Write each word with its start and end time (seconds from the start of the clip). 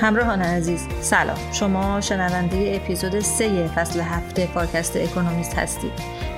همراهان 0.00 0.42
عزیز 0.42 0.86
سلام. 1.00 1.36
شما 1.52 2.00
شنونده 2.00 2.80
اپیزود 2.82 3.20
3 3.20 3.68
فصل 3.68 4.00
هفت 4.00 4.46
فارکست 4.46 4.96
اکونومیست 4.96 5.58
هستید. 5.58 5.92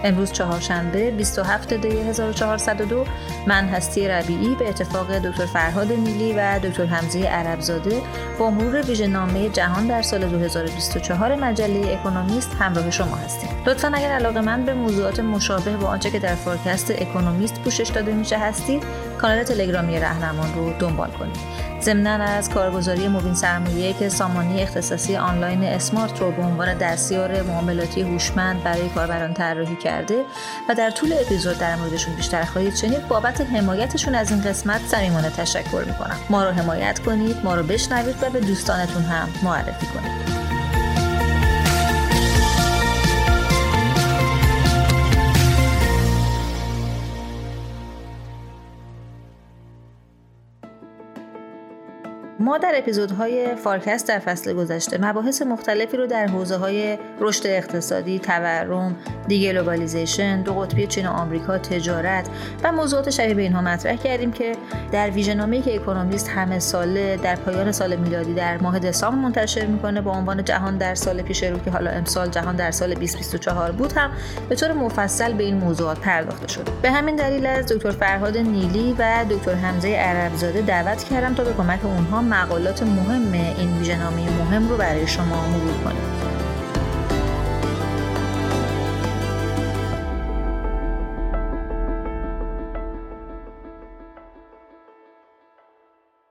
امروز 0.05 0.33
چهارشنبه 0.33 1.11
27 1.11 1.75
دی 1.75 1.89
1402 1.89 3.05
من 3.47 3.65
هستی 3.65 4.09
ربیعی 4.09 4.55
به 4.55 4.69
اتفاق 4.69 5.19
دکتر 5.19 5.47
فرهاد 5.47 5.93
نیلی 5.93 6.33
و 6.33 6.59
دکتر 6.59 6.87
حمزه 6.87 7.19
عربزاده 7.19 8.03
با 8.39 8.51
مرور 8.51 8.87
ویژه‌نامه 8.87 9.49
جهان 9.49 9.87
در 9.87 10.03
سال 10.03 10.25
2024 10.27 11.35
مجله 11.35 11.93
اکونومیست 11.93 12.57
همراه 12.61 12.91
شما 12.91 13.17
هستیم. 13.17 13.51
لطفا 13.67 13.93
اگر 13.95 14.13
علاقه 14.13 14.41
من 14.41 14.65
به 14.65 14.75
موضوعات 14.75 15.21
مشابه 15.21 15.77
با 15.77 15.87
آنچه 15.87 16.11
که 16.11 16.19
در 16.19 16.35
فارکست 16.35 16.91
اکونومیست 16.91 17.61
پوشش 17.61 17.89
داده 17.89 18.13
میشه 18.13 18.39
هستید 18.39 18.83
کانال 19.19 19.43
تلگرامی 19.43 20.01
رهنمان 20.01 20.55
رو 20.55 20.73
دنبال 20.79 21.11
کنید. 21.11 21.62
ضمنا 21.83 22.25
از 22.25 22.51
کارگزاری 22.51 23.09
موبین 23.09 23.35
سرمایه 23.35 23.93
که 23.93 24.09
سامانه 24.09 24.63
اختصاصی 24.63 25.17
آنلاین 25.17 25.65
اسمارت 25.65 26.21
رو 26.21 26.33
به 26.33 26.43
عنوان 26.43 26.79
دستیار 26.79 27.43
معاملاتی 27.43 28.03
هوشمند 28.03 28.63
برای 28.63 28.89
کاربران 28.89 29.35
طراحی 29.35 29.77
کرده 29.77 30.25
و 30.69 30.75
در 30.75 30.91
طول 30.91 31.13
اپیزود 31.13 31.59
در 31.59 31.77
موردشون 31.77 32.15
بیشتر 32.15 32.45
خواهید 32.45 32.75
شنید 32.75 33.09
بابت 33.09 33.41
حمایتشون 33.41 34.15
از 34.15 34.31
این 34.31 34.43
قسمت 34.43 34.81
صمیمانه 34.87 35.31
تشکر 35.31 35.85
می‌کنم. 35.87 36.17
ما 36.31 36.45
رو 36.45 36.51
حمایت 36.51 36.99
کنید 36.99 37.37
ما 37.45 37.55
رو 37.55 37.63
بشنوید 37.63 38.17
و 38.23 38.31
به 38.31 38.41
دوستانتون 38.41 39.03
هم 39.03 39.29
معرفی 39.43 39.87
کنید. 39.87 40.42
ما 52.43 52.59
در 52.59 52.73
اپیزودهای 52.75 53.55
فارکست 53.57 54.09
در 54.09 54.19
فصل 54.19 54.53
گذشته 54.53 54.99
مباحث 55.01 55.43
مختلفی 55.43 55.97
رو 55.97 56.07
در 56.07 56.27
حوزه 56.27 56.57
های 56.57 56.99
رشد 57.21 57.47
اقتصادی، 57.47 58.19
تورم، 58.19 58.97
deglobalization، 59.29 60.43
دو 60.43 60.55
قطبی 60.55 60.87
چین 60.87 61.07
و 61.07 61.11
آمریکا، 61.11 61.59
تجارت 61.59 62.29
و 62.65 62.73
موضوعات 62.73 63.11
شبیه 63.11 63.35
به 63.35 63.43
اینها 63.43 63.61
مطرح 63.61 63.97
کردیم 63.97 64.33
که 64.33 64.53
در 64.93 65.11
ویژه‌نامه‌ای 65.11 65.63
که 65.63 65.75
اکونومیست 65.75 66.29
همه 66.29 66.59
ساله 66.59 67.17
در 67.17 67.37
پایان 67.37 67.73
سال 67.73 67.97
میلادی 67.97 68.35
در 68.35 68.59
ماه 68.59 68.79
دسامبر 68.79 69.19
منتشر 69.19 69.67
می‌کنه 69.67 70.01
با 70.01 70.13
عنوان 70.13 70.45
جهان 70.45 70.79
در 70.79 70.95
سال 70.95 71.23
پیش 71.23 71.43
رو 71.43 71.59
که 71.59 71.71
حالا 71.71 71.91
امسال 71.91 72.29
جهان 72.29 72.57
در 72.57 72.71
سال 72.71 72.95
2024 72.95 73.73
بود 73.73 73.93
هم 73.93 74.11
به 74.49 74.55
طور 74.55 74.73
مفصل 74.73 75.33
به 75.33 75.45
این 75.45 75.57
موضوعات 75.57 75.99
پرداخته 75.99 76.49
شد. 76.49 76.69
به 76.83 76.91
همین 76.91 77.17
دلیل 77.17 77.47
از 77.47 77.67
دکتر 77.67 77.91
فرهاد 77.91 78.39
نیلی 78.39 78.97
و 78.99 79.25
دکتر 79.31 79.55
حمزه 79.55 79.89
عربزاده 79.89 80.63
دعوت 80.63 81.05
کردم 81.05 81.35
تا 81.35 81.45
به 81.45 81.53
کمک 81.53 81.85
اونها 81.85 82.32
مقالات 82.33 82.83
مهم 82.83 83.33
این 83.33 83.79
ویژه‌نامه 83.79 84.31
مهم 84.39 84.69
رو 84.69 84.77
برای 84.77 85.07
شما 85.07 85.49
مرور 85.49 85.85
کنیم 85.85 86.03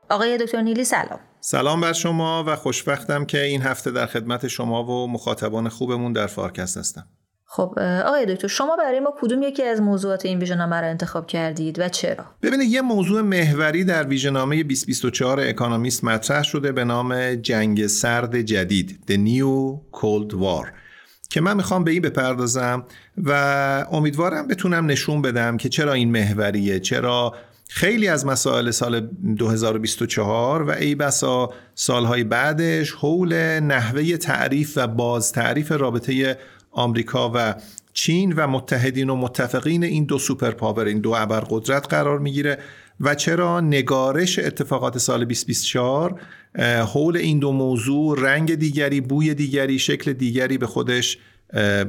آقای 0.09 0.37
دکتر 0.37 0.61
نیلی 0.61 0.83
سلام. 0.83 1.19
سلام 1.39 1.81
بر 1.81 1.93
شما 1.93 2.43
و 2.47 2.55
خوشبختم 2.55 3.25
که 3.25 3.41
این 3.41 3.61
هفته 3.61 3.91
در 3.91 4.05
خدمت 4.05 4.47
شما 4.47 4.83
و 4.83 5.07
مخاطبان 5.07 5.69
خوبمون 5.69 6.13
در 6.13 6.27
فارکست 6.27 6.77
هستم. 6.77 7.07
خب 7.53 7.79
آقای 7.79 8.25
دکتر 8.25 8.47
شما 8.47 8.75
برای 8.75 8.99
ما 8.99 9.13
کدوم 9.21 9.43
یکی 9.43 9.63
از 9.63 9.81
موضوعات 9.81 10.25
این 10.25 10.39
ویژنامه 10.39 10.81
را 10.81 10.87
انتخاب 10.87 11.27
کردید 11.27 11.79
و 11.79 11.89
چرا؟ 11.89 12.25
ببینید 12.41 12.69
یه 12.69 12.81
موضوع 12.81 13.21
محوری 13.21 13.83
در 13.83 14.07
ویژنامه 14.07 14.63
2024 14.63 15.39
اکانومیست 15.39 16.03
مطرح 16.03 16.43
شده 16.43 16.71
به 16.71 16.83
نام 16.83 17.35
جنگ 17.35 17.87
سرد 17.87 18.41
جدید 18.41 18.99
The 19.07 19.15
New 19.15 19.79
Cold 19.99 20.33
War 20.33 20.67
که 21.29 21.41
من 21.41 21.57
می‌خوام 21.57 21.83
به 21.83 21.91
این 21.91 22.01
بپردازم 22.01 22.83
و 23.23 23.31
امیدوارم 23.91 24.47
بتونم 24.47 24.85
نشون 24.85 25.21
بدم 25.21 25.57
که 25.57 25.69
چرا 25.69 25.93
این 25.93 26.11
محوریه 26.11 26.79
چرا 26.79 27.35
خیلی 27.69 28.07
از 28.07 28.25
مسائل 28.25 28.71
سال 28.71 28.99
2024 29.37 30.63
و 30.63 30.69
ای 30.69 30.95
بسا 30.95 31.49
سالهای 31.75 32.23
بعدش 32.23 32.91
حول 32.91 33.59
نحوه 33.59 34.17
تعریف 34.17 34.73
و 34.75 34.87
باز 34.87 35.31
تعریف 35.31 35.71
رابطه 35.71 36.37
آمریکا 36.71 37.31
و 37.35 37.55
چین 37.93 38.33
و 38.33 38.47
متحدین 38.47 39.09
و 39.09 39.15
متفقین 39.15 39.83
این 39.83 40.05
دو 40.05 40.19
سوپر 40.19 40.51
پاور 40.51 40.85
این 40.85 40.99
دو 40.99 41.13
ابرقدرت 41.17 41.87
قرار 41.87 42.19
می‌گیره. 42.19 42.57
و 42.99 43.15
چرا 43.15 43.61
نگارش 43.61 44.39
اتفاقات 44.39 44.97
سال 44.97 45.25
2024 45.25 46.21
حول 46.93 47.17
این 47.17 47.39
دو 47.39 47.51
موضوع 47.51 48.19
رنگ 48.21 48.55
دیگری 48.55 49.01
بوی 49.01 49.33
دیگری 49.33 49.79
شکل 49.79 50.13
دیگری 50.13 50.57
به 50.57 50.67
خودش 50.67 51.17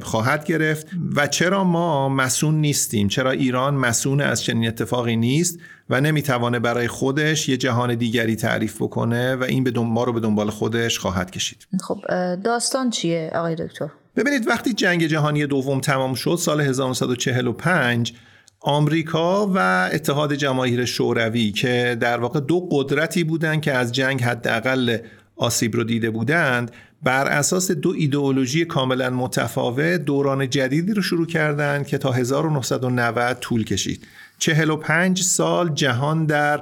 خواهد 0.01 0.45
گرفت؟ 0.45 0.87
و 1.15 1.27
چرا 1.27 1.63
ما 1.63 2.09
مسون 2.09 2.55
نیستیم؟ 2.55 3.07
چرا 3.07 3.31
ایران 3.31 3.75
مسون 3.75 4.21
از 4.21 4.43
چنین 4.43 4.67
اتفاقی 4.67 5.15
نیست 5.15 5.59
و 5.89 6.01
نمی‌توانه 6.01 6.59
برای 6.59 6.87
خودش 6.87 7.49
یه 7.49 7.57
جهان 7.57 7.95
دیگری 7.95 8.35
تعریف 8.35 8.81
بکنه 8.81 9.35
و 9.35 9.43
این 9.43 9.63
به 9.63 9.79
ما 9.79 10.03
رو 10.03 10.13
به 10.13 10.19
دنبال 10.19 10.49
خودش 10.49 10.99
خواهد 10.99 11.31
کشید؟ 11.31 11.67
خب 11.81 11.97
داستان 12.43 12.89
چیه 12.89 13.31
آقای 13.35 13.55
دکتر؟ 13.55 13.89
ببینید 14.15 14.47
وقتی 14.47 14.73
جنگ 14.73 15.05
جهانی 15.05 15.45
دوم 15.45 15.79
تمام 15.79 16.13
شد 16.13 16.35
سال 16.39 16.61
1945 16.61 18.13
آمریکا 18.59 19.51
و 19.55 19.89
اتحاد 19.93 20.33
جماهیر 20.33 20.85
شوروی 20.85 21.51
که 21.51 21.97
در 21.99 22.19
واقع 22.19 22.39
دو 22.39 22.67
قدرتی 22.71 23.23
بودند 23.23 23.61
که 23.61 23.73
از 23.73 23.91
جنگ 23.91 24.23
حداقل 24.23 24.97
آسیب 25.35 25.75
رو 25.75 25.83
دیده 25.83 26.09
بودند 26.09 26.71
بر 27.03 27.27
اساس 27.27 27.71
دو 27.71 27.93
ایدئولوژی 27.97 28.65
کاملا 28.65 29.09
متفاوت 29.09 29.97
دوران 29.97 30.49
جدیدی 30.49 30.93
رو 30.93 31.01
شروع 31.01 31.27
کردند 31.27 31.87
که 31.87 31.97
تا 31.97 32.11
1990 32.11 33.39
طول 33.39 33.63
کشید. 33.63 34.07
45 34.39 35.21
سال 35.21 35.73
جهان 35.73 36.25
در 36.25 36.61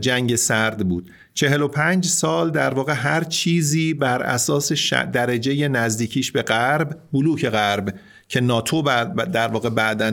جنگ 0.00 0.36
سرد 0.36 0.88
بود. 0.88 1.10
45 1.34 2.06
سال 2.06 2.50
در 2.50 2.74
واقع 2.74 2.92
هر 2.92 3.24
چیزی 3.24 3.94
بر 3.94 4.22
اساس 4.22 4.72
درجه 4.92 5.68
نزدیکیش 5.68 6.32
به 6.32 6.42
غرب 6.42 6.98
بلوک 7.12 7.46
غرب 7.46 7.94
که 8.28 8.40
ناتو 8.40 8.82
در 9.32 9.48
واقع 9.48 9.68
بعدا 9.68 10.12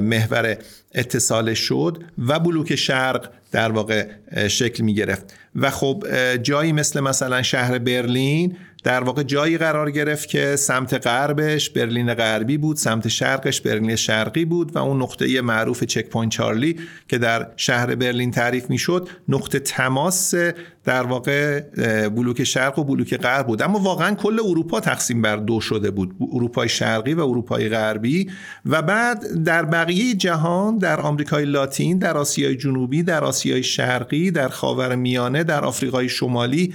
محور 0.00 0.56
اتصال 0.94 1.54
شد 1.54 2.04
و 2.18 2.38
بلوک 2.38 2.74
شرق 2.74 3.30
در 3.52 3.72
واقع 3.72 4.08
شکل 4.48 4.84
می 4.84 4.94
گرفت 4.94 5.34
و 5.56 5.70
خب 5.70 6.04
جایی 6.42 6.72
مثل 6.72 7.00
مثلا 7.00 7.42
شهر 7.42 7.78
برلین 7.78 8.56
در 8.84 9.04
واقع 9.04 9.22
جایی 9.22 9.58
قرار 9.58 9.90
گرفت 9.90 10.28
که 10.28 10.56
سمت 10.56 11.06
غربش 11.06 11.70
برلین 11.70 12.14
غربی 12.14 12.58
بود 12.58 12.76
سمت 12.76 13.08
شرقش 13.08 13.60
برلین 13.60 13.96
شرقی 13.96 14.44
بود 14.44 14.76
و 14.76 14.78
اون 14.78 15.02
نقطه 15.02 15.40
معروف 15.40 15.84
Checkpoint 15.84 16.32
Charlie 16.32 16.76
که 17.08 17.18
در 17.18 17.48
شهر 17.56 17.94
برلین 17.94 18.30
تعریف 18.30 18.70
می‌شد 18.70 19.08
نقطه 19.28 19.58
تماس 19.58 20.34
در 20.84 21.02
واقع 21.02 21.60
بلوک 22.08 22.44
شرق 22.44 22.78
و 22.78 22.84
بلوک 22.84 23.16
غرب 23.16 23.46
بود. 23.46 23.62
اما 23.62 23.78
واقعا 23.78 24.14
کل 24.14 24.40
اروپا 24.44 24.80
تقسیم 24.80 25.22
بر 25.22 25.36
دو 25.36 25.60
شده 25.60 25.90
بود 25.90 26.16
اروپای 26.32 26.68
شرقی 26.68 27.14
و 27.14 27.20
اروپای 27.20 27.68
غربی. 27.68 28.30
و 28.66 28.82
بعد 28.82 29.44
در 29.44 29.64
بقیه 29.64 30.14
جهان 30.14 30.78
در 30.78 31.00
آمریکای 31.00 31.44
لاتین 31.44 31.98
در 31.98 32.16
آسیای 32.16 32.56
جنوبی 32.56 33.02
در 33.02 33.24
آسیای 33.24 33.62
شرقی 33.62 34.30
در 34.30 34.48
خاور 34.48 34.94
میانه 34.94 35.44
در 35.44 35.64
آفریقای 35.64 36.08
شمالی 36.08 36.74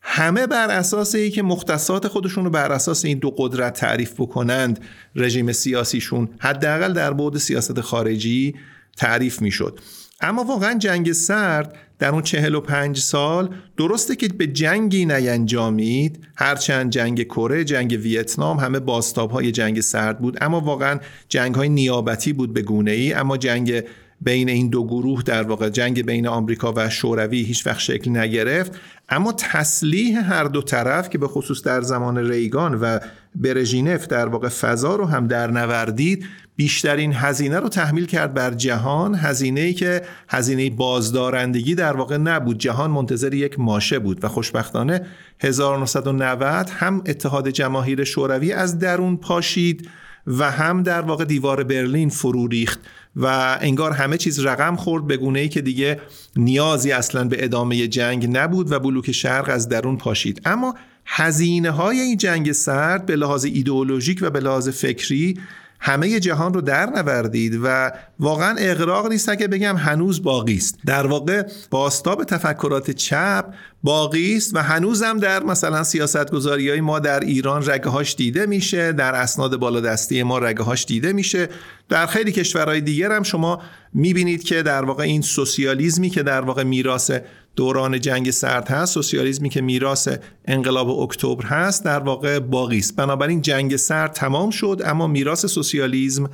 همه 0.00 0.46
بر 0.46 0.70
اساس 0.70 1.14
ای 1.14 1.30
که 1.30 1.42
مختصات 1.42 2.08
خودشون 2.08 2.44
رو 2.44 2.50
بر 2.50 2.72
اساس 2.72 3.04
این 3.04 3.18
دو 3.18 3.30
قدرت 3.30 3.72
تعریف 3.72 4.12
بکنند 4.12 4.80
رژیم 5.16 5.52
سیاسیشون 5.52 6.28
حداقل 6.38 6.92
در 6.92 7.12
بعد 7.12 7.36
سیاست 7.36 7.80
خارجی 7.80 8.54
تعریف 8.96 9.42
می‌شد. 9.42 9.78
اما 10.20 10.44
واقعا 10.44 10.74
جنگ 10.78 11.12
سرد 11.12 11.76
در 11.98 12.08
اون 12.08 12.22
45 12.22 12.98
سال 12.98 13.54
درسته 13.76 14.16
که 14.16 14.28
به 14.28 14.46
جنگی 14.46 15.06
نینجامید 15.06 16.26
هرچند 16.36 16.90
جنگ 16.90 17.22
کره 17.22 17.64
جنگ 17.64 17.98
ویتنام 18.02 18.56
همه 18.56 18.78
باستاب 18.78 19.30
های 19.30 19.52
جنگ 19.52 19.80
سرد 19.80 20.18
بود 20.18 20.38
اما 20.40 20.60
واقعا 20.60 21.00
جنگ 21.28 21.54
های 21.54 21.68
نیابتی 21.68 22.32
بود 22.32 22.54
به 22.54 22.62
گونه 22.62 22.90
ای 22.90 23.12
اما 23.12 23.36
جنگ 23.36 23.82
بین 24.20 24.48
این 24.48 24.68
دو 24.68 24.84
گروه 24.84 25.22
در 25.22 25.42
واقع 25.42 25.68
جنگ 25.68 26.06
بین 26.06 26.26
آمریکا 26.26 26.72
و 26.76 26.90
شوروی 26.90 27.42
هیچ 27.42 27.66
وقت 27.66 27.78
شکل 27.78 28.16
نگرفت. 28.16 28.72
اما 29.08 29.32
تسلیح 29.32 30.32
هر 30.32 30.44
دو 30.44 30.62
طرف 30.62 31.10
که 31.10 31.18
به 31.18 31.28
خصوص 31.28 31.62
در 31.62 31.80
زمان 31.80 32.18
ریگان 32.18 32.74
و 32.74 32.98
برژینف 33.34 34.06
در 34.06 34.28
واقع 34.28 34.48
فضا 34.48 34.96
رو 34.96 35.06
هم 35.06 35.26
در 35.26 35.50
نوردید 35.50 36.24
بیشترین 36.56 37.12
هزینه 37.14 37.58
رو 37.58 37.68
تحمیل 37.68 38.06
کرد 38.06 38.34
بر 38.34 38.54
جهان. 38.54 39.14
هزینه 39.14 39.60
ای 39.60 39.74
که 39.74 40.02
هزینه 40.28 40.70
بازدارندگی 40.70 41.74
در 41.74 41.96
واقع 41.96 42.16
نبود. 42.16 42.58
جهان 42.58 42.90
منتظر 42.90 43.34
یک 43.34 43.60
ماشه 43.60 43.98
بود 43.98 44.24
و 44.24 44.28
خوشبختانه 44.28 45.06
1990 45.40 46.70
هم 46.70 47.02
اتحاد 47.06 47.48
جماهیر 47.48 48.04
شوروی 48.04 48.52
از 48.52 48.78
درون 48.78 49.16
پاشید. 49.16 49.88
و 50.28 50.50
هم 50.50 50.82
در 50.82 51.00
واقع 51.00 51.24
دیوار 51.24 51.64
برلین 51.64 52.08
فرو 52.08 52.46
ریخت 52.46 52.80
و 53.16 53.58
انگار 53.60 53.92
همه 53.92 54.16
چیز 54.16 54.40
رقم 54.40 54.76
خورد 54.76 55.06
به 55.06 55.16
گونه 55.16 55.40
ای 55.40 55.48
که 55.48 55.60
دیگه 55.60 56.00
نیازی 56.36 56.92
اصلا 56.92 57.24
به 57.24 57.44
ادامه 57.44 57.88
جنگ 57.88 58.36
نبود 58.36 58.72
و 58.72 58.80
بلوک 58.80 59.12
شرق 59.12 59.48
از 59.48 59.68
درون 59.68 59.96
پاشید. 59.96 60.40
اما 60.44 60.74
هزینه 61.06 61.70
های 61.70 62.00
این 62.00 62.16
جنگ 62.16 62.52
سرد 62.52 63.06
به 63.06 63.16
لحاظ 63.16 63.44
ایدئولوژیک 63.44 64.18
و 64.22 64.30
به 64.30 64.40
لحاظ 64.40 64.68
فکری 64.68 65.40
همه 65.80 66.20
جهان 66.20 66.54
رو 66.54 66.60
در 66.60 66.86
نوردید 66.86 67.60
و 67.62 67.92
واقعا 68.20 68.56
اقراق 68.58 69.08
نیست 69.08 69.38
که 69.38 69.48
بگم 69.48 69.76
هنوز 69.76 70.22
باقی 70.22 70.56
است. 70.56 70.78
در 70.86 71.06
واقع 71.06 71.42
باستاب 71.70 72.24
تفکرات 72.24 72.90
چپ 72.90 73.44
باقی 73.82 74.36
است 74.36 74.56
و 74.56 74.62
هنوزم 74.62 75.18
در 75.18 75.42
مثلا 75.42 75.84
سیاست 75.84 76.30
گذاری 76.30 76.70
های 76.70 76.80
ما 76.80 76.98
در 76.98 77.20
ایران 77.20 77.70
رگه 77.70 77.90
هاش 77.90 78.16
دیده 78.16 78.46
میشه 78.46 78.92
در 78.92 79.14
اسناد 79.14 79.56
بالادستی 79.56 80.22
ما 80.22 80.38
رگه 80.38 80.62
هاش 80.62 80.84
دیده 80.84 81.12
میشه. 81.12 81.48
در 81.88 82.06
خیلی 82.06 82.32
کشورهای 82.32 82.80
دیگر 82.80 83.12
هم 83.12 83.22
شما 83.22 83.62
می‌بینید 83.94 84.42
که 84.42 84.62
در 84.62 84.84
واقع 84.84 85.04
این 85.04 85.22
سوسیالیزمی 85.22 86.10
که 86.10 86.22
در 86.22 86.40
واقع 86.40 86.62
میراث 86.62 87.10
دوران 87.58 88.00
جنگ 88.00 88.30
سرد 88.30 88.68
هست 88.68 88.94
سوسیالیزمی 88.94 89.48
که 89.48 89.60
میراث 89.60 90.08
انقلاب 90.44 90.90
اکتبر 90.90 91.44
هست 91.46 91.84
در 91.84 91.98
واقع 91.98 92.38
باقی 92.38 92.78
است. 92.78 92.96
بنابراین 92.96 93.42
جنگ 93.42 93.76
سرد 93.76 94.12
تمام 94.12 94.50
شد 94.50 94.82
اما 94.84 95.06
میراث 95.06 95.46
سوسیالیزم 95.46 96.30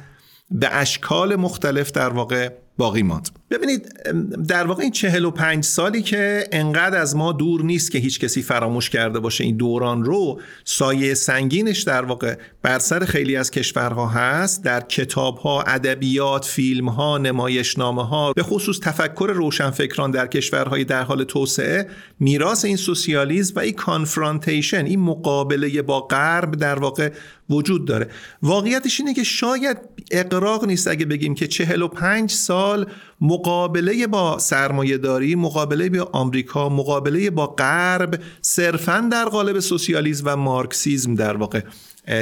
به 0.50 0.76
اشکال 0.76 1.36
مختلف 1.36 1.92
در 1.92 2.08
واقع 2.08 2.48
باقی 2.78 3.02
ماند. 3.02 3.28
ببینید 3.58 3.92
در 4.48 4.66
واقع 4.66 4.82
این 4.82 4.92
45 4.92 5.64
سالی 5.64 6.02
که 6.02 6.48
انقدر 6.52 6.98
از 6.98 7.16
ما 7.16 7.32
دور 7.32 7.62
نیست 7.62 7.90
که 7.90 7.98
هیچ 7.98 8.20
کسی 8.20 8.42
فراموش 8.42 8.90
کرده 8.90 9.20
باشه 9.20 9.44
این 9.44 9.56
دوران 9.56 10.04
رو 10.04 10.40
سایه 10.64 11.14
سنگینش 11.14 11.82
در 11.82 12.04
واقع 12.04 12.36
بر 12.62 12.78
سر 12.78 13.04
خیلی 13.04 13.36
از 13.36 13.50
کشورها 13.50 14.08
هست. 14.08 14.64
در 14.64 14.80
کتاب 14.80 15.38
ها 15.38 15.62
ادبیات 15.62 16.44
فیلم 16.44 16.88
ها 16.88 17.18
نمایشنامه 17.18 18.06
ها 18.06 18.32
به 18.32 18.42
خصوص 18.42 18.80
تفکر 18.80 19.32
روشنفکران 19.34 20.10
در 20.10 20.26
کشورهای 20.26 20.84
در 20.84 21.02
حال 21.02 21.24
توسعه 21.24 21.88
میراث 22.20 22.64
این 22.64 22.76
سوسیالیسم 22.76 23.52
و 23.56 23.58
این 23.58 23.72
کانفرانتیشن 23.72 24.84
این 24.84 25.00
مقابله 25.00 25.82
با 25.82 26.00
غرب 26.00 26.56
در 26.56 26.78
واقع 26.78 27.10
وجود 27.50 27.84
داره. 27.84 28.08
واقعیتش 28.42 29.00
اینه 29.00 29.14
که 29.14 29.24
شاید 29.24 29.76
اقراق 30.10 30.64
نیست 30.64 30.88
اگه 30.88 31.06
بگیم 31.06 31.34
که 31.34 31.46
45 31.46 32.30
سال 32.30 32.86
مقابله 33.24 34.06
با 34.06 34.38
سرمایه 34.38 34.98
داری 34.98 35.34
مقابله 35.34 35.88
با 35.88 36.10
آمریکا 36.12 36.68
مقابله 36.68 37.30
با 37.30 37.46
غرب 37.46 38.20
صرفا 38.42 39.08
در 39.12 39.24
قالب 39.24 39.60
سوسیالیسم 39.60 40.22
و 40.26 40.36
مارکسیزم 40.36 41.14
در 41.14 41.36
واقع 41.36 41.60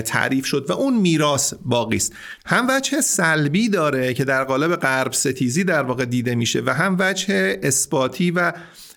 تعریف 0.05 0.47
شد 0.47 0.67
و 0.69 0.73
اون 0.73 0.97
میراث 0.97 1.55
باقی 1.65 1.97
است. 1.97 2.13
هم 2.47 2.67
وجه 2.69 3.01
سلبی 3.01 3.69
داره 3.69 4.15
که 4.15 4.25
در 4.25 4.45
قالب 4.45 4.77
غرب 4.77 5.13
ستیزی 5.13 5.65
در 5.65 5.83
واقع 5.83 6.05
دیده 6.05 6.35
میشه 6.35 6.63
و 6.67 6.71
هم 6.71 6.97
وجه 6.99 7.61
اثباتی 7.63 8.31
و 8.31 8.53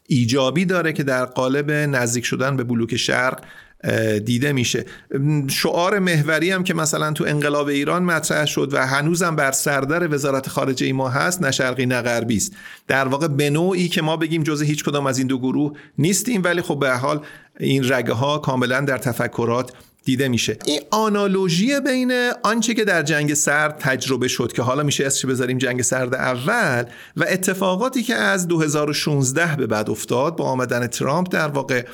ایجابی 0.08 0.66
داره 0.66 0.94
که 0.94 1.04
در 1.04 1.26
قالب 1.26 1.72
نزدیک 1.72 2.26
شدن 2.26 2.58
به 2.58 2.64
بلوک 2.64 2.96
شرق 2.96 3.44
دیده 4.26 4.54
میشه. 4.54 4.86
شعار 5.48 6.00
محوری 6.00 6.52
هم 6.52 6.64
که 6.64 6.74
مثلا 6.74 7.12
تو 7.12 7.24
انقلاب 7.28 7.68
ایران 7.68 8.04
مطرح 8.04 8.46
شد 8.46 8.70
و 8.74 8.88
هنوزم 8.88 9.36
بر 9.36 9.52
سردر 9.52 10.14
وزارت 10.14 10.50
خارجه 10.50 10.94
ما 10.94 11.10
هست 11.10 11.42
نه 11.42 11.52
شرقی 11.52 11.86
نه 11.86 12.02
غربی 12.02 12.38
است. 12.38 12.52
در 12.88 13.08
واقع 13.08 13.28
به 13.28 13.50
نوعی 13.50 13.88
که 13.88 14.02
ما 14.02 14.18
بگیم 14.18 14.44
جز 14.44 14.62
هیچ 14.62 14.84
کدام 14.84 15.08
از 15.08 15.18
این 15.18 15.28
دو 15.28 15.40
گروه 15.40 15.78
نیستیم 15.98 16.44
ولی 16.44 16.62
خب 16.62 16.80
به 16.80 16.92
حال 16.92 17.22
این 17.60 17.94
رگه 17.94 18.14
ها 18.14 18.38
کاملا 18.38 18.82
در 18.82 18.98
تفکرات 18.98 19.72
دیده 20.06 20.28
میشه. 20.28 20.58
این 20.66 20.80
analogy 20.92 21.80
بین 21.80 22.32
آنچه 22.44 22.74
که 22.74 22.86
در 22.86 23.04
جنگ 23.04 23.34
سرد 23.34 23.78
تجربه 23.80 24.28
شد 24.28 24.54
که 24.54 24.62
حالا 24.62 24.84
میشه 24.84 25.06
اسمش 25.06 25.32
بذاریم 25.32 25.58
جنگ 25.58 25.82
سرد 25.82 26.16
اول 26.16 26.86
و 27.18 27.26
اتفاقاتی 27.28 28.04
که 28.04 28.16
از 28.16 28.48
2016 28.48 29.56
به 29.56 29.68
بعد 29.68 29.90
افتاد 29.90 30.36
با 30.36 30.46
آمدن 30.46 30.88
ترامپ 30.88 31.28
در 31.32 31.48
واقع 31.48 31.86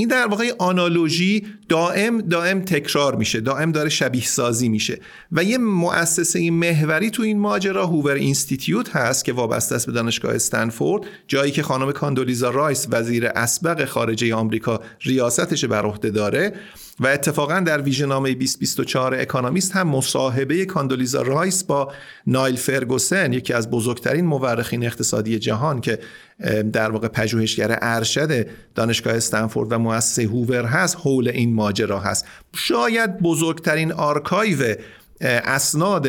این 0.00 0.08
در 0.08 0.26
واقع 0.26 0.52
analogy 0.58 1.46
دائم 1.68 2.20
دائم 2.20 2.60
تکرار 2.60 3.16
میشه 3.16 3.40
دائم 3.40 3.72
داره 3.72 3.88
شبیه 3.88 4.24
سازی 4.24 4.68
میشه. 4.68 5.00
و 5.32 5.44
یه 5.44 5.58
مؤسسه 5.58 6.50
محوری 6.50 7.10
تو 7.10 7.22
این 7.22 7.38
ماجرا 7.38 7.86
Hoover 7.86 8.14
Institute 8.14 8.96
هست 8.96 9.24
که 9.24 9.32
وابسته 9.32 9.74
است 9.74 9.86
به 9.86 9.92
دانشگاه 9.92 10.34
استنفورد 10.34 11.06
جایی 11.28 11.52
که 11.52 11.62
خانم 11.62 11.92
کاندولیزا 11.92 12.50
رایس 12.50 12.86
وزیر 12.90 13.26
اسبق 13.26 13.84
خارجه 13.84 14.34
آمریکا 14.34 14.80
ریاستش 15.00 15.64
بر 15.64 15.86
عهده 15.86 16.10
داره. 16.10 16.52
و 17.00 17.06
اتفاقا 17.06 17.60
در 17.60 17.80
ویژه‌نامه 17.80 18.34
2024 18.34 19.14
اکانومیست 19.14 19.72
هم 19.72 19.88
مصاحبه 19.88 20.64
کاندولیزا 20.64 21.22
رایس 21.22 21.64
با 21.64 21.92
نایل 22.26 22.56
فرگوسن 22.56 23.32
یکی 23.32 23.52
از 23.52 23.70
بزرگترین 23.70 24.24
مورخین 24.24 24.86
اقتصادی 24.86 25.38
جهان 25.38 25.80
که 25.80 25.98
در 26.72 26.90
واقع 26.90 27.08
پژوهشگر 27.08 27.78
ارشد 27.82 28.46
دانشگاه 28.74 29.14
استنفورد 29.14 29.72
و 29.72 29.78
مؤسسه 29.78 30.22
هوور 30.22 30.64
هست 30.64 30.96
حول 30.96 31.28
این 31.28 31.54
ماجرا 31.54 32.00
هست. 32.00 32.26
شاید 32.54 33.18
بزرگترین 33.18 33.92
آرکایو 33.92 34.74
اسناد 35.20 36.08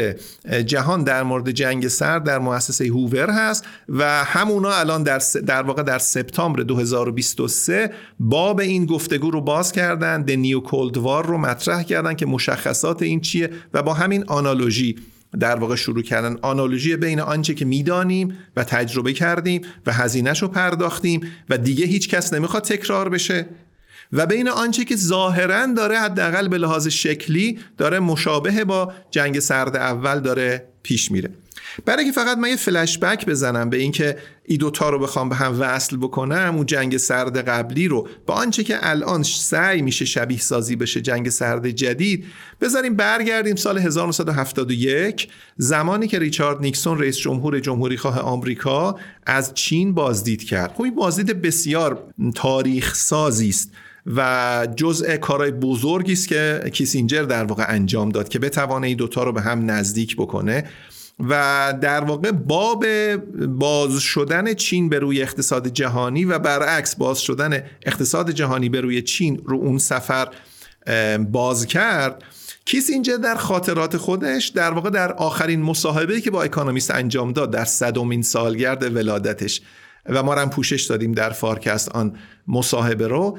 جهان 0.66 1.04
در 1.04 1.24
مورد 1.24 1.52
جنگ 1.52 1.88
سرد 1.88 2.24
در 2.24 2.40
مؤسسه 2.40 2.88
هوور 2.88 3.30
هست 3.30 3.66
و 3.90 4.24
همونجا 4.24 4.72
الان 4.72 5.04
در, 5.04 5.22
در 5.46 5.62
واقع 5.62 5.84
در 5.84 6.00
سپتامبر 6.00 6.64
2023 6.64 7.92
باب 8.20 8.60
این 8.60 8.86
گفتگو 8.86 9.32
رو 9.32 9.42
باز 9.42 9.72
کردن 9.72 10.22
د 10.22 10.32
نیو 10.32 10.60
کولد 10.60 10.98
وار 10.98 11.26
رو 11.26 11.38
مطرح 11.38 11.84
کردن 11.84 12.14
که 12.14 12.26
مشخصات 12.26 13.02
این 13.02 13.22
چیه 13.22 13.50
و 13.74 13.84
با 13.84 13.94
همین 13.94 14.24
آنالوژی 14.28 14.96
در 15.40 15.56
واقع 15.56 15.76
شروع 15.76 16.02
کردن. 16.02 16.38
آنالوژی 16.42 16.96
بین 16.96 17.20
آنچه 17.20 17.54
که 17.54 17.66
می‌دانیم 17.66 18.38
و 18.56 18.64
تجربه 18.64 19.14
کردیم 19.14 19.62
و 19.86 19.94
هزینهش 19.94 20.42
رو 20.42 20.48
پرداختیم 20.48 21.22
و 21.50 21.58
دیگه 21.58 21.86
هیچ 21.86 22.10
کس 22.10 22.34
نمی‌خواد 22.34 22.64
تکرار 22.64 23.10
بشه. 23.10 23.46
و 24.14 24.26
بین 24.26 24.50
آنچه 24.50 24.86
که 24.86 24.96
ظاهرا 24.96 25.66
داره 25.66 26.00
حداقل 26.00 26.48
به 26.48 26.58
لحاظ 26.58 26.88
شکلی 26.88 27.60
داره 27.78 28.00
مشابه 28.00 28.66
با 28.66 28.94
جنگ 29.12 29.40
سرد 29.40 29.76
اول 29.76 30.20
داره 30.20 30.66
پیش 30.84 31.12
میره. 31.12 31.30
برای 31.86 32.06
که 32.06 32.12
فقط 32.12 32.38
من 32.38 32.50
یه 32.50 32.56
فلش 32.56 32.98
بک 32.98 33.26
بزنم 33.26 33.70
به 33.70 33.78
اینکه 33.78 34.18
ای 34.46 34.58
دوتا 34.58 34.90
رو 34.90 35.00
بخوام 35.00 35.30
به 35.30 35.36
هم 35.36 35.62
وصل 35.62 35.98
بکنم 35.98 36.54
اون 36.56 36.66
جنگ 36.66 36.98
سرد 36.98 37.38
قبلی 37.38 37.88
رو 37.88 38.08
با 38.26 38.34
آنچه 38.34 38.64
که 38.64 38.78
الان 38.82 39.24
سعی 39.24 39.82
میشه 39.82 40.06
شبیه 40.06 40.40
سازی 40.40 40.76
بشه 40.76 41.02
جنگ 41.02 41.30
سرد 41.30 41.70
جدید 41.70 42.26
بذاریم 42.62 42.96
برگردیم 42.96 43.56
سال 43.56 43.78
1971 43.78 45.28
زمانی 45.58 46.08
که 46.08 46.20
ریچارد 46.20 46.62
نیکسون 46.62 47.00
رئیس 47.00 47.18
جمهور 47.18 47.60
جمهوری 47.60 47.98
خواه 47.98 48.20
آمریکا 48.20 48.96
از 49.26 49.54
چین 49.54 49.94
بازدید 49.94 50.44
کرد. 50.44 50.74
خب 50.74 50.82
این 50.82 50.96
بازدید 50.96 51.42
بسیار 51.42 52.04
تاریخ 52.36 52.96
سازی 52.96 53.50
است. 53.50 53.72
و 54.16 54.68
جزء 54.76 55.18
کارهای 55.18 55.52
بزرگی 55.52 56.14
است 56.14 56.28
که 56.28 56.70
کیسینجر 56.74 57.24
در 57.24 57.44
واقع 57.44 57.66
انجام 57.68 58.10
داد 58.10 58.30
که 58.30 58.40
بتوانه 58.40 58.88
این 58.88 58.98
دوتا 58.98 59.24
رو 59.24 59.32
به 59.32 59.42
هم 59.42 59.72
نزدیک 59.72 60.16
بکنه 60.16 60.66
و 61.30 61.74
در 61.82 62.04
واقع 62.04 62.32
باب 62.32 62.86
باز 63.46 64.00
شدن 64.00 64.54
چین 64.54 64.90
به 64.90 65.00
روی 65.00 65.22
اقتصاد 65.22 65.68
جهانی 65.68 66.26
و 66.26 66.40
برعکس 66.40 66.96
باز 66.96 67.20
شدن 67.22 67.64
اقتصاد 67.86 68.32
جهانی 68.32 68.70
به 68.70 68.82
روی 68.82 69.02
چین 69.02 69.42
رو 69.46 69.58
اون 69.58 69.78
سفر 69.78 70.28
باز 71.32 71.66
کرد 71.66 72.24
کیسینجر 72.66 73.18
در 73.18 73.36
خاطرات 73.36 73.98
خودش 73.98 74.48
در 74.48 74.72
واقع 74.72 74.90
در 74.90 75.14
آخرین 75.14 75.62
مصاحبه 75.62 76.22
که 76.22 76.32
با 76.32 76.44
اکانومیست 76.44 76.92
انجام 76.92 77.34
داد 77.34 77.52
در 77.52 77.66
صدومین 77.66 78.22
سالگرد 78.22 78.96
ولادتش 78.96 79.62
و 80.06 80.24
ما 80.24 80.36
هم 80.36 80.50
پوشش 80.50 80.84
دادیم 80.84 81.12
در 81.12 81.30
فارکست 81.30 81.90
آن 81.90 82.16
مصاحبه 82.48 83.08
رو 83.08 83.38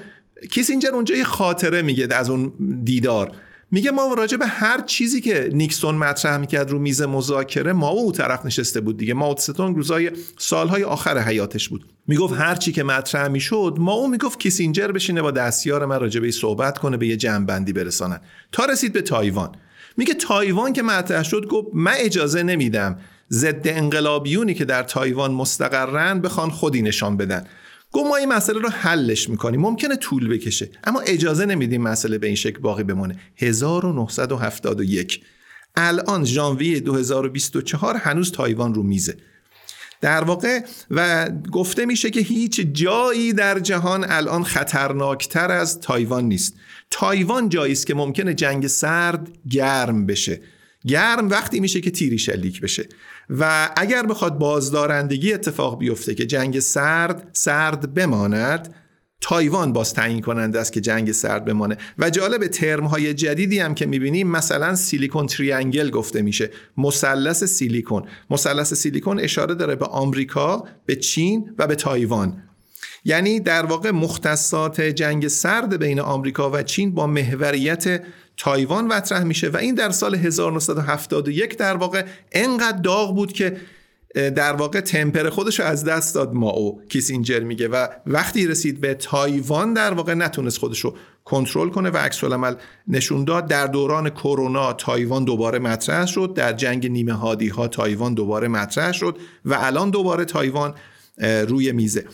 کیسینجر 0.50 0.88
اونجا 0.88 1.16
یه 1.16 1.24
خاطره 1.24 1.82
میگه 1.82 2.08
از 2.10 2.30
اون 2.30 2.52
دیدار. 2.84 3.32
میگه 3.70 3.90
ما 3.90 4.14
راجع 4.14 4.36
به 4.36 4.46
هر 4.46 4.80
چیزی 4.80 5.20
که 5.20 5.50
نیکسون 5.52 5.94
مطرح 5.94 6.36
می‌کرد 6.36 6.70
رو 6.70 6.78
میز 6.78 7.02
مذاکره 7.02 7.72
مائو 7.72 8.12
طرف 8.12 8.46
نشسته 8.46 8.80
بود 8.80 8.96
دیگه. 8.96 9.14
ما 9.14 9.34
تو 9.38 9.56
اون 9.56 9.74
روزای 9.74 10.10
سالهای 10.38 10.84
آخر 10.84 11.18
حیاتش 11.18 11.68
بود. 11.68 11.84
می‌گفت 12.06 12.34
هر 12.34 12.54
چی 12.54 12.72
که 12.72 12.82
مطرح 12.82 13.28
می‌شد 13.28 13.76
مائو 13.78 14.08
می‌گفت 14.08 14.40
کیسینجر 14.40 14.86
بشینه 14.86 15.22
با 15.22 15.30
دستیار 15.30 15.86
من 15.86 16.00
راجع 16.00 16.20
به 16.20 16.30
صحبت 16.30 16.78
کنه 16.78 16.96
به 16.96 17.06
یه 17.06 17.16
جمع‌بندی 17.16 17.72
برسانن 17.72 18.20
تا 18.52 18.64
رسید 18.64 18.92
به 18.92 19.02
تایوان. 19.02 19.52
میگه 19.96 20.14
تایوان 20.14 20.72
که 20.72 20.82
مطرح 20.82 21.22
شد 21.22 21.46
گفت 21.46 21.68
من 21.74 21.94
اجازه 21.96 22.42
نمیدم 22.42 22.98
ضد 23.30 23.62
انقلابیونی 23.64 24.54
که 24.54 24.64
در 24.64 24.82
تایوان 24.82 25.32
مستقرن 25.32 26.20
بخوان 26.20 26.50
خودی 26.50 26.82
نشان 26.82 27.16
بدن. 27.16 27.46
گفت 27.92 28.06
ما 28.06 28.16
این 28.16 28.28
مسئله 28.28 28.58
رو 28.58 28.68
حلش 28.68 29.28
می‌کنیم. 29.28 29.60
ممکنه 29.60 29.96
طول 29.96 30.28
بکشه. 30.28 30.70
اما 30.84 31.00
اجازه 31.00 31.46
نمیدیم 31.46 31.82
مسئله 31.82 32.18
به 32.18 32.26
این 32.26 32.36
شکل 32.36 32.58
باقی 32.58 32.82
بمونه. 32.82 33.16
1971 33.36 35.20
الان 35.76 36.24
ژانویه 36.24 36.80
2024 36.80 37.96
هنوز 37.96 38.32
تایوان 38.32 38.74
رو 38.74 38.82
میزه. 38.82 39.16
در 40.00 40.24
واقع 40.24 40.60
و 40.90 41.30
گفته 41.52 41.86
میشه 41.86 42.10
که 42.10 42.20
هیچ 42.20 42.60
جایی 42.60 43.32
در 43.32 43.58
جهان 43.58 44.04
الان 44.08 44.44
خطرناکتر 44.44 45.50
از 45.50 45.80
تایوان 45.80 46.24
نیست. 46.24 46.54
تایوان 46.90 47.48
جایی 47.48 47.72
است 47.72 47.86
که 47.86 47.94
ممکنه 47.94 48.34
جنگ 48.34 48.66
سرد 48.66 49.28
گرم 49.50 50.06
بشه. 50.06 50.40
گرم 50.86 51.28
وقتی 51.28 51.60
میشه 51.60 51.80
که 51.80 51.90
تیری 51.90 52.18
شلیک 52.18 52.60
بشه. 52.60 52.88
و 53.38 53.70
اگر 53.76 54.06
بخواد 54.06 54.38
بازدارندگی 54.38 55.32
اتفاق 55.32 55.78
بیفته 55.78 56.14
که 56.14 56.26
جنگ 56.26 56.60
سرد 56.60 57.28
سرد 57.32 57.94
بماند 57.94 58.74
تایوان 59.20 59.72
باز 59.72 59.94
تعیین 59.94 60.20
کننده 60.20 60.60
است 60.60 60.72
که 60.72 60.80
جنگ 60.80 61.12
سرد 61.12 61.44
بمانه. 61.44 61.76
و 61.98 62.10
جالب 62.10 62.46
ترم 62.46 62.84
های 62.84 63.14
جدیدی 63.14 63.58
هم 63.58 63.74
که 63.74 63.86
می‌بینیم 63.86 64.30
مثلا 64.30 64.74
silicon 64.74 65.26
triangle 65.26 65.90
گفته 65.90 66.22
میشه. 66.22 66.50
مثلث 66.76 67.44
سیلیکون. 67.44 68.02
مثلث 68.30 68.74
سیلیکون 68.74 69.20
اشاره 69.20 69.54
داره 69.54 69.76
به 69.76 69.86
آمریکا 69.86 70.64
به 70.86 70.96
چین 70.96 71.54
و 71.58 71.66
به 71.66 71.74
تایوان. 71.74 72.42
یعنی 73.04 73.40
در 73.40 73.66
واقع 73.66 73.90
مختصات 73.90 74.80
جنگ 74.80 75.28
سرد 75.28 75.78
بین 75.78 76.00
آمریکا 76.00 76.50
و 76.50 76.62
چین 76.62 76.94
با 76.94 77.06
محوریت 77.06 78.02
تایوان 78.40 78.86
مطرح 78.86 79.22
میشه 79.22 79.48
و 79.48 79.56
این 79.56 79.74
در 79.74 79.90
سال 79.90 80.14
1971 80.14 81.56
در 81.56 81.76
واقع 81.76 82.04
انقدر 82.32 82.78
داغ 82.78 83.14
بود 83.14 83.32
که 83.32 83.56
در 84.14 84.52
واقع 84.52 84.80
temper 84.80 85.30
خودش 85.30 85.60
رو 85.60 85.66
از 85.66 85.84
دست 85.84 86.14
داد 86.14 86.34
مائو 86.34 86.82
کیسینجر 86.88 87.40
میگه 87.40 87.68
و 87.68 87.86
وقتی 88.06 88.46
رسید 88.46 88.80
به 88.80 88.94
تایوان 88.94 89.72
در 89.74 89.94
واقع 89.94 90.14
نتونست 90.14 90.58
خودش 90.58 90.80
رو 90.80 90.94
کنترل 91.24 91.68
کنه 91.68 91.90
و 91.90 91.96
عکس‌العمل 91.96 92.54
نشون 92.88 93.24
داد. 93.24 93.46
در 93.46 93.66
دوران 93.66 94.10
کرونا 94.10 94.72
تایوان 94.72 95.24
دوباره 95.24 95.58
مطرح 95.58 96.06
شد 96.06 96.32
در 96.34 96.52
جنگ 96.52 96.90
نیمه 96.90 97.12
هادی 97.12 97.48
ها 97.48 97.68
تایوان 97.68 98.14
دوباره 98.14 98.48
مطرح 98.48 98.92
شد 98.92 99.18
و 99.44 99.54
الان 99.54 99.90
دوباره 99.90 100.24
تایوان 100.24 100.74
روی 101.48 101.72
میزه. 101.72 102.04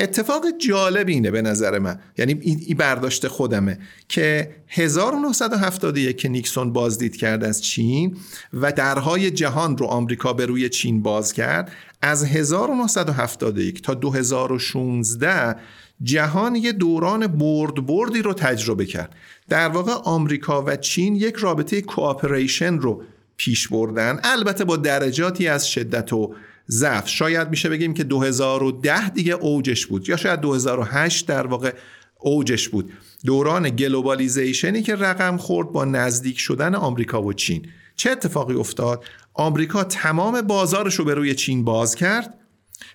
اتفاق 0.00 0.44
جالب 0.58 1.08
اینه 1.08 1.30
به 1.30 1.42
نظر 1.42 1.78
من. 1.78 1.98
یعنی 2.18 2.38
این 2.40 2.76
برداشت 2.76 3.28
خودمه 3.28 3.78
که 4.08 4.50
1971 4.68 6.18
که 6.18 6.28
نیکسون 6.28 6.72
بازدید 6.72 7.16
کرد 7.16 7.44
از 7.44 7.64
چین 7.64 8.16
و 8.52 8.72
درهای 8.72 9.30
جهان 9.30 9.76
رو 9.76 9.86
آمریکا 9.86 10.32
به 10.32 10.46
روی 10.46 10.68
چین 10.68 11.02
باز 11.02 11.32
کرد 11.32 11.72
از 12.02 12.24
1971 12.24 13.82
تا 13.82 13.94
2016 13.94 15.56
جهان 16.02 16.54
یه 16.56 16.72
دوران 16.72 17.26
برد 17.26 17.86
بردی 17.86 18.22
رو 18.22 18.34
تجربه 18.34 18.86
کرد. 18.86 19.14
در 19.48 19.68
واقع 19.68 19.92
آمریکا 19.92 20.64
و 20.66 20.76
چین 20.76 21.16
یک 21.16 21.36
رابطه 21.36 21.82
cooperation 21.82 22.78
رو 22.78 23.02
پیش 23.36 23.68
بردن. 23.68 24.20
البته 24.24 24.64
با 24.64 24.76
درجاتی 24.76 25.48
از 25.48 25.68
شدت 25.68 26.12
و 26.12 26.34
ضعف. 26.70 27.08
شاید 27.08 27.50
میشه 27.50 27.68
بگیم 27.68 27.94
که 27.94 28.04
2010 28.04 29.08
دیگه 29.08 29.32
اوجش 29.32 29.86
بود 29.86 30.08
یا 30.08 30.16
شاید 30.16 30.40
2008 30.40 31.26
در 31.26 31.46
واقع 31.46 31.72
اوجش 32.18 32.68
بود. 32.68 32.92
دوران 33.24 33.70
globalization 33.70 34.74
ی 34.74 34.82
که 34.82 34.96
رقم 34.96 35.36
خورد 35.36 35.72
با 35.72 35.84
نزدیک 35.84 36.38
شدن 36.38 36.74
آمریکا 36.74 37.22
و 37.22 37.32
چین. 37.32 37.66
چه 37.96 38.10
اتفاقی 38.10 38.54
افتاد؟ 38.54 39.04
آمریکا 39.34 39.84
تمام 39.84 40.42
بازارش 40.42 40.94
رو 40.94 41.04
به 41.04 41.14
روی 41.14 41.34
چین 41.34 41.64
باز 41.64 41.94
کرد 41.94 42.34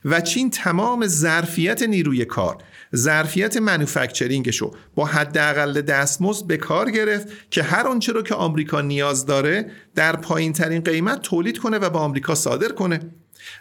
و 0.05 0.22
چین 0.22 0.50
تمام 0.50 1.08
ظرفیت 1.08 1.84
نیروی 1.84 2.25
کار 2.25 2.58
ظرفیت 2.96 3.58
منوفکچرینگش 3.58 4.58
رو 4.58 4.75
با 4.96 5.06
حداقل 5.06 5.82
دستمزد 5.82 6.48
به 6.48 6.58
کار 6.58 6.92
گرفت 6.92 7.28
که 7.52 7.64
هر 7.64 7.88
آنچه 7.88 8.12
رو 8.12 8.22
که 8.22 8.36
آمریکا 8.36 8.82
نیاز 8.82 9.25
داره 9.25 9.72
در 9.96 10.16
پایین 10.16 10.54
ترین 10.54 10.82
قیمت 10.82 11.22
تولید 11.22 11.58
کنه 11.58 11.78
و 11.78 11.90
به 11.90 11.98
آمریکا 11.98 12.36
صادر 12.36 12.70
کنه. 12.70 13.00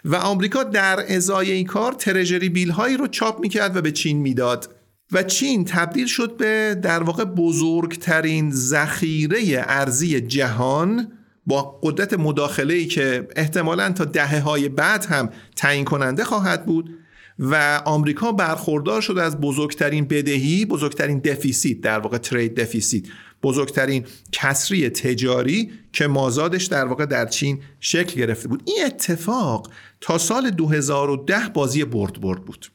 و 0.05 0.15
آمریکا 0.15 0.63
در 0.63 1.15
ازای 1.15 1.51
این 1.51 1.65
کار 1.65 1.93
ترژری 1.93 2.49
بیل 2.49 2.71
هایی 2.71 2.97
رو 2.97 3.07
چاپ 3.07 3.39
می‌کرد 3.39 3.77
و 3.77 3.81
به 3.81 3.91
چین 3.91 4.17
می‌داد. 4.17 4.75
و 5.11 5.23
چین 5.23 5.65
تبدیل 5.65 6.07
شد 6.07 6.37
به 6.37 6.79
در 6.81 7.03
واقع 7.03 7.23
بزرگترین 7.23 8.51
ذخیره 8.51 9.65
ارزی 9.67 10.21
جهان 10.21 11.11
با 11.45 11.79
قدرت 11.83 12.13
مداخله 12.13 12.73
ای 12.73 12.85
که 12.85 13.27
احتمالا 13.35 13.91
تا 13.91 14.05
دهه 14.05 14.39
های 14.39 14.69
بعد 14.69 15.05
هم 15.05 15.29
تعیین 15.55 15.85
کننده 15.85 16.23
خواهد 16.23 16.65
بود. 16.65 16.97
و 17.39 17.81
آمریکا 17.85 18.31
برخوردار 18.31 19.01
شد 19.01 19.17
از 19.17 19.41
بزرگترین 19.41 20.05
بدهی 20.05 20.65
بزرگترین 20.65 21.19
دفیسیت 21.19 21.81
در 21.81 21.99
واقع 21.99 22.17
ترید 22.17 22.59
دفیسیت 22.59 23.03
بزرگترین 23.43 24.05
کسری 24.31 24.89
تجاری 24.89 25.71
که 25.93 26.07
مازادش 26.07 26.65
در 26.65 26.85
واقع 26.85 27.05
در 27.05 27.25
چین 27.25 27.59
شکل 27.79 28.19
گرفته 28.19 28.47
بود. 28.47 28.63
این 28.65 28.85
اتفاق 28.85 29.71
تا 30.01 30.17
سال 30.17 30.49
2010 30.49 31.49
بازی 31.53 31.83
برد 31.83 32.21
برد 32.21 32.45
بود. 32.45 32.71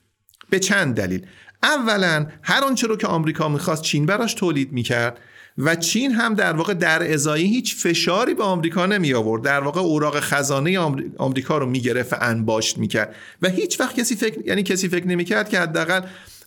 به 0.51 0.59
چند 0.59 0.95
دلیل. 0.95 1.27
اولا 1.63 2.27
هر 2.43 2.65
آنچه 2.65 2.87
رو 2.87 2.97
که 2.97 3.07
آمریکا 3.07 3.49
می‌خواست 3.49 3.83
چین 3.83 4.07
براش 4.07 4.35
تولید 4.35 4.73
می‌کرد. 4.73 5.19
و 5.61 5.77
چین 5.77 6.13
هم 6.13 6.35
در 6.35 6.53
واقع 6.53 6.75
در 6.75 7.13
ازایی 7.13 7.47
هیچ 7.47 7.77
فشاری 7.77 8.35
به 8.35 8.45
آمریکا 8.45 8.87
نمی 8.87 9.15
آورد. 9.15 9.43
در 9.43 9.61
واقع 9.61 9.81
اوراق 9.81 10.21
خزانه 10.21 10.79
آمریکا 11.19 11.59
رو 11.59 11.67
می‌گرفت 11.67 12.13
و 12.13 12.17
انباشت 12.21 12.79
می‌کرد 12.79 13.15
و 13.43 13.49
هیچ 13.49 13.81
وقت 13.81 14.01
کسی 14.01 14.17
فکر 14.17 14.47
یعنی 14.47 14.63
کسی 14.63 14.89
فکر 14.89 15.07
نمی‌کرد 15.07 15.49
که 15.49 15.61
حداقل 15.61 16.01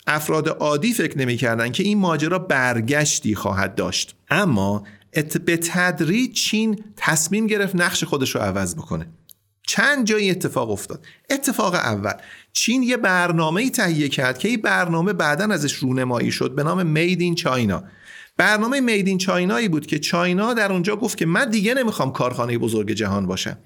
افراد 0.08 0.50
عادی 0.50 0.93
فکر 0.93 1.17
نمی‌کردن 1.17 1.72
که 1.72 1.84
این 1.84 1.98
ماجرا 1.98 2.39
برگشتی 2.39 3.36
خواهد 3.36 3.75
داشت. 3.75 4.15
اما 4.29 4.84
به 5.46 5.58
تدریج 5.58 6.34
چین 6.34 6.84
تصمیم 6.98 7.48
گرفت 7.48 7.75
نقش 7.75 8.03
خودش 8.03 8.36
رو 8.36 8.41
عوض 8.41 8.75
بکنه. 8.75 9.08
چند 9.67 10.05
جایی 10.05 10.32
اتفاق 10.32 10.70
افتاد. 10.70 11.05
اتفاق 11.29 11.74
اول 11.74 12.13
چین 12.53 12.84
یه 12.84 12.98
برنامه 12.98 13.70
تهیه 13.70 14.10
کرد 14.10 14.38
که 14.38 14.48
این 14.48 14.62
برنامه 14.62 15.13
بعدا 15.13 15.46
ازش 15.46 15.74
رونمایی 15.74 16.32
شد 16.32 16.55
به 16.55 16.63
نام 16.63 16.88
مید 16.88 17.22
این 17.22 17.36
چاینا 17.36 17.84
برنامه 18.38 18.82
مید 18.82 19.08
این 19.08 19.18
چاینایی 19.18 19.68
بود 19.68 19.86
که 19.86 20.00
چاینا 20.00 20.54
در 20.54 20.72
اونجا 20.72 20.96
گفت 20.96 21.18
که 21.18 21.25
من 21.25 21.50
دیگه 21.50 21.74
نمی‌خوام 21.74 22.12
کارخانه 22.12 22.58
بزرگ 22.58 22.92
جهان 22.92 23.28
باشم. 23.28 23.58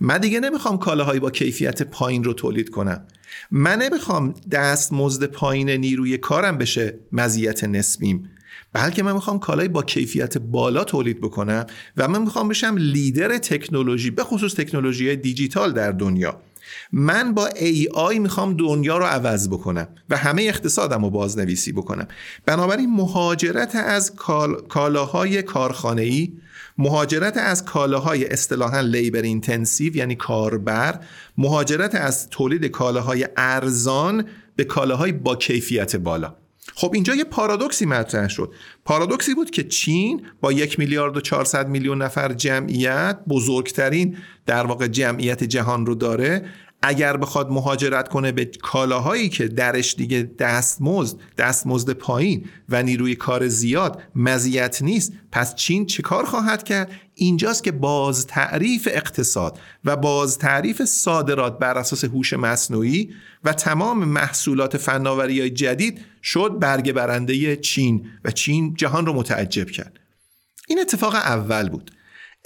من 0.00 0.18
دیگه 0.18 0.40
نمی‌خوام 0.40 0.78
کالاهایی 0.78 1.20
با 1.20 1.30
کیفیت 1.30 1.82
پایین 1.82 2.24
رو 2.24 2.32
تولید 2.32 2.70
کنم. 2.70 3.06
من 3.50 3.78
نمی‌خوام 3.78 4.34
دست 4.50 4.92
مزد 4.92 5.24
پایین 5.24 5.70
نیروی 5.70 6.18
کارم 6.18 6.58
بشه 6.58 6.98
مزیت 7.12 7.64
نسبیم. 7.64 8.30
بلکه 8.72 9.02
من 9.02 9.12
می‌خوام 9.12 9.38
کالای 9.38 9.68
با 9.68 9.82
کیفیت 9.82 10.38
بالا 10.38 10.84
تولید 10.84 11.20
بکنم 11.20 11.66
و 11.96 12.08
من 12.08 12.22
می‌خوام 12.22 12.48
بشم 12.48 12.76
لیدر 12.78 13.38
تکنولوژی 13.38 14.10
به 14.10 14.24
خصوص 14.24 14.54
تکنولوژی 14.54 15.16
دیجیتال 15.16 15.72
در 15.72 15.92
دنیا. 15.92 16.42
من 16.92 17.34
با 17.34 17.50
آی 17.94 18.18
می‌خوام 18.18 18.56
دنیا 18.56 18.98
رو 18.98 19.04
عوض 19.04 19.48
بکنم 19.48 19.88
و 20.10 20.16
همه 20.16 20.42
اقتصادم 20.42 21.04
رو 21.04 21.10
بازنویسی 21.10 21.72
بکنم. 21.72 22.08
بنابراین 22.46 22.94
مهاجرت 22.94 23.76
از 23.76 24.12
کالاهای 24.68 25.42
کارخانه‌ای 25.42 26.32
مهاجرت 26.78 27.36
از 27.36 27.64
کالاهای 27.64 28.26
اصطلاحا 28.26 28.80
labor 28.80 29.22
intensive 29.22 29.96
یعنی 29.96 30.14
کاربر 30.14 31.00
مهاجرت 31.38 31.94
از 31.94 32.30
تولید 32.30 32.66
کالاهای 32.66 33.28
ارزان 33.36 34.24
به 34.56 34.64
کالاهای 34.64 35.12
با 35.12 35.36
کیفیت 35.36 35.96
بالا. 35.96 36.34
خب 36.74 36.90
اینجا 36.94 37.14
یه 37.14 37.24
پارادوکسی 37.24 37.86
مطرح 37.86 38.28
شد. 38.28 38.52
پارادوکسی 38.84 39.34
بود 39.34 39.50
که 39.50 39.64
چین 39.64 40.26
با 40.40 40.52
یک 40.52 40.78
میلیارد 40.78 41.16
و 41.16 41.20
400 41.20 41.68
میلیون 41.68 42.02
نفر 42.02 42.32
جمعیت 42.32 43.18
بزرگترین 43.28 44.16
در 44.46 44.66
واقع 44.66 44.86
جمعیت 44.86 45.44
جهان 45.44 45.86
رو 45.86 45.94
داره 45.94 46.44
اگر 46.82 47.16
بخواد 47.16 47.50
مهاجرت 47.50 48.08
کنه 48.08 48.32
به 48.32 48.44
کالاهایی 48.44 49.28
که 49.28 49.48
درش 49.48 49.94
دیگه 49.94 50.30
دستمزد 50.38 51.16
دستمزد 51.38 51.90
پایین 51.90 52.44
و 52.68 52.82
نیروی 52.82 53.14
کار 53.14 53.48
زیاد 53.48 54.02
مزیت 54.14 54.82
نیست 54.82 55.12
پس 55.32 55.54
چین 55.54 55.86
چه 55.86 56.02
کار 56.02 56.24
خواهد 56.24 56.62
کرد؟ 56.62 56.90
اینجاست 57.14 57.64
که 57.64 57.72
بازتعریف 57.72 58.88
اقتصاد 58.92 59.58
و 59.84 59.96
باز 59.96 60.38
تعریف 60.38 60.84
صادرات 60.84 61.58
بر 61.58 61.78
اساس 61.78 62.04
هوش 62.04 62.32
مصنوعی 62.32 63.10
و 63.44 63.52
تمام 63.52 64.04
محصولات 64.04 64.76
فناوری 64.76 65.50
جدید 65.50 66.00
شد 66.22 66.56
برگ 66.60 66.92
برنده 66.92 67.56
چین 67.56 68.06
و 68.24 68.30
چین 68.30 68.74
جهان 68.74 69.06
رو 69.06 69.12
متعجب 69.12 69.70
کرد. 69.70 70.00
این 70.68 70.80
اتفاق 70.80 71.14
اول 71.14 71.68
بود. 71.68 71.90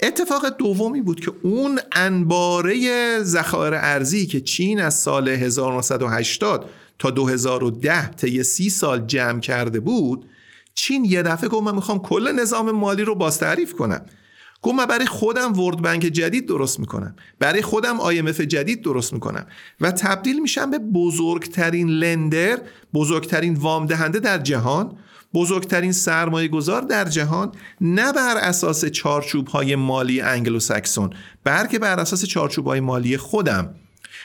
اتفاق 0.01 0.49
دومی 0.49 1.01
بود 1.01 1.19
که 1.19 1.31
اون 1.43 1.79
انباره 1.91 3.19
ذخایر 3.23 3.73
ارزی 3.75 4.25
که 4.25 4.41
چین 4.41 4.81
از 4.81 4.93
سال 4.93 5.29
1980 5.29 6.69
تا 6.99 7.09
2010 7.09 8.07
طی 8.07 8.43
سی 8.43 8.69
سال 8.69 9.05
جمع 9.05 9.39
کرده 9.39 9.79
بود 9.79 10.29
چین 10.75 11.05
یه 11.05 11.21
دفعه 11.21 11.49
گفت 11.49 11.63
من 11.63 11.75
می‌خوام 11.75 11.99
کل 11.99 12.31
نظام 12.31 12.71
مالی 12.71 13.03
رو 13.03 13.15
باز 13.15 13.39
تعریف 13.39 13.73
کنم. 13.73 14.05
گفت 14.63 14.75
من 14.75 14.85
برای 14.85 15.05
خودم 15.05 15.59
ورد 15.59 15.81
بنک 15.81 16.01
جدید 16.01 16.47
درست 16.47 16.79
می‌کنم. 16.79 17.15
برای 17.39 17.61
خودم 17.61 17.97
IMF 17.97 18.41
جدید 18.41 18.81
درست 18.81 19.13
می‌کنم. 19.13 19.45
و 19.81 19.91
تبدیل 19.91 20.39
میشم 20.39 20.71
به 20.71 20.79
بزرگترین 20.79 21.89
لندر 21.89 22.59
بزرگترین 22.93 23.53
وام 23.53 23.85
دهنده 23.85 24.19
در 24.19 24.37
جهان 24.37 24.97
بزرگترین 25.33 25.91
سرمایه 25.91 26.47
گذار 26.47 26.81
در 26.81 27.05
جهان 27.05 27.51
نه 27.81 28.13
بر 28.13 28.37
اساس 28.37 28.85
چارچوب 28.85 29.47
های 29.47 29.75
مالی 29.75 30.21
انگلو 30.21 30.59
سکسون 30.59 31.09
بلکه 31.43 31.79
بر 31.79 31.99
اساس 31.99 32.25
چارچوب 32.25 32.67
های 32.67 32.79
مالی 32.79 33.17
خودم. 33.17 33.75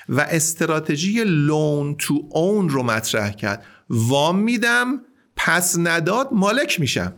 و 0.08 0.20
استراتژی 0.20 1.24
لون 1.24 1.94
تو 1.94 2.28
اون 2.30 2.68
رو 2.68 2.82
مطرح 2.82 3.30
کرد. 3.30 3.64
وام 3.90 4.38
میدم 4.38 5.00
پس 5.36 5.76
نداد 5.78 6.28
مالک 6.32 6.80
میشم. 6.80 7.12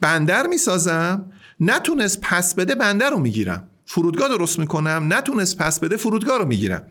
بندر 0.00 0.46
می‌سازم 0.46 1.32
نتونست 1.60 2.20
پس 2.20 2.54
بده 2.54 2.74
بنده 2.74 3.10
رو 3.10 3.18
می‌گیرم. 3.18 3.68
فرودگاه 3.86 4.28
درست 4.28 4.58
می‌کنم 4.58 5.06
نتونست 5.08 5.58
پس 5.58 5.80
بده 5.80 5.96
فرودگاه 5.96 6.38
رو 6.38 6.44
می‌گیرم. 6.44 6.82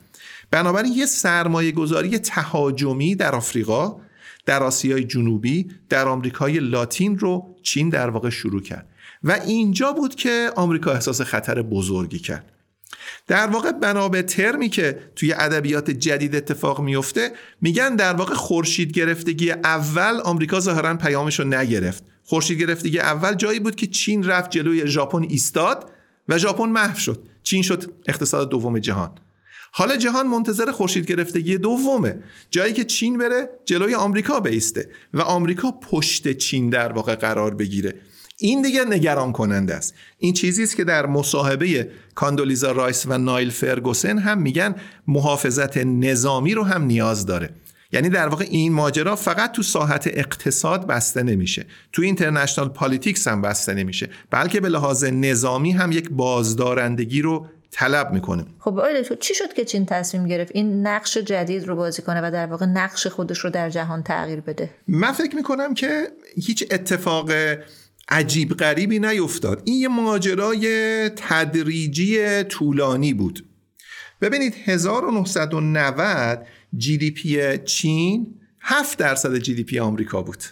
بنابراین 0.51 0.93
یه 0.93 1.05
سرمایه 1.05 1.71
گذاری 1.71 2.17
تهاجمی 2.17 3.15
در 3.15 3.35
آفریقا 3.35 4.01
در 4.45 4.63
آسیای 4.63 5.03
جنوبی 5.03 5.67
در 5.89 6.07
آمریکای 6.07 6.59
لاتین 6.59 7.19
رو 7.19 7.55
چین 7.63 7.89
در 7.89 8.09
واقع 8.09 8.29
شروع 8.29 8.61
کرد. 8.61 8.87
و 9.23 9.31
اینجا 9.31 9.91
بود 9.91 10.15
که 10.15 10.51
آمریکا 10.55 10.91
احساس 10.91 11.21
خطر 11.21 11.61
بزرگی 11.61 12.19
کرد. 12.19 12.51
در 13.27 13.47
واقع 13.47 13.71
بنا 13.71 14.09
به 14.09 14.21
ترمی 14.21 14.69
که 14.69 14.99
توی 15.15 15.33
ادبیات 15.33 15.91
جدید 15.91 16.35
اتفاق 16.35 16.81
میفته 16.81 17.31
میگن 17.61 17.95
در 17.95 18.13
واقع 18.13 18.33
خورشید 18.33 18.91
گرفتگی 18.91 19.51
اول 19.51 20.21
آمریکا 20.23 20.59
ظاهرا 20.59 20.93
پیامش 20.95 21.39
رو 21.39 21.45
نگرفت. 21.45 22.03
خورشید 22.25 22.59
گرفتگی 22.59 22.99
اول 22.99 23.33
جایی 23.33 23.59
بود 23.59 23.75
که 23.75 23.87
چین 23.87 24.23
رفت 24.23 24.51
جلوی 24.51 24.87
ژاپن 24.87 25.23
ایستاد 25.23 25.91
و 26.29 26.37
ژاپن 26.37 26.69
محو 26.69 26.97
شد. 26.97 27.23
چین 27.43 27.61
شد 27.61 27.91
اقتصاد 28.07 28.49
دوم 28.49 28.79
جهان. 28.79 29.11
حالا 29.71 29.95
جهان 29.95 30.27
منتظر 30.27 30.71
خورشید 30.71 31.05
گرفتگی 31.05 31.57
دومه. 31.57 32.23
جایی 32.51 32.73
که 32.73 32.83
چین 32.83 33.17
بره 33.17 33.49
جلوی 33.65 33.95
آمریکا 33.95 34.39
بیسته 34.39 34.89
و 35.13 35.21
آمریکا 35.21 35.71
پشت 35.71 36.31
چین 36.31 36.69
در 36.69 36.91
واقع 36.91 37.15
قرار 37.15 37.55
بگیره. 37.55 37.93
این 38.37 38.61
دیگه 38.61 38.83
نگران 38.83 39.31
کننده 39.31 39.73
است. 39.73 39.93
این 40.17 40.33
چیزی 40.33 40.63
است 40.63 40.75
که 40.75 40.83
در 40.83 41.05
مصاحبه 41.05 41.91
کاندولیزا 42.15 42.71
رایس 42.71 43.05
و 43.07 43.17
نایل 43.17 43.49
فرگوسن 43.49 44.17
هم 44.17 44.41
میگن 44.41 44.75
محافظت 45.07 45.77
نظامی 45.77 46.53
رو 46.53 46.63
هم 46.63 46.83
نیاز 46.83 47.25
داره. 47.25 47.49
یعنی 47.91 48.09
در 48.09 48.27
واقع 48.27 48.45
این 48.49 48.73
ماجرا 48.73 49.15
فقط 49.15 49.51
تو 49.51 49.63
ساحت 49.63 50.07
اقتصاد 50.07 50.87
بسته 50.87 51.23
نمیشه. 51.23 51.65
تو 51.91 52.01
international 52.01 52.69
politics 52.69 53.27
هم 53.27 53.41
بسته 53.41 53.73
نمیشه. 53.73 54.09
بلکه 54.31 54.61
به 54.61 54.69
لحاظ 54.69 55.03
نظامی 55.03 55.71
هم 55.71 55.91
یک 55.91 56.09
بازدارندگی 56.09 57.21
رو 57.21 57.47
طلب 57.71 58.13
می‌کنه. 58.13 58.45
خب 58.59 58.79
آیده 58.79 59.15
چی 59.15 59.35
شد 59.35 59.53
که 59.53 59.65
چین 59.65 59.85
تصمیم 59.85 60.27
گرفت 60.27 60.51
این 60.55 60.87
نقش 60.87 61.17
جدید 61.17 61.67
رو 61.67 61.75
بازی 61.75 62.01
کنه 62.01 62.27
و 62.27 62.31
در 62.31 62.45
واقع 62.45 62.65
نقش 62.65 63.07
خودش 63.07 63.39
رو 63.39 63.49
در 63.49 63.69
جهان 63.69 64.03
تغییر 64.03 64.41
بده؟ 64.41 64.69
من 64.87 65.11
فکر 65.11 65.35
می‌کنم 65.35 65.73
که 65.73 66.07
هیچ 66.45 66.67
اتفاق 66.71 67.31
عجیب 68.09 68.53
غریبی 68.53 68.99
نیفتاد. 68.99 69.61
این 69.65 69.75
یه 69.75 69.87
ماجرای 69.87 71.09
تدریجی 71.09 72.43
طولانی 72.43 73.13
بود. 73.13 73.45
ببینید 74.21 74.53
1990 74.65 76.47
GDP 76.77 77.57
چین 77.57 78.39
7 78.61 78.97
درصد 78.97 79.37
GDP 79.37 79.79
آمریکا 79.79 80.21
بود. 80.21 80.43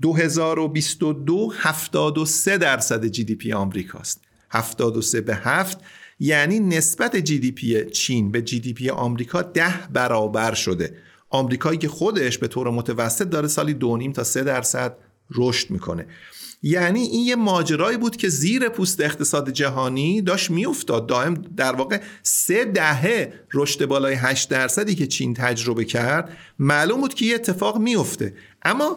2022 0.00 1.52
73 1.56 2.58
درصد 2.58 3.04
GDP 3.06 3.52
آمریکاست. 3.52 4.20
73 4.50 5.20
به 5.20 5.34
7 5.34 5.78
یعنی 6.18 6.60
نسبت 6.60 7.16
GDP 7.16 7.84
چین 7.90 8.30
به 8.30 8.42
GDP 8.42 8.90
آمریکا 8.90 9.42
ده 9.42 9.88
برابر 9.92 10.54
شده. 10.54 10.96
آمریکایی 11.28 11.78
که 11.78 11.88
خودش 11.88 12.38
به 12.38 12.48
طور 12.48 12.70
متوسط 12.70 13.28
داره 13.28 13.48
سالی 13.48 13.74
دو 13.74 14.12
تا 14.12 14.24
3 14.24 14.42
درصد 14.42 14.96
رشد 15.30 15.70
می‌کنه. 15.70 16.06
یعنی 16.66 17.00
این 17.00 17.26
یه 17.26 17.36
ماجرایی 17.36 17.96
بود 17.96 18.16
که 18.16 18.28
زیر 18.28 18.68
پوست 18.68 19.00
اقتصاد 19.00 19.50
جهانی 19.50 20.22
داشت 20.22 20.50
میافتاد. 20.50 21.06
دائم 21.06 21.34
در 21.34 21.72
واقع 21.72 22.00
سه 22.22 22.64
دهه 22.64 23.32
رشد 23.54 23.86
بالای 23.86 24.14
8 24.14 24.48
درصدی 24.48 24.94
که 24.94 25.06
چین 25.06 25.34
تجربه 25.34 25.84
کرد 25.84 26.36
معلوم 26.58 27.00
بود 27.00 27.14
که 27.14 27.26
یه 27.26 27.34
اتفاق 27.34 27.78
میفته 27.78 28.34
اما 28.62 28.96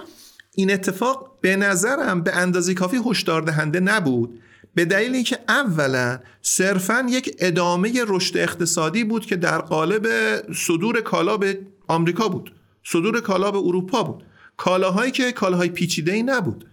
این 0.56 0.72
اتفاق 0.72 1.38
به 1.42 1.56
نظرم 1.56 2.24
به 2.24 2.36
اندازه 2.36 2.74
کافی 2.74 2.98
هشدار 3.06 3.42
دهنده 3.42 3.80
نبود. 3.80 4.40
به 4.76 4.86
دلیل 4.86 5.16
اینکه 5.16 5.40
اولا 5.48 6.20
صرفا 6.42 7.06
یک 7.10 7.36
ادامه 7.40 8.04
رشد 8.08 8.38
اقتصادی 8.38 9.04
بود 9.04 9.26
که 9.26 9.36
در 9.36 9.62
قالب 9.62 10.08
صدور 10.54 11.02
کالا 11.02 11.38
به 11.38 11.60
آمریکا 11.88 12.28
بود. 12.28 12.56
صدور 12.84 13.22
کالا 13.22 13.52
به 13.52 13.58
اروپا 13.58 14.04
بود. 14.04 14.24
کالاهایی 14.58 15.12
که 15.12 15.32
کالاهای 15.32 15.70
پیچیده 15.70 16.12
ای 16.12 16.24
نبود. 16.24 16.66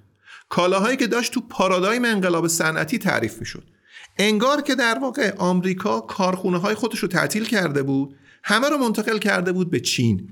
کالاهایی 0.48 0.96
که 0.96 1.06
داشت 1.06 1.32
تو 1.32 1.40
پارادایم 1.40 2.04
انقلاب 2.04 2.46
صنعتی 2.46 2.98
تعریف 2.98 3.40
می‌شد. 3.40 3.64
انگار 4.18 4.62
که 4.62 4.74
در 4.74 4.98
واقع 4.98 5.34
آمریکا 5.36 6.00
کارخونه 6.00 6.58
های 6.58 6.74
خودش 6.74 6.98
رو 6.98 7.08
تعطیل 7.08 7.44
کرده 7.44 7.82
بود 7.82 8.16
همه 8.44 8.68
رو 8.68 8.78
منتقل 8.78 9.18
کرده 9.18 9.52
بود 9.52 9.70
به 9.70 9.80
چین. 9.80 10.28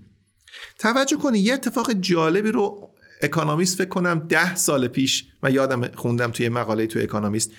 توجه 0.78 1.16
کنی 1.16 1.38
یه 1.38 1.54
اتفاق 1.54 1.92
جالبی 1.92 2.52
رو 2.52 2.90
اکانومیست 3.22 3.78
فکر 3.78 3.88
کنم 3.88 4.26
ده 4.28 4.54
سال 4.54 4.88
پیش 4.88 5.24
من 5.42 5.54
یادم 5.54 5.88
خوندم 5.94 6.30
توی 6.30 6.48
مقاله 6.48 6.86
توی 6.86 7.02
اکانومیست 7.02 7.50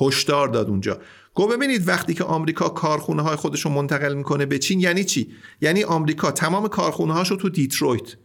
هشدار 0.00 0.48
داد 0.48 0.68
اونجا. 0.68 1.00
گفت 1.34 1.46
ببینید 1.46 1.88
وقتی 1.88 2.14
که 2.14 2.24
آمریکا 2.24 2.68
کارخونه 2.68 3.22
های 3.22 3.36
خودش 3.36 3.60
رو 3.60 3.70
منتقل 3.70 4.14
می‌کنه 4.14 4.46
به 4.46 4.58
چین 4.58 4.80
یعنی 4.80 5.04
چی؟ 5.04 5.32
یعنی 5.60 5.84
آمریکا 5.84 6.30
تمام 6.30 6.68
کارخونه 6.68 7.12
هاش 7.12 7.30
رو 7.30 7.36
تو 7.36 7.48
دیترویت 7.48 8.16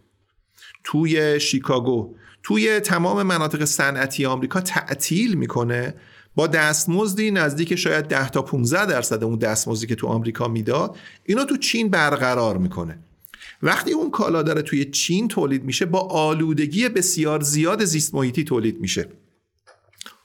توی 0.84 1.40
شیکاگو 1.40 2.16
توی 2.44 2.80
تمام 2.80 3.24
مناطق 3.24 3.66
صنعتی 3.66 4.26
آمریکا 4.26 4.62
تعطیل 4.62 5.34
می‌کنه 5.34 5.94
با 6.36 6.48
دستمزدی 6.48 7.32
نزدیک 7.32 7.76
شاید 7.76 8.08
10 8.08 8.30
تا 8.30 8.42
15 8.42 8.86
درصد 8.86 9.24
اون 9.24 9.40
دستمزدی 9.40 9.88
که 9.88 9.96
تو 9.96 10.08
آمریکا 10.08 10.48
می‌داد 10.48 10.98
اینو 11.26 11.46
تو 11.46 11.58
چین 11.58 11.90
برقرار 11.90 12.58
می‌کنه. 12.58 13.00
وقتی 13.64 13.92
اون 13.92 14.12
کالا 14.12 14.44
داره 14.44 14.62
توی 14.62 14.86
چین 14.86 15.28
تولید 15.28 15.64
میشه 15.64 15.86
با 15.86 16.00
آلودگی 16.00 16.90
بسیار 16.90 17.44
زیاد 17.44 17.86
زیست 17.86 18.16
محیطی 18.16 18.44
تولید 18.44 18.82
میشه. 18.82 19.08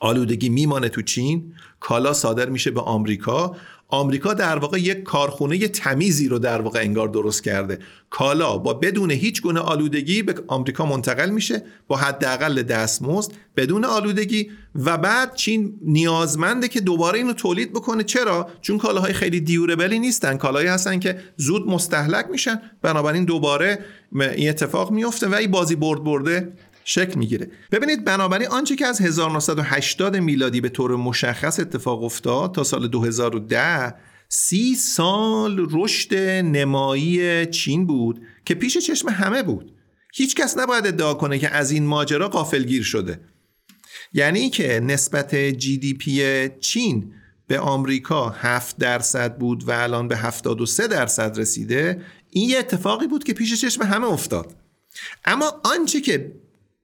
آلودگی 0.00 0.48
میمانه 0.48 0.88
تو 0.88 1.02
چین 1.02 1.55
کالا 1.81 2.12
صادر 2.12 2.48
میشه 2.48 2.70
به 2.70 2.81
آمریکا. 2.81 3.57
آمریکا 3.88 4.35
در 4.35 4.59
واقع 4.59 4.81
یک 4.81 5.03
کارخونه 5.03 5.68
تمیزی 5.68 6.29
رو 6.29 6.38
در 6.38 6.61
واقع 6.61 6.81
انگار 6.81 7.09
درست 7.09 7.44
کرده. 7.44 7.79
کالا 8.11 8.59
با 8.59 8.75
بدون 8.75 9.11
هیچ 9.11 9.42
گونه 9.42 9.61
آلودگی 9.61 10.22
به 10.22 10.35
آمریکا 10.46 10.87
منتقل 10.87 11.31
میشه 11.31 11.62
با 11.88 11.96
حداقل 11.96 12.62
دستمزد 12.62 13.33
بدون 13.57 13.85
آلودگی 13.85 14.51
و 14.75 14.99
بعد 14.99 15.35
چین 15.35 15.79
نیازمنده 15.83 16.68
که 16.68 16.81
دوباره 16.81 17.18
اینو 17.18 17.33
تولید 17.33 17.72
بکنه. 17.72 18.05
چرا؟ 18.05 18.49
چون 18.61 18.79
کالاهای 18.79 19.12
خیلی 19.12 19.40
دیوربلی 19.40 19.99
نیستن. 19.99 20.37
کالاهایی 20.37 20.68
هستن 20.68 20.99
که 20.99 21.18
زود 21.37 21.68
مستحلک 21.68 22.27
میشن. 22.31 22.61
بنابراین 22.83 23.25
دوباره 23.25 23.79
این 24.12 24.49
اتفاق 24.49 24.90
میفته 24.90 25.29
و 25.29 25.35
این 25.35 25.51
بازی 25.51 25.77
برد 25.77 26.05
برده 26.05 26.53
شکل 26.88 27.18
می‌گیره. 27.18 27.51
ببینید 27.72 28.05
بنابراین 28.05 28.49
آنچه 28.49 28.77
که 28.77 28.87
از 28.87 29.01
1980 29.01 30.16
میلادی 30.16 30.61
به 30.61 30.68
طور 30.68 30.96
مشخص 30.96 31.61
اتفاق 31.61 32.03
افتاد 32.03 32.55
تا 32.55 32.64
سال 32.64 32.88
2010 32.88 33.94
سی 34.29 34.75
سال 34.75 35.68
رشد 35.70 36.14
نمایی 36.44 37.46
چین 37.46 37.87
بود 37.87 38.20
که 38.44 38.55
پیش 38.55 38.79
چشم 38.79 39.09
همه 39.09 39.42
بود. 39.42 39.72
هیچ 40.14 40.35
کس 40.35 40.59
نباید 40.59 40.87
ادعا 40.87 41.14
کنه 41.14 41.38
که 41.38 41.49
از 41.49 41.70
این 41.70 41.87
ماجرا 41.87 42.29
قافلگیر 42.29 42.83
شده. 42.83 43.20
یعنی 44.12 44.51
که 44.51 44.81
نسبت 44.81 45.35
جی 45.35 45.79
دی 45.79 45.94
پی 45.94 46.49
چین 46.61 47.12
به 47.46 47.61
آمریکا 47.61 48.29
7 48.29 48.79
درصد 48.79 49.38
بود 49.38 49.68
و 49.68 49.70
الان 49.70 50.09
به 50.09 50.16
73 50.16 50.88
درصد 50.88 51.38
رسیده 51.38 52.03
این 52.31 52.51
یه 52.51 52.59
اتفاقی 52.59 53.07
بود 53.07 53.25
که 53.25 53.33
پیش 53.33 53.61
چشم 53.61 53.83
همه 53.83 54.07
افتاد. 54.07 54.55
اما 55.25 55.61
آنچه 55.64 56.01
که 56.01 56.33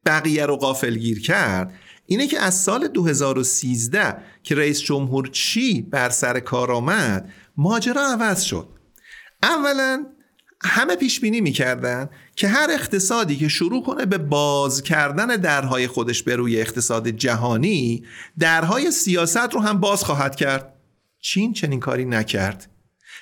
بقیه 0.06 0.46
رو 0.46 0.56
قافل 0.56 0.94
گیر 0.94 1.20
کرد 1.20 1.72
اینه 2.06 2.26
که 2.26 2.40
از 2.40 2.54
سال 2.54 2.88
2013 2.88 4.16
که 4.42 4.54
رئیس 4.54 4.80
جمهور 4.80 5.26
چی 5.26 5.82
بر 5.82 6.10
سر 6.10 6.40
کار 6.40 6.72
آمد 6.72 7.32
ماجرا 7.56 8.02
عوض 8.06 8.42
شد. 8.42 8.68
اولا 9.42 10.06
همه 10.64 10.96
پیش 10.96 11.20
بینی 11.20 11.40
می‌کردن 11.40 12.10
که 12.36 12.48
هر 12.48 12.68
اقتصادی 12.70 13.36
که 13.36 13.48
شروع 13.48 13.82
کنه 13.82 14.06
به 14.06 14.18
باز 14.18 14.82
کردن 14.82 15.26
درهای 15.26 15.86
خودش 15.86 16.22
به 16.22 16.36
روی 16.36 16.60
اقتصاد 16.60 17.08
جهانی 17.08 18.04
درهای 18.38 18.90
سیاست 18.90 19.54
رو 19.54 19.60
هم 19.60 19.80
باز 19.80 20.04
خواهد 20.04 20.36
کرد. 20.36 20.74
چین 21.20 21.52
چنین 21.52 21.80
کاری 21.80 22.04
نکرد. 22.04 22.70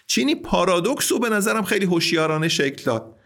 چینی 0.07 0.35
پارادوکس 0.35 1.13
رو 1.13 1.19
به 1.19 1.29
نظرم 1.29 1.65
خیلی 1.65 1.87
هوشیارانه 1.87 2.49
شکل 2.49 2.85
داد. 2.85 3.17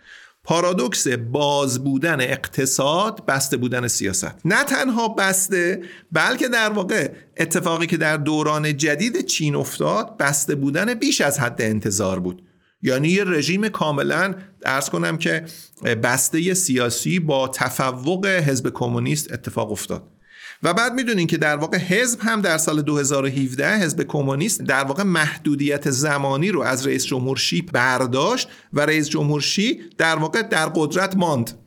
پارادوکس 0.44 1.08
باز 1.08 1.84
بودن 1.84 2.20
اقتصاد 2.20 3.26
بسته 3.26 3.56
بودن 3.56 3.88
سیاست. 3.88 4.34
نه 4.44 4.64
تنها 4.64 5.08
بسته 5.08 5.82
بلکه 6.12 6.48
در 6.48 6.70
واقع 6.70 7.10
اتفاقی 7.36 7.86
که 7.86 7.96
در 7.96 8.16
دوران 8.16 8.76
جدید 8.76 9.26
چین 9.26 9.54
افتاد 9.54 10.16
بسته 10.16 10.54
بودن 10.54 10.94
بیش 10.94 11.20
از 11.20 11.40
حد 11.40 11.62
انتظار 11.62 12.20
بود. 12.20 12.42
یعنی 12.82 13.08
یه 13.08 13.24
رژیم 13.24 13.68
کاملا 13.68 14.34
ارز 14.64 14.88
کنم 14.88 15.18
که 15.18 15.44
بسته 16.02 16.54
سیاسی 16.54 17.18
با 17.18 17.48
تفوق 17.48 18.26
حزب 18.26 18.70
کمونیست 18.70 19.32
اتفاق 19.32 19.72
افتاد. 19.72 20.02
و 20.62 20.74
بعد 20.74 20.94
می‌دونین 20.94 21.26
که 21.26 21.36
در 21.36 21.56
واقع 21.56 21.78
حزب 21.78 22.20
هم 22.22 22.40
در 22.40 22.58
سال 22.58 22.82
2017 22.82 23.76
حزب 23.76 24.02
کمونیست 24.02 24.62
در 24.62 24.84
واقع 24.84 25.02
محدودیت 25.02 25.90
زمانی 25.90 26.50
رو 26.50 26.62
از 26.62 26.86
رئیس 26.86 27.04
جمهور 27.04 27.36
شی 27.36 27.62
برداشت 27.62 28.48
و 28.72 28.80
رئیس 28.80 29.08
جمهور 29.08 29.40
شی 29.40 29.80
در 29.98 30.16
واقع 30.16 30.42
در 30.42 30.66
قدرت 30.74 31.16
ماند. 31.16 31.63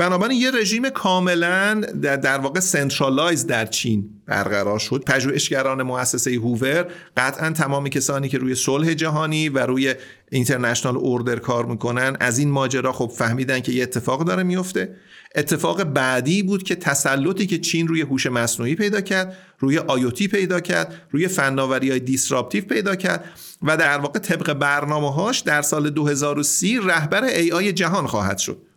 بنابراین 0.00 0.40
یه 0.40 0.50
رژیم 0.50 0.90
کاملا 0.90 1.80
در, 2.02 2.16
در 2.16 2.38
واقع 2.38 2.60
centralized 2.60 3.46
در 3.46 3.66
چین 3.66 4.10
برقرار 4.26 4.78
شد. 4.78 5.02
پژوهشگران 5.06 5.82
مؤسسه 5.82 6.30
هوور 6.30 6.86
قطعا 7.16 7.50
تمام 7.50 7.88
کسانی 7.88 8.28
که 8.28 8.38
روی 8.38 8.54
صلح 8.54 8.94
جهانی 8.94 9.48
و 9.48 9.58
روی 9.58 9.94
international 10.30 10.96
order 10.96 11.36
کار 11.36 11.66
می‌کنن 11.66 12.16
از 12.20 12.38
این 12.38 12.50
ماجرا 12.50 12.92
خب 12.92 13.12
فهمیدن 13.16 13.60
که 13.60 13.72
یه 13.72 13.82
اتفاق 13.82 14.24
داره 14.24 14.42
میفته 14.42 14.96
اتفاق 15.34 15.84
بعدی 15.84 16.42
بود 16.42 16.62
که 16.62 16.74
تسلطی 16.74 17.46
که 17.46 17.58
چین 17.58 17.88
روی 17.88 18.00
هوش 18.00 18.26
مصنوعی 18.26 18.74
پیدا 18.74 19.00
کرد 19.00 19.36
روی 19.58 19.78
آیوتی 19.78 20.28
پیدا 20.28 20.60
کرد 20.60 21.02
روی 21.10 21.28
فناوری 21.28 21.90
های 21.90 22.00
دیسراپتیو 22.00 22.64
پیدا 22.64 22.96
کرد 22.96 23.24
و 23.62 23.76
در 23.76 23.98
واقع 23.98 24.18
طبق 24.18 24.52
برنامه 24.52 25.12
هاش 25.12 25.40
در 25.40 25.62
سال 25.62 25.90
2030 25.90 26.78
رهبر 26.78 27.24
ای 27.24 27.52
آی 27.52 27.72
جهان 27.72 28.06
خواهد 28.06 28.38
شد. 28.38 28.69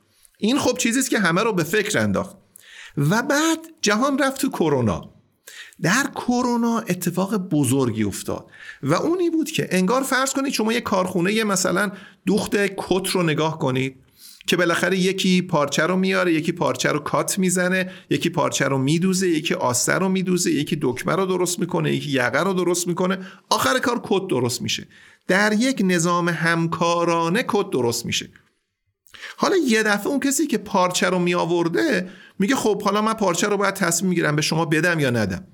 این 0.45 0.59
خب 0.59 0.77
چیزی 0.77 0.99
است 0.99 1.09
که 1.09 1.19
همه 1.19 1.43
رو 1.43 1.53
به 1.53 1.63
فکر 1.63 1.99
انداخت. 1.99 2.37
و 2.97 3.21
بعد 3.21 3.59
جهان 3.81 4.17
رفت 4.17 4.41
تو 4.41 4.49
کرونا. 4.49 5.09
در 5.81 6.03
کرونا 6.15 6.79
اتفاق 6.79 7.37
بزرگی 7.37 8.03
افتاد. 8.03 8.45
و 8.83 8.93
اونی 8.93 9.29
بود 9.29 9.51
که 9.51 9.67
انگار 9.71 10.03
فرض 10.03 10.33
کنید 10.33 10.53
شما 10.53 10.73
یه 10.73 10.81
کارخونه 10.81 11.33
یه 11.33 11.43
مثلا 11.43 11.91
دوخت 12.25 12.55
کت 12.55 13.07
رو 13.07 13.23
نگاه 13.23 13.59
کنید 13.59 13.95
که 14.47 14.57
بالاخره 14.57 14.97
یکی 14.97 15.41
پارچه 15.41 15.83
رو 15.83 15.95
میاره 15.95 16.33
یکی 16.33 16.51
پارچه 16.51 16.89
رو 16.91 16.99
کات 16.99 17.39
می‌زنه 17.39 17.91
یکی 18.09 18.29
پارچه 18.29 18.65
رو 18.65 18.77
میدوزه 18.77 19.27
یکی 19.27 19.53
آستر 19.53 19.99
رو 19.99 20.09
میدوزه 20.09 20.51
یکی 20.51 20.77
دکمه 20.81 21.15
رو 21.15 21.25
درست 21.25 21.59
می‌کنه 21.59 21.93
یکی 21.93 22.09
یقه 22.09 22.43
رو 22.43 22.53
درست 22.53 22.87
می‌کنه. 22.87 23.17
آخر 23.49 23.79
کار 23.79 24.01
کت 24.03 24.27
درست 24.29 24.61
میشه. 24.61 24.87
در 25.27 25.53
یک 25.53 25.81
نظام 25.85 26.29
همکارانه 26.29 27.45
کت 27.47 27.69
درست 27.69 28.05
میشه. 28.05 28.29
حالا 29.37 29.55
یه 29.67 29.83
دفعه 29.83 30.07
اون 30.07 30.19
کسی 30.19 30.47
که 30.47 30.57
پارچه 30.57 31.09
رو 31.09 31.19
می 31.19 31.33
آورده 31.33 32.09
میگه 32.39 32.55
خب 32.55 32.81
حالا 32.81 33.01
من 33.01 33.13
پارچه 33.13 33.47
رو 33.47 33.57
باید 33.57 33.73
تصمیم 33.73 34.09
می‌گیرم 34.09 34.35
به 34.35 34.41
شما 34.41 34.65
بدم 34.65 34.99
یا 34.99 35.09
ندم. 35.09 35.47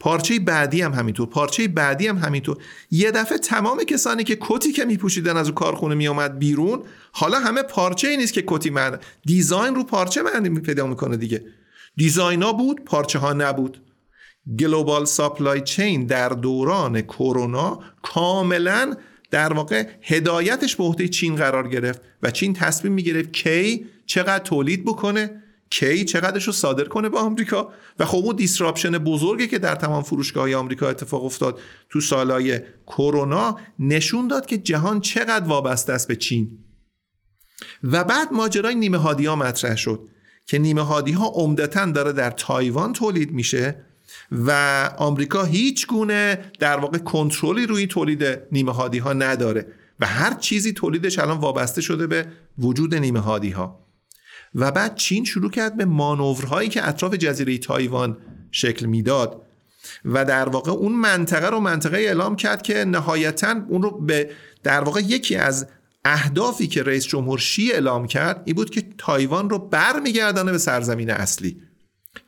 پارچه 0.00 0.38
بعدی 0.38 0.82
هم 0.82 0.92
همینطور 0.92 1.26
پارچه 1.28 1.68
بعدی 1.68 2.06
هم 2.06 2.18
همینطور. 2.18 2.56
یه 2.90 3.10
دفعه 3.10 3.38
تمام 3.38 3.84
کسانی 3.84 4.24
که 4.24 4.38
کتی 4.40 4.72
که 4.72 4.84
میپوشیدن 4.84 5.36
از 5.36 5.46
اون 5.46 5.54
کارخونه 5.54 5.94
میامد 5.94 6.38
بیرون 6.38 6.82
حالا 7.12 7.38
همه 7.38 7.62
پارچه 7.62 8.08
ای 8.08 8.16
نیست 8.16 8.32
که 8.32 8.44
کتی 8.46 8.70
من 8.70 8.98
دیزاین 9.24 9.74
رو 9.74 9.84
پارچه 9.84 10.22
معنی 10.22 10.60
پیدا 10.60 10.86
می‌کنه 10.86 11.16
دیگه. 11.16 11.44
دیزاینا 11.96 12.52
بود 12.52 12.84
پارچه 12.84 13.18
ها 13.18 13.32
نبود. 13.32 13.82
گلوبال 14.58 15.04
ساپلای 15.04 15.60
چین 15.60 16.06
در 16.06 16.28
دوران 16.28 17.00
کرونا 17.00 17.80
کاملا 18.02 18.94
در 19.30 19.52
واقع 19.52 19.86
هدایتش 20.02 20.76
به 20.76 20.84
عهده 20.84 21.08
چین 21.08 21.36
قرار 21.36 21.68
گرفت 21.68 22.00
و 22.22 22.30
چین 22.30 22.52
تصمیم 22.52 22.92
می‌گرفت 22.92 23.32
کی 23.32 23.86
چقدر 24.06 24.44
تولید 24.44 24.84
بکنه 24.84 25.42
کی 25.70 26.04
چقدرش 26.04 26.44
رو 26.44 26.52
صادر 26.52 26.84
کنه 26.84 27.08
به 27.08 27.18
آمریکا. 27.18 27.72
و 27.98 28.04
خب 28.04 28.24
اون 28.24 28.36
دیسراپشن 28.36 28.98
بزرگی 28.98 29.46
که 29.46 29.58
در 29.58 29.74
تمام 29.74 30.02
فروشگاه 30.02 30.54
آمریکا 30.54 30.88
اتفاق 30.88 31.24
افتاد 31.24 31.60
تو 31.88 32.00
سالهای 32.00 32.60
کرونا 32.86 33.58
نشون 33.78 34.28
داد 34.28 34.46
که 34.46 34.58
جهان 34.58 35.00
چقدر 35.00 35.46
وابسته 35.46 35.92
است 35.92 36.08
به 36.08 36.16
چین. 36.16 36.58
و 37.82 38.04
بعد 38.04 38.32
ماجرای 38.32 38.74
نیمه 38.74 38.98
هادی 38.98 39.26
ها 39.26 39.36
مطرح 39.36 39.76
شد 39.76 40.08
که 40.46 40.58
نیمه 40.58 40.82
هادی 40.82 41.12
ها 41.12 41.26
عمدتا 41.26 41.86
داره 41.86 42.12
در 42.12 42.30
تایوان 42.30 42.92
تولید 42.92 43.32
میشه 43.32 43.85
و 44.32 44.50
آمریکا 44.96 45.44
هیچ 45.44 45.86
گونه 45.86 46.38
در 46.58 46.76
واقع 46.76 46.98
کنترلی 46.98 47.66
روی 47.66 47.86
تولید 47.86 48.38
نیمه 48.52 48.72
هادی 48.72 48.98
ها 48.98 49.12
نداره 49.12 49.66
و 50.00 50.06
هر 50.06 50.34
چیزی 50.34 50.72
تولیدش 50.72 51.18
الان 51.18 51.38
وابسته 51.38 51.80
شده 51.80 52.06
به 52.06 52.26
وجود 52.58 52.94
نیمه 52.94 53.20
هادی 53.20 53.50
ها 53.50 53.86
و 54.54 54.72
بعد 54.72 54.94
چین 54.94 55.24
شروع 55.24 55.50
کرد 55.50 55.76
به 55.76 55.84
مانورهایی 55.84 56.68
که 56.68 56.88
اطراف 56.88 57.14
جزیره 57.14 57.58
تایوان 57.58 58.18
شکل 58.50 58.86
می‌داد 58.86 59.42
و 60.04 60.24
در 60.24 60.48
واقع 60.48 60.72
اون 60.72 60.92
منطقه 60.92 61.46
رو 61.46 61.60
منطقه 61.60 61.96
اعلام 61.96 62.36
کرد 62.36 62.62
که 62.62 62.84
نهایتا 62.84 63.54
اون 63.68 63.82
رو 63.82 64.00
به 64.00 64.30
در 64.62 64.80
واقع 64.80 65.00
یکی 65.00 65.36
از 65.36 65.66
اهدافی 66.04 66.66
که 66.66 66.82
رئیس 66.82 67.06
جمهور 67.06 67.38
شی 67.38 67.72
اعلام 67.72 68.06
کرد 68.06 68.42
این 68.44 68.56
بود 68.56 68.70
که 68.70 68.82
تایوان 68.98 69.50
رو 69.50 69.58
برمیگردانه 69.58 70.52
به 70.52 70.58
سرزمین 70.58 71.10
اصلی. 71.10 71.62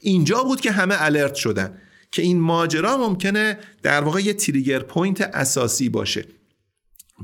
اینجا 0.00 0.42
بود 0.42 0.60
که 0.60 0.72
همه 0.72 0.94
alert 0.98 1.34
شدن 1.34 1.78
که 2.10 2.22
این 2.22 2.40
ماجرا 2.40 2.96
ممکنه 2.96 3.58
در 3.82 4.00
واقع 4.00 4.20
یه 4.20 4.34
trigger 4.34 4.78
point 4.78 5.20
اساسی 5.20 5.88
باشه. 5.88 6.24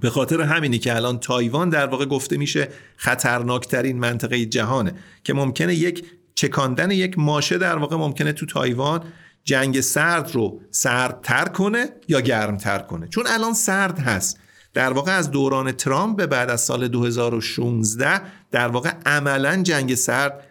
به 0.01 0.11
خاطر 0.11 0.41
همینی 0.41 0.79
که 0.79 0.97
الان 0.97 1.19
تایوان 1.19 1.69
در 1.69 1.87
واقع 1.87 2.05
گفته 2.05 2.37
میشه 2.37 2.69
خطرناکترین 2.97 3.99
منطقه 3.99 4.47
جهانه 4.47 4.95
که 5.25 5.35
ممکنه 5.35 5.75
یک 5.75 6.05
چکاندن 6.35 6.91
یک 6.91 7.19
ماشه 7.19 7.59
در 7.59 7.77
واقع 7.77 7.97
ممکنه 7.97 8.33
تو 8.33 8.47
تایوان 8.47 9.03
جنگ 9.45 9.81
سرد 9.81 10.31
رو 10.35 10.61
سردتر 10.71 11.45
کنه 11.45 11.89
یا 12.09 12.21
گرمتر 12.21 12.79
کنه. 12.79 13.09
چون 13.09 13.25
الان 13.27 13.55
سرد 13.55 13.99
هست. 13.99 14.41
در 14.75 14.93
واقع 14.93 15.13
از 15.13 15.31
دوران 15.31 15.73
ترامپ 15.73 16.17
به 16.17 16.27
بعد 16.27 16.51
از 16.51 16.61
سال 16.61 16.89
2016 16.89 18.21
در 18.51 18.69
واقع 18.69 18.91
عملا 19.07 19.63
جنگ 19.63 19.95
سرد 19.95 20.47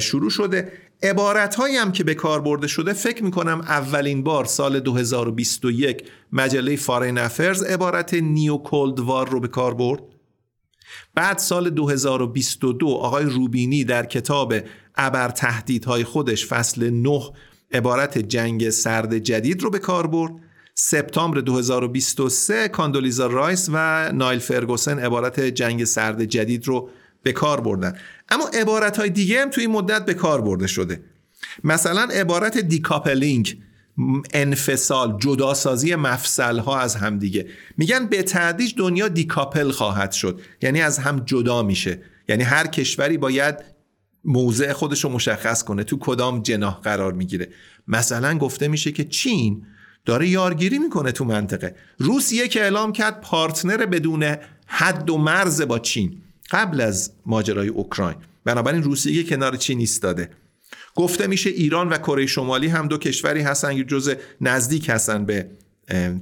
شروع 0.00 0.30
شده. 0.30 0.72
عبارت 1.02 1.60
هم 1.60 1.92
که 1.92 2.04
به 2.04 2.14
کار 2.14 2.40
برده 2.40 2.66
شده 2.66 2.92
فکر 2.92 3.24
می 3.24 3.30
کنم 3.30 3.60
اولین 3.60 4.22
بار 4.22 4.44
سال 4.44 4.80
2021 4.80 6.02
مجله 6.32 6.76
فارین 6.76 7.18
افرز 7.18 7.62
عبارت 7.62 8.14
نیو 8.14 8.56
کولد 8.56 8.98
رو 9.30 9.40
به 9.40 9.48
کار 9.48 9.74
برد. 9.74 10.02
بعد 11.14 11.38
سال 11.38 11.70
2022 11.70 12.88
آقای 12.88 13.24
روبینی 13.24 13.84
در 13.84 14.06
کتاب 14.06 14.54
ابر 14.96 15.28
تهدیدهای 15.28 16.04
خودش 16.04 16.46
فصل 16.46 16.90
9 16.90 17.20
عبارت 17.72 18.18
جنگ 18.18 18.70
سرد 18.70 19.18
جدید 19.18 19.62
رو 19.62 19.70
به 19.70 19.78
کار 19.78 20.06
برد. 20.06 20.32
سپتامبر 20.74 21.40
2023 21.40 22.68
کاندولیزا 22.68 23.26
رایس 23.26 23.68
و 23.72 24.10
نایل 24.12 24.38
فرگوسن 24.38 24.98
عبارت 24.98 25.40
جنگ 25.40 25.84
سرد 25.84 26.24
جدید 26.24 26.68
رو 26.68 26.90
به 27.22 27.32
کار 27.32 27.60
بردن. 27.60 27.98
اما 28.28 28.48
عبارت 28.48 28.96
های 28.96 29.10
دیگه 29.10 29.42
هم 29.42 29.50
توی 29.50 29.64
این 29.64 29.72
مدت 29.72 30.04
به 30.04 30.14
کار 30.14 30.40
برده 30.40 30.66
شده. 30.66 31.00
مثلا 31.64 32.02
عبارت 32.02 32.58
decoupling 32.58 33.58
انفصال 34.32 35.16
جداسازی 35.18 35.94
مفصل 35.94 36.58
ها 36.58 36.78
از 36.78 36.96
هم 36.96 37.18
دیگه. 37.18 37.46
میگن 37.76 38.06
به 38.06 38.22
تدریج 38.22 38.74
دنیا 38.76 39.08
دیکاپل 39.08 39.70
خواهد 39.70 40.12
شد. 40.12 40.40
یعنی 40.62 40.80
از 40.80 40.98
هم 40.98 41.22
جدا 41.24 41.62
میشه. 41.62 42.02
یعنی 42.28 42.42
هر 42.42 42.66
کشوری 42.66 43.18
باید 43.18 43.54
موضع 44.24 44.72
خودش 44.72 45.04
رو 45.04 45.10
مشخص 45.10 45.62
کنه. 45.62 45.84
تو 45.84 45.98
کدام 46.00 46.42
جناح 46.42 46.80
قرار 46.80 47.12
می‌گیره. 47.12 47.48
مثلا 47.88 48.38
گفته 48.38 48.68
میشه 48.68 48.92
که 48.92 49.04
چین 49.04 49.66
داره 50.04 50.28
یارگیری 50.28 50.78
می‌کنه 50.78 51.12
تو 51.12 51.24
منطقه. 51.24 51.74
روسیه 51.98 52.48
که 52.48 52.62
اعلام 52.62 52.92
کرد 52.92 53.20
پارتنر 53.20 53.86
بدون 53.86 54.36
حد 54.66 55.10
و 55.10 55.18
مرز 55.18 55.62
با 55.62 55.78
چین. 55.78 56.22
قبل 56.50 56.80
از 56.80 57.12
ماجرای 57.26 57.68
اوکراین. 57.68 58.16
بنابراین 58.44 58.82
روسیه 58.82 59.24
کنار 59.24 59.56
چین 59.56 59.78
ایستاده 59.78 60.30
گفته 60.94 61.26
میشه 61.26 61.50
ایران 61.50 61.88
و 61.88 61.98
کره 61.98 62.26
شمالی 62.26 62.66
هم 62.68 62.88
دو 62.88 62.98
کشوری 62.98 63.40
هستن 63.40 63.76
که 63.76 63.84
جز 63.84 64.14
نزدیک 64.40 64.88
هستن 64.88 65.24
به 65.24 65.46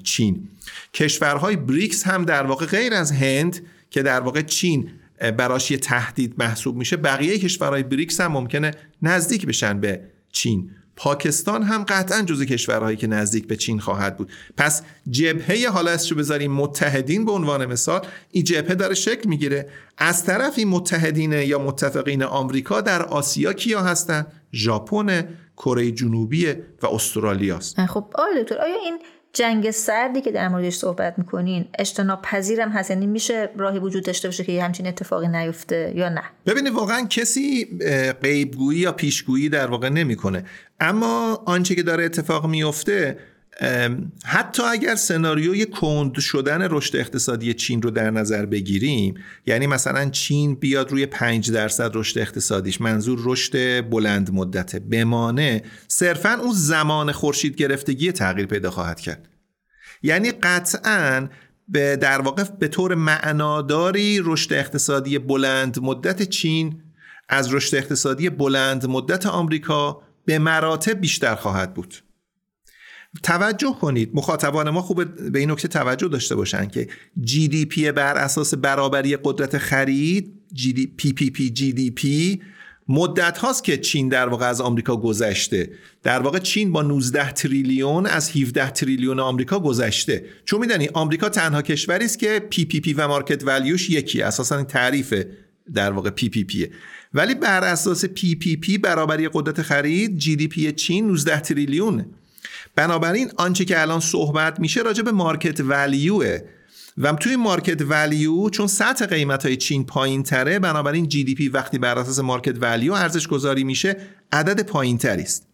چین. 0.02 0.48
کشورهای 0.94 1.56
بریکس 1.56 2.06
هم 2.06 2.24
در 2.24 2.46
واقع 2.46 2.66
غیر 2.66 2.94
از 2.94 3.12
هند 3.12 3.66
که 3.90 4.02
در 4.02 4.20
واقع 4.20 4.42
چین 4.42 4.90
براش 5.36 5.70
یه 5.70 5.78
تهدید 5.78 6.34
محسوب 6.38 6.76
میشه 6.76 6.96
بقیه 6.96 7.38
کشورهای 7.38 7.82
بریکس 7.82 8.20
هم 8.20 8.32
ممکنه 8.32 8.70
نزدیک 9.02 9.46
بشن 9.46 9.80
به 9.80 10.00
چین. 10.32 10.70
پاکستان 10.96 11.62
هم 11.62 11.84
قطعا 11.84 12.22
جزو 12.22 12.44
کشورهایی 12.44 12.96
که 12.96 13.06
نزدیک 13.06 13.46
به 13.46 13.56
چین 13.56 13.80
خواهد 13.80 14.16
بود. 14.16 14.32
پس 14.56 14.82
جبهه 15.10 15.68
حالا 15.68 15.96
رو 16.10 16.16
بذاریم؟ 16.16 16.52
متحدین 16.52 17.24
به 17.24 17.32
عنوان 17.32 17.66
مثال. 17.66 18.06
این 18.30 18.44
جبهه 18.44 18.74
داره 18.74 18.94
شکل 18.94 19.28
می‌گیره. 19.28 19.68
از 19.98 20.24
طرف 20.24 20.54
این 20.56 20.68
متحدین 20.68 21.32
یا 21.32 21.58
متفقین 21.58 22.22
آمریکا 22.22 22.80
در 22.80 23.02
آسیا 23.02 23.52
کیا 23.52 23.80
هستن؟ 23.80 24.26
ژاپن 24.54 25.28
کره 25.56 25.90
جنوبی 25.90 26.46
و 26.82 26.86
استرالیا 26.86 27.56
است 27.56 27.86
خب 27.86 28.04
آقای 28.14 28.42
دکتر 28.42 28.58
آیا 28.58 28.74
این 28.84 28.98
جنگ 29.32 29.70
سردی 29.70 30.20
که 30.20 30.30
در 30.32 30.48
موردش 30.48 30.74
صحبت 30.74 31.14
می‌کنین 31.18 31.68
اجتناب 31.78 32.22
پذیرم 32.22 32.70
هست؟ 32.70 32.90
یعنی 32.90 33.06
میشه 33.06 33.50
راهی 33.56 33.78
وجود 33.78 34.04
داشته 34.04 34.28
باشه 34.28 34.44
که 34.44 34.62
همچین 34.62 34.86
اتفاقی 34.86 35.28
نیفته 35.28 35.92
یا 35.96 36.08
نه؟ 36.08 36.22
ببینید 36.46 36.72
واقعا 36.72 37.06
کسی 37.06 37.78
غیبگویی 38.22 38.78
یا 38.78 38.92
پیشگویی 38.92 39.48
در 39.48 39.66
واقع 39.66 39.88
نمی‌کنه. 39.88 40.44
اما 40.80 41.42
آنچه 41.46 41.74
که 41.74 41.82
داره 41.82 42.04
اتفاق 42.04 42.46
میفته 42.46 43.18
حتی 44.24 44.62
اگر 44.62 44.94
سناریوی 44.94 45.66
کند 45.66 46.18
شدن 46.18 46.62
رشد 46.70 46.96
اقتصادی 46.96 47.54
چین 47.54 47.82
رو 47.82 47.90
در 47.90 48.10
نظر 48.10 48.46
بگیریم 48.46 49.14
یعنی 49.46 49.66
مثلا 49.66 50.10
چین 50.10 50.54
بیاد 50.54 50.90
روی 50.90 51.06
5 51.06 51.50
درصد 51.50 51.90
رشد 51.94 52.18
اقتصادیش 52.18 52.80
منظور 52.80 53.20
رشد 53.24 53.80
بلند 53.90 54.34
مدته 54.34 54.78
بمانه 54.78 55.62
صرفا 55.88 56.38
اون 56.42 56.52
زمان 56.52 57.12
خورشید 57.12 57.56
گرفتگی 57.56 58.12
تغییر 58.12 58.46
پیدا 58.46 58.70
خواهد 58.70 59.00
کرد. 59.00 59.28
یعنی 60.02 60.30
قطعا 60.30 61.28
به 61.68 61.96
در 61.96 62.20
واقع 62.20 62.44
به 62.58 62.68
طور 62.68 62.94
معناداری 62.94 64.20
رشد 64.24 64.52
اقتصادی 64.52 65.18
بلند 65.18 65.78
مدت 65.78 66.22
چین 66.22 66.82
از 67.28 67.54
رشد 67.54 67.76
اقتصادی 67.76 68.30
بلند 68.30 68.86
مدت 68.86 69.26
آمریکا 69.26 70.02
به 70.26 70.38
مراتب 70.38 71.00
بیشتر 71.00 71.34
خواهد 71.34 71.74
بود. 71.74 71.94
توجه 73.22 73.76
کنید 73.80 74.10
مخاطبان 74.14 74.70
ما 74.70 74.82
خوب 74.82 75.04
به 75.04 75.38
این 75.38 75.50
نکته 75.50 75.68
توجه 75.68 76.08
داشته 76.08 76.34
باشن 76.34 76.66
که 76.66 76.88
GDP 77.20 77.92
بر 77.92 78.16
اساس 78.16 78.54
برابری 78.54 79.16
قدرت 79.24 79.58
خرید 79.58 80.42
جی 80.52 80.72
دی 80.72 80.86
پی 80.86 81.12
پی 81.12 81.30
پی 81.30 81.50
جی 81.50 81.72
دی 81.72 81.90
پی 81.90 82.42
مدت 82.88 83.38
هاست 83.38 83.64
که 83.64 83.76
چین 83.76 84.08
در 84.08 84.28
واقع 84.28 84.46
از 84.46 84.60
آمریکا 84.60 84.96
گذشته. 84.96 85.70
در 86.02 86.18
واقع 86.18 86.38
چین 86.38 86.72
با 86.72 86.82
19 86.82 87.32
تریلیون 87.32 88.06
از 88.06 88.30
17 88.30 88.70
تریلیون 88.70 89.20
آمریکا 89.20 89.60
گذشته. 89.60 90.24
چون 90.44 90.60
می‌دونی 90.60 90.88
آمریکا 90.94 91.28
تنها 91.28 91.62
کشوری 91.62 92.04
است 92.04 92.18
که 92.18 92.46
PPP 92.50 92.92
و 92.92 93.08
market 93.08 93.44
value 93.44 93.77
ش 93.77 93.90
یکی 93.90 94.22
اساسا 94.22 94.64
تعریف 94.64 95.14
در 95.74 95.92
واقع 95.92 96.10
PPP 96.10 96.28
ه 96.28 96.70
ولی 97.16 97.34
بر 97.34 97.64
اساس 97.64 98.04
PPP 98.04 98.78
برابری 98.78 99.28
قدرت 99.32 99.62
خرید 99.62 100.18
GDP 100.18 100.72
چین 100.72 101.06
19 101.06 101.40
تریلیونه. 101.40 102.06
بنابراین 102.74 103.30
آنچه 103.36 103.64
که 103.64 103.80
الان 103.80 104.00
صحبت 104.00 104.60
میشه 104.60 104.82
راجع 104.82 105.02
به 105.02 105.12
market 105.12 105.60
value 105.60 106.25
ه 106.25 106.38
و 106.98 107.12
توی 107.12 107.36
market 107.36 107.82
value 107.82 108.50
چون 108.50 108.66
سطح 108.66 109.06
قیمت 109.06 109.46
های 109.46 109.56
چین 109.56 109.86
پایین 109.86 110.22
تره 110.22 110.58
بنابراین 110.58 111.08
GDP 111.08 111.48
وقتی 111.48 111.78
بر 111.78 111.98
اساس 111.98 112.18
market 112.18 112.62
value 112.62 112.92
ارزش 112.92 113.28
گذاری 113.28 113.64
میشه 113.64 113.96
عدد 114.32 114.66
پایین 114.66 114.98
تری 114.98 115.22
است. 115.22 115.46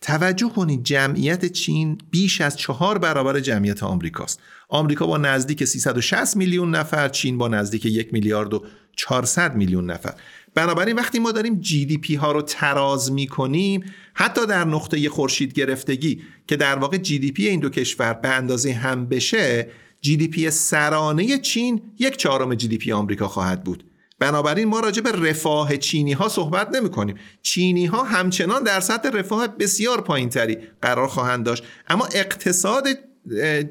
توجه 0.00 0.48
کنید 0.48 0.84
جمعیت 0.84 1.46
چین 1.46 1.98
بیش 2.10 2.40
از 2.40 2.56
چهار 2.56 2.98
برابر 2.98 3.40
جمعیت 3.40 3.82
آمریکاست 3.82 4.40
آمریکا 4.68 5.06
با 5.06 5.16
نزدیک 5.18 5.64
360 5.64 6.36
میلیون 6.36 6.70
نفر 6.70 7.08
چین 7.08 7.38
با 7.38 7.48
نزدیک 7.48 7.86
یک 7.86 8.12
میلیارد 8.12 8.54
و 8.54 8.64
400 8.96 9.56
میلیون 9.56 9.90
نفر. 9.90 10.14
بنابراین 10.56 10.96
وقتی 10.96 11.18
ما 11.18 11.32
داریم 11.32 11.60
GDP 11.60 12.14
ها 12.14 12.32
رو 12.32 12.42
تراز 12.42 13.12
می 13.12 13.26
کنیم 13.26 13.84
حتی 14.14 14.46
در 14.46 14.64
نقطه 14.64 15.08
خورشید 15.08 15.52
گرفتگی 15.52 16.22
که 16.46 16.56
در 16.56 16.78
واقع 16.78 16.96
GDP 16.96 17.48
این 17.48 17.60
دو 17.60 17.68
کشور 17.68 18.12
به 18.12 18.28
اندازه 18.28 18.72
هم 18.72 19.06
بشه 19.06 19.68
GDP 20.00 20.50
سرانه 20.50 21.38
چین 21.38 21.82
یک 21.98 22.16
چهارم 22.16 22.54
GDP 22.54 22.92
آمریکا 22.92 23.28
خواهد 23.28 23.64
بود. 23.64 23.84
بنابراین 24.18 24.68
ما 24.68 24.80
راجع 24.80 25.02
به 25.02 25.12
رفاه 25.12 25.76
چینی 25.76 26.12
ها 26.12 26.28
صحبت 26.28 26.76
نمی 26.76 26.90
کنیم 26.90 27.16
چینی 27.42 27.86
ها 27.86 28.04
همچنان 28.04 28.62
در 28.62 28.80
سطح 28.80 29.08
رفاه 29.08 29.48
بسیار 29.48 30.00
پایین 30.00 30.28
تری 30.28 30.58
قرار 30.82 31.08
خواهند 31.08 31.44
داشت. 31.44 31.64
اما 31.88 32.08
اقتصاد 32.14 32.88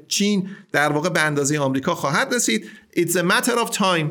چین 0.08 0.50
در 0.72 0.92
واقع 0.92 1.10
به 1.10 1.22
اندازه 1.22 1.60
آمریکا 1.60 1.96
خواهد 1.96 2.34
رسید. 2.34 2.70
It's 2.98 3.16
a 3.16 3.24
matter 3.24 3.66
of 3.66 3.70
time. 3.70 4.06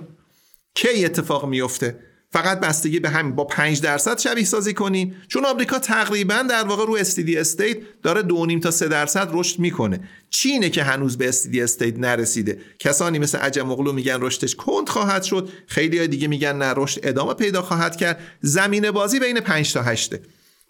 کی 0.75 1.05
اتفاق 1.05 1.47
میفته 1.47 2.04
فقط 2.35 2.61
بستگی 2.61 3.01
به 3.01 3.09
همین 3.09 3.35
با 3.35 3.45
5 3.45 3.81
درصد 3.81 4.19
شبیه 4.19 4.45
سازی 4.45 4.75
کنیم. 4.75 5.15
چون 5.29 5.45
آمریکا 5.45 5.79
تقریبا 5.79 6.43
در 6.51 6.65
واقع 6.65 6.87
رو 6.87 6.97
steady 6.97 7.39
state 7.39 7.77
داره 8.03 8.23
2.5 8.23 8.61
تا 8.63 8.71
3 8.71 8.89
درصد 8.89 9.29
رشد 9.33 9.59
می‌کنه. 9.59 10.01
چینه 10.31 10.71
که 10.71 10.83
هنوز 10.83 11.19
به 11.19 11.29
steady 11.29 11.63
state 11.63 11.99
نرسیده. 11.99 12.59
کسانی 12.79 13.19
مثل 13.19 13.39
عجم 13.39 13.71
اغلو 13.71 13.93
میگن 13.93 14.19
رشدش 14.21 14.55
کند 14.55 14.89
خواهد 14.89 15.23
شد. 15.23 15.49
خیلی 15.67 15.99
های 15.99 16.09
دیگه 16.09 16.29
میگن 16.29 16.57
نه 16.57 16.73
رشد 16.77 17.01
ادامه 17.03 17.35
پیدا 17.35 17.63
خواهد 17.63 17.97
کرد. 17.97 18.21
زمین 18.41 18.91
بازی 18.91 19.21
بین 19.21 19.41
5 19.41 19.73
تا 19.73 19.83
8 19.83 20.15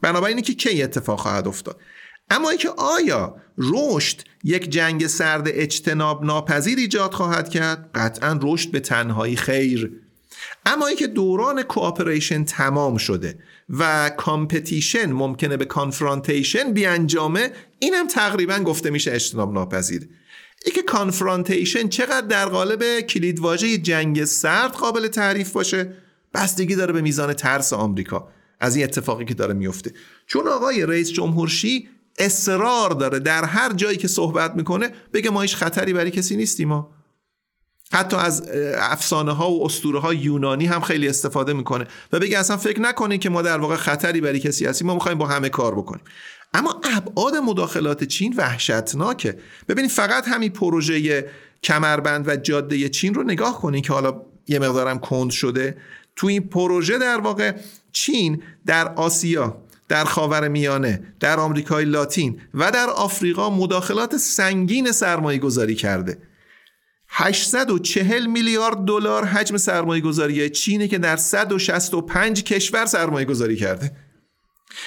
بنابراین 0.02 0.42
که 0.42 0.54
کی 0.54 0.82
اتفاق 0.82 1.20
خواهد 1.20 1.48
افتاد؟ 1.48 1.80
اما 2.30 2.50
اینکه 2.50 2.68
آیا 2.68 3.36
رشد 3.58 4.20
یک 4.44 4.70
جنگ 4.70 5.06
سرد 5.06 5.44
اجتناب 5.46 6.24
ناپذیر 6.24 6.78
ایجاد 6.78 7.12
خواهد 7.12 7.48
کرد؟ 7.48 7.90
قطعا 7.94 8.38
رشد 8.42 8.70
به 8.70 8.80
تنهایی 8.80 9.36
خیر. 9.36 10.03
اما 10.66 10.86
اینکه 10.86 11.06
دوران 11.06 11.62
cooperation 11.62 12.44
تمام 12.44 12.96
شده 12.96 13.38
و 13.68 14.10
competition 14.16 15.12
ممکنه 15.12 15.56
به 15.56 15.64
confrontation 15.64 16.72
بیانجامه 16.72 17.50
این 17.78 17.94
هم 17.94 18.08
تقریبا 18.08 18.58
گفته 18.58 18.90
میشه 18.90 19.12
اجتناب 19.12 19.52
ناپذیر. 19.52 20.08
اینکه 20.64 20.82
confrontation 20.82 21.88
چقدر 21.88 22.26
در 22.26 22.46
قالب 22.46 23.00
کلیدواژه 23.00 23.78
جنگ 23.78 24.24
سرد 24.24 24.72
قابل 24.72 25.08
تعریف 25.08 25.52
باشه 25.52 25.94
بستگی 26.34 26.74
داره 26.74 26.92
به 26.92 27.00
میزان 27.00 27.32
ترس 27.32 27.72
آمریکا 27.72 28.28
از 28.60 28.76
این 28.76 28.84
اتفاقی 28.84 29.24
که 29.24 29.34
داره 29.34 29.54
میفته. 29.54 29.92
چون 30.26 30.48
آقای 30.48 30.86
رئیس 30.86 31.12
جمهور 31.12 31.48
شی 31.48 31.88
اصرار 32.18 32.90
داره 32.90 33.18
در 33.18 33.44
هر 33.44 33.72
جایی 33.72 33.96
که 33.96 34.08
صحبت 34.08 34.54
می‌کنه 34.56 34.90
بگه 35.12 35.30
ما 35.30 35.42
هیچ 35.42 35.56
خطری 35.56 35.92
برای 35.92 36.10
کسی 36.10 36.36
نیستیم 36.36 36.68
ما 36.68 36.93
حتی 37.94 38.16
از 38.16 38.42
افسانه 38.78 39.32
ها 39.32 39.50
و 39.50 39.64
اسطوره 39.64 40.00
ها 40.00 40.14
یونانی 40.14 40.66
هم 40.66 40.80
خیلی 40.80 41.08
استفاده 41.08 41.52
می‌کنه. 41.52 41.86
و 42.12 42.18
بگه 42.18 42.38
اصلا 42.38 42.56
فکر 42.56 42.80
نکنید 42.80 43.20
که 43.20 43.30
ما 43.30 43.42
در 43.42 43.58
واقع 43.58 43.76
خطری 43.76 44.20
برای 44.20 44.40
کسی 44.40 44.66
هستیم 44.66 44.86
ما 44.86 44.94
می‌خوایم 44.94 45.18
با 45.18 45.26
همه 45.26 45.48
کار 45.48 45.74
بکنیم. 45.74 46.02
اما 46.54 46.80
ابعاد 46.96 47.36
مداخلات 47.36 48.04
چین 48.04 48.34
وحشتناکه. 48.36 49.38
ببینید 49.68 49.90
فقط 49.90 50.28
همین 50.28 50.52
پروژه 50.52 51.26
کمربند 51.62 52.28
و 52.28 52.36
جاده 52.36 52.88
چین 52.88 53.14
رو 53.14 53.22
نگاه 53.22 53.60
کنید 53.60 53.86
که 53.86 53.92
حالا 53.92 54.22
یه 54.48 54.58
مقدارم 54.58 54.98
کند 54.98 55.30
شده. 55.30 55.76
تو 56.16 56.26
این 56.26 56.48
پروژه 56.48 56.98
در 56.98 57.20
واقع 57.20 57.52
چین 57.92 58.42
در 58.66 58.94
آسیا 58.94 59.56
در 59.88 60.04
خاور 60.04 60.48
میانه 60.48 61.02
در 61.20 61.40
آمریکای 61.40 61.84
لاتین 61.84 62.40
و 62.54 62.70
در 62.70 62.90
آفریقا 62.90 63.50
مداخلات 63.50 64.16
سنگین 64.16 64.92
سرمایه 64.92 65.38
گذاری 65.38 65.74
کرده. 65.74 66.18
840 67.16 68.26
میلیارد 68.26 68.76
دلار 68.76 69.24
حجم 69.24 69.56
سرمایه 69.56 70.02
گذاری 70.02 70.50
چینه 70.50 70.88
که 70.88 70.98
در 70.98 71.16
165 71.16 72.42
کشور 72.42 72.86
سرمایه 72.86 73.24
گذاری 73.24 73.56
کرده. 73.56 73.92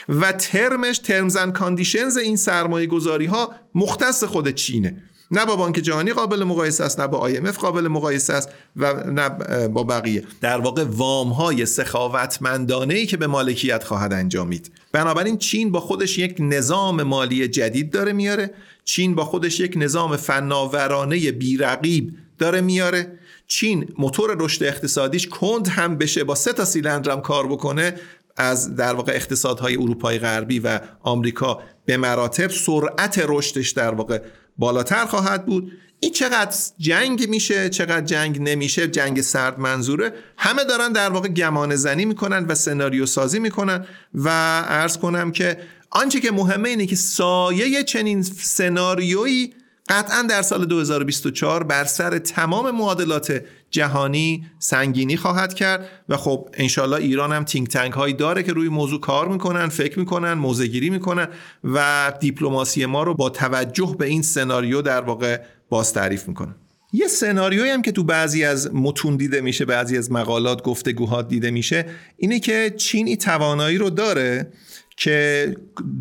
و 0.09 0.31
term 0.31 0.75
ش 0.75 0.97
terms 0.97 1.35
and 1.35 1.53
conditions 1.53 2.17
این 2.17 2.35
سرمایه 2.35 2.87
گذاری 2.87 3.25
ها 3.25 3.55
مختص 3.75 4.23
خود 4.23 4.49
چینه. 4.49 5.03
نه 5.31 5.45
با 5.45 5.55
بانک 5.55 5.75
جهانی 5.75 6.13
قابل 6.13 6.43
مقایسه 6.43 6.83
است 6.83 6.99
نه 6.99 7.07
با 7.07 7.29
IMF 7.29 7.57
قابل 7.57 7.87
مقایسه 7.87 8.33
است 8.33 8.49
و 8.75 8.93
نه 8.93 9.29
با 9.67 9.83
بقیه. 9.83 10.23
در 10.41 10.57
واقع 10.57 10.85
وام 10.89 11.29
های 11.29 11.65
سخاوتمندانه 11.65 12.93
ای 12.93 13.05
که 13.05 13.17
به 13.17 13.27
مالکیت 13.27 13.83
خواهد 13.83 14.13
انجامید. 14.13 14.71
بنابراین 14.91 15.37
چین 15.37 15.71
با 15.71 15.79
خودش 15.79 16.17
یک 16.17 16.35
نظام 16.39 17.03
مالی 17.03 17.47
جدید 17.47 17.91
داره 17.91 18.13
میاره 18.13 18.53
چین 18.87 19.15
با 19.15 19.25
خودش 19.25 19.59
یک 19.59 19.73
نظام 19.75 20.15
فناورانه 20.15 21.31
بیرقیب 21.31 22.17
داره 22.37 22.61
میاره. 22.61 23.19
چین 23.47 23.93
موتور 23.97 24.35
رشد 24.39 24.63
اقتصادیش 24.63 25.27
کند 25.27 25.67
هم 25.67 25.97
بشه 25.97 26.23
با 26.23 26.35
سه 26.35 26.53
تا 26.53 26.65
سیلندر 26.65 27.11
هم 27.11 27.21
کار 27.21 27.47
بکنه. 27.47 27.93
از 28.37 28.75
در 28.75 28.93
واقع 28.93 29.11
اقتصادهای 29.11 29.75
اروپای 29.75 30.19
غربی 30.19 30.59
و 30.59 30.79
آمریکا 31.01 31.59
به 31.85 31.97
مراتب 31.97 32.47
سرعت 32.47 33.25
رشدش 33.27 33.69
در 33.69 33.93
واقع 33.93 34.21
بالاتر 34.57 35.05
خواهد 35.05 35.45
بود. 35.45 35.71
این 35.99 36.11
چقدر 36.11 36.55
جنگ 36.77 37.29
میشه 37.29 37.69
چقدر 37.69 38.05
جنگ 38.05 38.41
نمیشه 38.41 38.87
جنگ 38.87 39.21
سرد 39.21 39.59
منظوره 39.59 40.13
همه 40.37 40.63
دارن 40.63 40.91
در 40.91 41.09
واقع 41.09 41.27
گمان 41.27 41.75
زنی 41.75 42.05
می‌کنن 42.05 42.45
و 42.45 42.55
سناریو 42.55 43.05
سازی 43.05 43.39
می‌کنن. 43.39 43.85
و 44.13 44.29
عرض 44.61 44.97
کنم 44.97 45.31
که 45.31 45.57
آنچه 45.89 46.19
که 46.19 46.31
مهمه 46.31 46.69
اینه 46.69 46.85
که 46.85 46.95
سایه 46.95 47.83
چنین 47.83 48.21
سناریویی 48.23 49.53
قطعا 49.89 50.21
در 50.21 50.41
سال 50.41 50.65
2024 50.65 51.63
بر 51.63 51.83
سر 51.83 52.17
تمام 52.17 52.71
معادلات 52.71 53.41
جهانی 53.71 54.45
سنگینی 54.59 55.17
خواهد 55.17 55.53
کرد 55.53 55.89
و 56.09 56.17
خب 56.17 56.49
انشالله 56.53 56.95
ایران 56.97 57.33
هم 57.33 57.43
تینک 57.43 57.69
تنگ 57.69 57.93
هایی 57.93 58.13
داره 58.13 58.43
که 58.43 58.53
روی 58.53 58.69
موضوع 58.69 58.99
کار 58.99 59.27
می‌کنن 59.27 59.67
فکر 59.67 59.99
می‌کنن 59.99 60.33
موزگیری 60.33 60.89
می‌کنن 60.89 61.27
و 61.63 62.13
دیپلماسی 62.19 62.85
ما 62.85 63.03
رو 63.03 63.13
با 63.13 63.29
توجه 63.29 63.95
به 63.99 64.05
این 64.05 64.21
سناریو 64.21 64.81
در 64.81 65.01
واقع 65.01 65.39
باز 65.69 65.93
تعریف 65.93 66.27
می‌کنن 66.27 66.55
یه 66.93 67.07
سناریویی 67.07 67.71
هم 67.71 67.81
که 67.81 67.91
تو 67.91 68.03
بعضی 68.03 68.43
از 68.43 68.75
متون 68.75 69.15
دیده 69.15 69.41
میشه 69.41 69.65
بعضی 69.65 69.97
از 69.97 70.11
مقالات 70.11 70.63
گفتگوها 70.63 71.21
دیده 71.21 71.51
میشه 71.51 71.85
اینه 72.17 72.39
که 72.39 72.73
چین 72.77 73.07
این 73.07 73.17
توانایی 73.17 73.77
رو 73.77 73.89
داره 73.89 74.51
که 74.97 75.55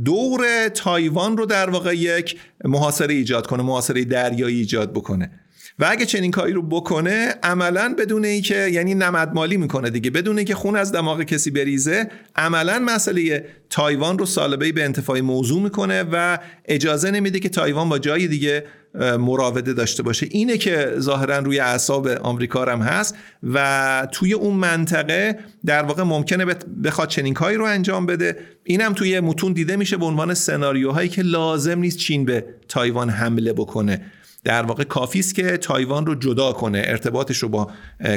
دور 0.05 0.69
تایوان 0.69 1.37
رو 1.37 1.47
در 1.47 1.71
واقع 1.71 1.97
یک 1.97 2.41
محاصره 2.65 3.15
ایجاد 3.15 3.47
کنه 3.47 3.63
محاصره 3.63 4.05
دریایی 4.05 4.57
ایجاد 4.57 4.93
بکنه. 4.93 5.31
و 5.79 5.87
اگه 5.91 6.07
چنین 6.07 6.31
کاری 6.31 6.53
رو 6.53 6.63
بکنه 6.63 7.35
عملا 7.43 7.95
بدون 7.99 8.25
اینکه 8.25 8.69
یعنی 8.69 8.95
نمدمالی 8.95 9.57
می‌کنه 9.57 9.91
دیگه. 9.91 10.11
بدون 10.11 10.37
اینکه 10.37 10.55
خون 10.55 10.77
از 10.77 10.93
دماغ 10.93 11.23
کسی 11.23 11.51
بریزه 11.51 12.11
عملا 12.37 12.79
مسئله 12.79 13.47
تایوان 13.71 14.19
رو 14.19 14.27
سالبه 14.27 14.73
به 14.73 14.85
انتفاعی 14.85 15.21
موضوع 15.21 15.63
می‌کنه 15.63 16.05
و 16.13 16.39
اجازه 16.65 17.11
نمیده 17.11 17.41
که 17.41 17.49
تایوان 17.49 17.89
با 17.89 17.99
جای 17.99 18.29
دیگه 18.29 18.65
مراوده 19.01 19.73
داشته 19.73 20.03
باشه. 20.03 20.27
اینه 20.31 20.59
که 20.59 20.95
ظاهرا 20.99 21.39
روی 21.39 21.61
اعصاب 21.61 22.09
آمریکا 22.09 22.65
هم 22.65 22.81
هست 22.81 23.15
و 23.43 24.09
توی 24.13 24.33
اون 24.33 24.55
منطقه 24.55 25.39
در 25.67 25.83
واقع 25.83 26.03
ممکنه 26.03 26.45
بخواد 26.85 27.09
چنین 27.09 27.35
کاری 27.35 27.57
رو 27.57 27.65
انجام 27.65 28.07
بده. 28.07 28.39
اینم 28.65 28.93
توی 28.93 29.21
متون 29.21 29.53
دیده 29.53 29.77
میشه 29.77 29.97
به 29.97 30.05
عنوان 30.05 30.35
سناریوهایی 30.35 31.09
که 31.09 31.23
لازم 31.23 31.79
نیست 31.79 31.99
چین 31.99 32.25
به 32.25 32.45
تایوان 32.69 33.11
حمله 33.11 33.53
بکنه. 33.53 34.01
در 34.45 34.63
واقع 34.63 34.85
کافی 34.85 35.19
است 35.19 35.35
که 35.35 35.57
تایوان 35.57 36.07
رو 36.07 36.15
جدا 36.15 36.53
کنه 36.53 36.83
ارتباطش 36.85 37.39
رو 37.39 37.49
با 37.49 37.71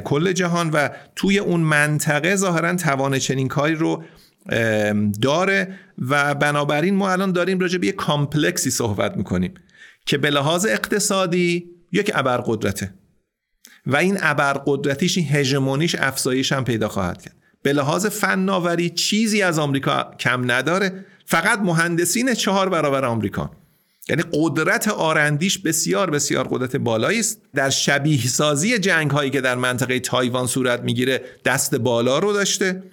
کل 0.06 0.32
جهان 0.32 0.70
و 0.70 0.90
توی 1.16 1.40
اون 1.40 1.60
منطقه 1.60 2.36
ظاهرا 2.36 2.76
توان 2.76 3.20
چنین 3.20 3.48
کاری 3.48 3.76
رو 3.76 4.04
داره 5.22 5.68
و 6.10 6.36
بنابراین 6.36 6.96
ما 6.96 7.12
الان 7.12 7.32
داریم 7.32 7.60
راجع 7.60 7.78
به 7.78 7.88
یه 7.88 7.94
complex 7.94 8.60
ی 8.60 8.70
صحبت 8.70 9.18
می‌کنیم. 9.18 9.54
که 10.06 10.18
به 10.18 10.30
لحاظ 10.30 10.66
اقتصادی 10.66 11.70
یک 11.92 12.12
ابرقدرته. 12.16 12.94
و 13.86 13.98
این 13.98 14.18
ابرقدرتیش 14.22 15.18
این 15.18 15.28
هژمونیش 15.28 15.96
افزایش 15.96 16.52
هم 16.52 16.64
پیدا 16.64 16.88
خواهد 16.88 17.22
کرد. 17.22 17.36
به 17.62 17.74
لحاظ 17.74 18.06
فناوری 18.06 18.90
چیزی 18.90 19.42
از 19.42 19.60
آمریکا 19.60 20.12
کم 20.20 20.52
نداره. 20.52 21.06
فقط 21.26 21.60
مهندسین 21.60 22.34
چهار 22.34 22.70
برابر 22.70 23.06
آمریکا. 23.06 23.52
یعنی 24.10 24.24
قدرت 24.34 24.88
آرندیش 24.88 25.58
بسیار 25.58 26.10
بسیار 26.10 26.48
قدرت 26.48 26.76
بالایی 26.76 27.20
است. 27.20 27.42
در 27.56 27.70
شبیه 27.70 28.28
سازی 28.28 28.80
جنگ 28.80 29.12
هایی 29.12 29.30
که 29.30 29.42
در 29.42 29.56
منطقه 29.56 30.00
تایوان 30.00 30.48
صورت 30.48 30.82
می‌گیره 30.82 31.22
دست 31.46 31.76
بالا 31.76 32.20
رو 32.20 32.34
داشته. 32.34 32.84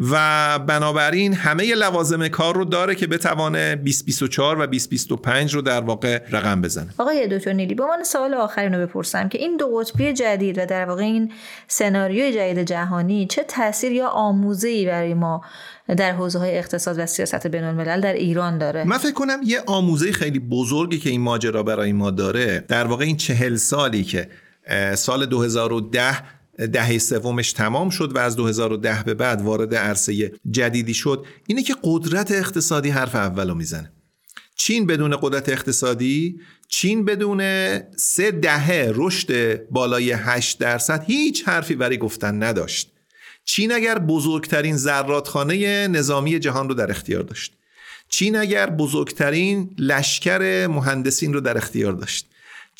و 0.00 0.58
بنابراین 0.58 1.34
همه 1.34 1.74
لوازم 1.74 2.28
کار 2.28 2.54
رو 2.54 2.64
داره 2.64 2.94
که 2.94 3.06
بتوانه 3.06 3.76
2024 3.76 4.58
و 4.58 4.66
2025 4.66 5.54
رو 5.54 5.62
در 5.62 5.80
واقع 5.80 6.22
رقم 6.30 6.62
بزنه. 6.62 6.88
آقای 6.98 7.28
دکتر 7.28 7.52
نیلی 7.52 7.74
به 7.74 7.84
من 7.86 8.04
سوال 8.04 8.34
آخرین 8.34 8.74
رو 8.74 8.86
بپرسم 8.86 9.28
که 9.28 9.38
این 9.38 9.56
دو 9.56 9.68
قطبی 9.78 10.12
جدید 10.12 10.58
و 10.58 10.66
در 10.66 10.84
واقع 10.84 11.02
این 11.02 11.32
سناریوی 11.68 12.32
جدید 12.32 12.58
جهانی 12.66 13.26
چه 13.26 13.42
تاثیر 13.42 13.92
یا 13.92 14.08
آموزه‌ای 14.08 14.86
برای 14.86 15.14
ما 15.14 15.44
در 15.96 16.12
حوزه 16.12 16.38
های 16.38 16.58
اقتصاد 16.58 16.98
و 16.98 17.06
سیاست 17.06 17.46
بین 17.46 17.64
الملل 17.64 18.00
در 18.00 18.12
ایران 18.12 18.58
داره؟ 18.58 18.84
من 18.84 18.98
فکر 18.98 19.12
کنم 19.12 19.40
یه 19.44 19.60
آموزه 19.66 20.12
خیلی 20.12 20.38
بزرگی 20.38 20.98
که 20.98 21.10
این 21.10 21.20
ماجرا 21.20 21.62
برای 21.62 21.92
ما 21.92 22.10
داره 22.10 22.64
در 22.68 22.86
واقع 22.86 23.04
این 23.04 23.16
چهل 23.16 23.56
سالی 23.56 24.04
که 24.04 24.28
سال 24.94 25.26
2010 25.26 26.39
دهه 26.66 26.98
سومش 26.98 27.52
تمام 27.52 27.90
شد 27.90 28.16
و 28.16 28.18
از 28.18 28.36
2010 28.36 29.02
به 29.02 29.14
بعد 29.14 29.42
وارد 29.42 29.74
عرصه 29.74 30.32
جدیدی 30.50 30.94
شد. 30.94 31.26
اینه 31.46 31.62
که 31.62 31.76
قدرت 31.82 32.32
اقتصادی 32.32 32.90
حرف 32.90 33.14
اولو 33.14 33.54
می‌زنه. 33.54 33.92
چین 34.56 34.86
بدون 34.86 35.16
قدرت 35.20 35.48
اقتصادی 35.48 36.40
چین 36.68 37.04
بدون 37.04 37.40
سه 37.96 38.30
دهه 38.30 38.92
رشد 38.94 39.60
بالای 39.70 40.12
8 40.12 40.58
درصد 40.58 41.04
هیچ 41.06 41.48
حرفی 41.48 41.74
برای 41.74 41.98
گفتن 41.98 42.42
نداشت. 42.42 42.92
چین 43.44 43.72
اگر 43.72 43.98
بزرگترین 43.98 44.76
زرادخانه 44.76 45.88
نظامی 45.88 46.38
جهان 46.38 46.68
رو 46.68 46.74
در 46.74 46.90
اختیار 46.90 47.22
داشت. 47.22 47.56
چین 48.08 48.36
اگر 48.36 48.70
بزرگترین 48.70 49.74
لشکر 49.78 50.66
مهندسین 50.66 51.32
رو 51.32 51.40
در 51.40 51.56
اختیار 51.56 51.92
داشت. 51.92 52.29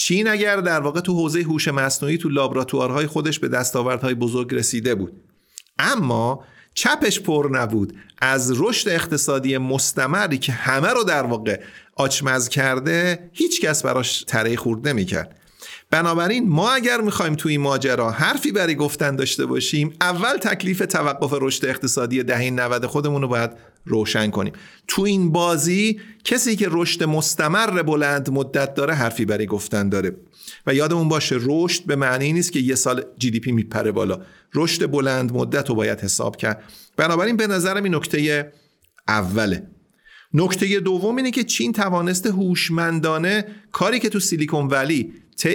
چین 0.03 0.29
اگر 0.29 0.57
در 0.57 0.81
واقع 0.81 1.01
تو 1.01 1.15
حوزه 1.15 1.43
هوش 1.43 1.69
مصنوعی 1.69 2.19
تو 2.19 2.29
لابراتوارهای 2.29 3.07
خودش 3.07 3.39
به 3.39 3.49
دستاوردهای 3.49 4.15
بزرگ 4.15 4.55
رسیده 4.55 4.95
بود. 4.95 5.13
اما 5.79 6.45
چپش 6.75 7.21
پر 7.21 7.49
نبود. 7.53 7.97
از 8.23 8.61
رشد 8.61 8.89
اقتصادی 8.89 9.59
مستمری 9.59 10.39
که 10.39 10.53
همه 10.53 10.89
رو 10.89 11.05
در 11.05 11.23
واقع 11.23 11.61
آچمز 11.97 12.49
کرده 12.49 13.31
هیچ 13.33 13.61
کس 13.61 13.83
براش 13.83 14.25
تره 14.25 14.57
خورد 14.57 14.89
نمی‌کرد. 14.89 15.37
بنابراین 15.91 16.49
ما 16.49 16.73
اگر 16.73 17.01
می‌خوایم 17.01 17.35
توی 17.35 17.53
این 17.53 17.61
ماجرا 17.61 18.11
حرفی 18.11 18.53
برای 18.53 18.75
گفتن 18.75 19.17
داشته 19.17 19.47
باشیم 19.47 19.95
اول 20.01 20.37
تکلیف 20.37 20.79
توقف 20.79 21.39
رشد 21.41 21.65
اقتصادی 21.65 22.23
دهه 22.23 22.51
90 22.51 22.87
خودمون 22.87 23.23
رو 23.23 23.29
باید 23.29 23.51
روشن 23.85 24.31
کنیم. 24.31 24.53
تو 24.89 25.03
این 25.03 25.33
بازی 25.33 26.01
کسی 26.25 26.57
که 26.57 26.69
رشد 26.71 27.05
مستمر 27.05 27.83
بلند 27.83 28.31
مدت 28.31 28.75
داره 28.75 28.95
حرفی 28.95 29.25
برای 29.25 29.47
گفتن 29.47 29.89
داره. 29.89 30.17
و 30.67 30.75
یادمون 30.75 31.09
باشه 31.09 31.37
رشد 31.41 31.85
به 31.85 31.97
معنی 31.97 32.33
نیست 32.33 32.53
که 32.53 32.61
یه 32.61 32.75
سال 32.75 33.05
جی 33.19 33.31
دی 33.31 33.41
پی 33.41 33.53
میپره 33.53 33.93
بالا. 33.93 34.21
رشد 34.55 34.91
بلند 34.91 35.33
مدت 35.33 35.69
رو 35.69 35.75
باید 35.75 36.01
حساب 36.01 36.37
کرد. 36.37 36.63
بنابراین 36.97 37.37
به 37.37 37.47
نظرم 37.47 37.85
این 37.85 37.95
نکته 37.95 38.53
اوله. 39.09 39.67
نکته 40.35 40.81
دوم 40.81 41.17
اینه 41.17 41.31
که 41.31 41.45
چین 41.45 41.73
توانسته 41.73 42.31
هوشمندانه 42.31 43.45
کاری 43.73 43.99
که 43.99 44.09
تو 44.09 44.21
سیلیکون 44.21 44.67
ولی 44.67 45.13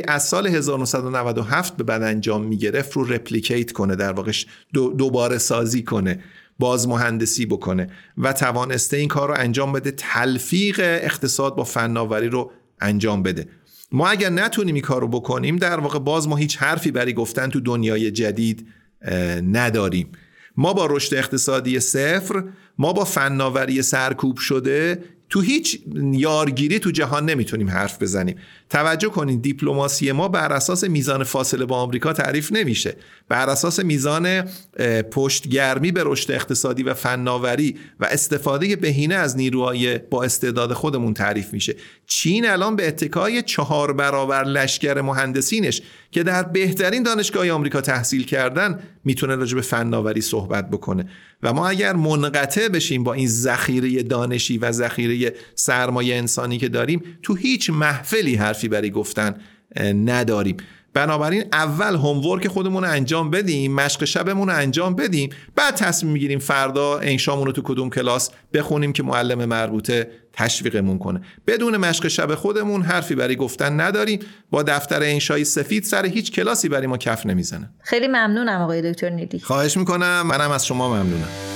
از 0.08 0.28
سال 0.28 0.48
1997 0.48 1.78
به 1.78 1.84
بعد 1.84 2.04
انجام 2.04 2.44
می‌گرفت 2.44 2.94
رو 2.94 3.04
رپلیکیت 3.04 3.72
کنه 3.72 3.96
در 3.96 4.12
واقع 4.12 4.32
دوباره 4.74 5.38
سازی 5.38 5.84
کنه. 5.84 6.24
باز 6.60 6.88
مهندسی 6.88 7.46
بکنه 7.46 7.88
و 8.18 8.34
توانسته 8.34 8.98
این 8.98 9.08
کار 9.08 9.28
رو 9.28 9.36
انجام 9.38 9.72
بده 9.72 9.92
تلفیق 9.92 10.80
اقتصاد 10.80 11.56
با 11.56 11.64
فناوری 11.64 12.30
رو 12.30 12.52
انجام 12.82 13.24
بده. 13.24 13.48
ما 13.92 14.08
اگر 14.08 14.30
نتونیم 14.30 14.76
این 14.76 14.84
کار 14.84 15.02
رو 15.02 15.08
بکنیم 15.08 15.58
در 15.58 15.80
واقع 15.80 16.00
باز 16.00 16.28
ما 16.28 16.36
هیچ 16.36 16.58
حرفی 16.58 16.92
برای 16.92 17.14
گفتن 17.14 17.50
تو 17.50 17.60
دنیای 17.60 18.12
جدید 18.12 18.68
نداریم. 19.52 20.12
ما 20.58 20.74
با 20.74 20.86
رشد 20.86 21.16
اقتصادی 21.16 21.80
صفر 21.80 22.44
ما 22.78 22.94
با 22.94 23.04
فناوری 23.04 23.82
سرکوب 23.82 24.38
شده 24.38 25.04
تو 25.30 25.42
هیچ 25.42 25.80
یارگیری 26.12 26.80
تو 26.80 26.92
جهان 26.92 27.26
نمی‌تونیم 27.26 27.70
حرف 27.70 28.02
بزنیم. 28.02 28.36
توجه 28.70 29.10
کنید 29.10 29.42
دیپلماسی 29.42 30.12
ما 30.12 30.28
بر 30.28 30.54
اساس 30.54 30.84
میزان 30.84 31.24
فاصله 31.24 31.66
با 31.66 31.78
آمریکا 31.78 32.14
تعریف 32.14 32.52
نمیشه. 32.52 32.96
بر 33.30 33.50
اساس 33.50 33.80
میزان 33.80 34.44
پشتگرمی 35.12 35.92
به 35.92 36.04
رشد 36.06 36.32
اقتصادی 36.32 36.84
و 36.84 36.94
فناوری 36.94 37.76
و 38.00 38.06
استفاده 38.06 38.76
بهینه 38.76 39.16
از 39.16 39.38
نیروهای 39.38 39.98
با 39.98 40.24
استعداد 40.24 40.74
خودمون 40.74 41.14
تعریف 41.14 41.54
میشه. 41.54 41.76
چین 42.08 42.50
الان 42.50 42.76
به 42.76 42.88
اتکای 42.88 43.42
چهار 43.42 43.94
برابر 43.94 44.44
لشکر 44.44 45.02
مهندسینش 45.02 45.82
که 46.12 46.24
در 46.24 46.44
بهترین 46.44 47.04
دانشگاه 47.04 47.50
آمریکا 47.50 47.82
تحصیل 47.82 48.24
کردن 48.24 48.80
می‌تونه 49.04 49.36
راجع 49.36 49.56
به 49.56 49.62
فناوری 49.62 50.22
صحبت 50.22 50.70
بکنه. 50.70 51.10
و 51.44 51.54
ما 51.54 51.70
اگر 51.70 51.94
منقطع 51.94 52.68
بشیم 52.68 53.04
با 53.04 53.14
این 53.14 53.28
ذخیره 53.28 54.04
دانشی 54.04 54.58
و 54.58 54.72
ذخیره 54.72 55.34
سرمایه 55.56 56.16
انسانی 56.16 56.58
که 56.58 56.70
داریم 56.70 57.04
تو 57.24 57.36
هیچ 57.36 57.70
محفلی 57.70 58.36
حرفی 58.56 58.68
برای 58.68 58.92
گفتن 58.92 59.36
نداریم. 60.06 60.58
بنابراین 60.94 61.44
اول 61.54 61.96
هومورک 61.96 62.48
خودمون 62.48 62.84
رو 62.84 62.90
انجام 62.90 63.30
بدیم 63.30 63.74
مشق 63.74 64.06
شبمون 64.06 64.50
رو 64.50 64.56
انجام 64.56 64.96
بدیم 64.96 65.30
بعد 65.56 65.76
تصمیم 65.76 66.14
می‌گیریم 66.14 66.40
فردا 66.40 67.00
انشامون 67.00 67.46
رو 67.46 67.52
تو 67.52 67.62
کدوم 67.62 67.90
کلاس 67.90 68.30
بخونیم 68.54 68.94
که 68.94 69.04
معلم 69.04 69.46
مربوطه 69.46 70.10
تشویقمون 70.34 71.00
کنه. 71.00 71.22
بدون 71.48 71.78
مشق 71.78 72.08
شب 72.08 72.36
خودمون 72.36 72.82
حرفی 72.82 73.16
برای 73.16 73.36
گفتن 73.36 73.80
نداریم. 73.82 74.20
با 74.52 74.64
دفتر 74.64 75.04
انشایی 75.04 75.46
سفید 75.46 75.84
سر 75.84 76.06
هیچ 76.06 76.32
کلاسی 76.32 76.70
برای 76.70 76.88
ما 76.88 76.98
کف 76.98 77.26
نمی‌زنه. 77.26 77.70
خیلی 77.84 78.08
ممنونم 78.08 78.62
آقای 78.62 78.92
دکتر 78.92 79.10
نیدی 79.10 79.40
خواهش 79.40 79.78
می‌کنم. 79.78 80.22
منم 80.28 80.52
از 80.52 80.66
شما 80.66 80.90
ممنونم. 80.90 81.55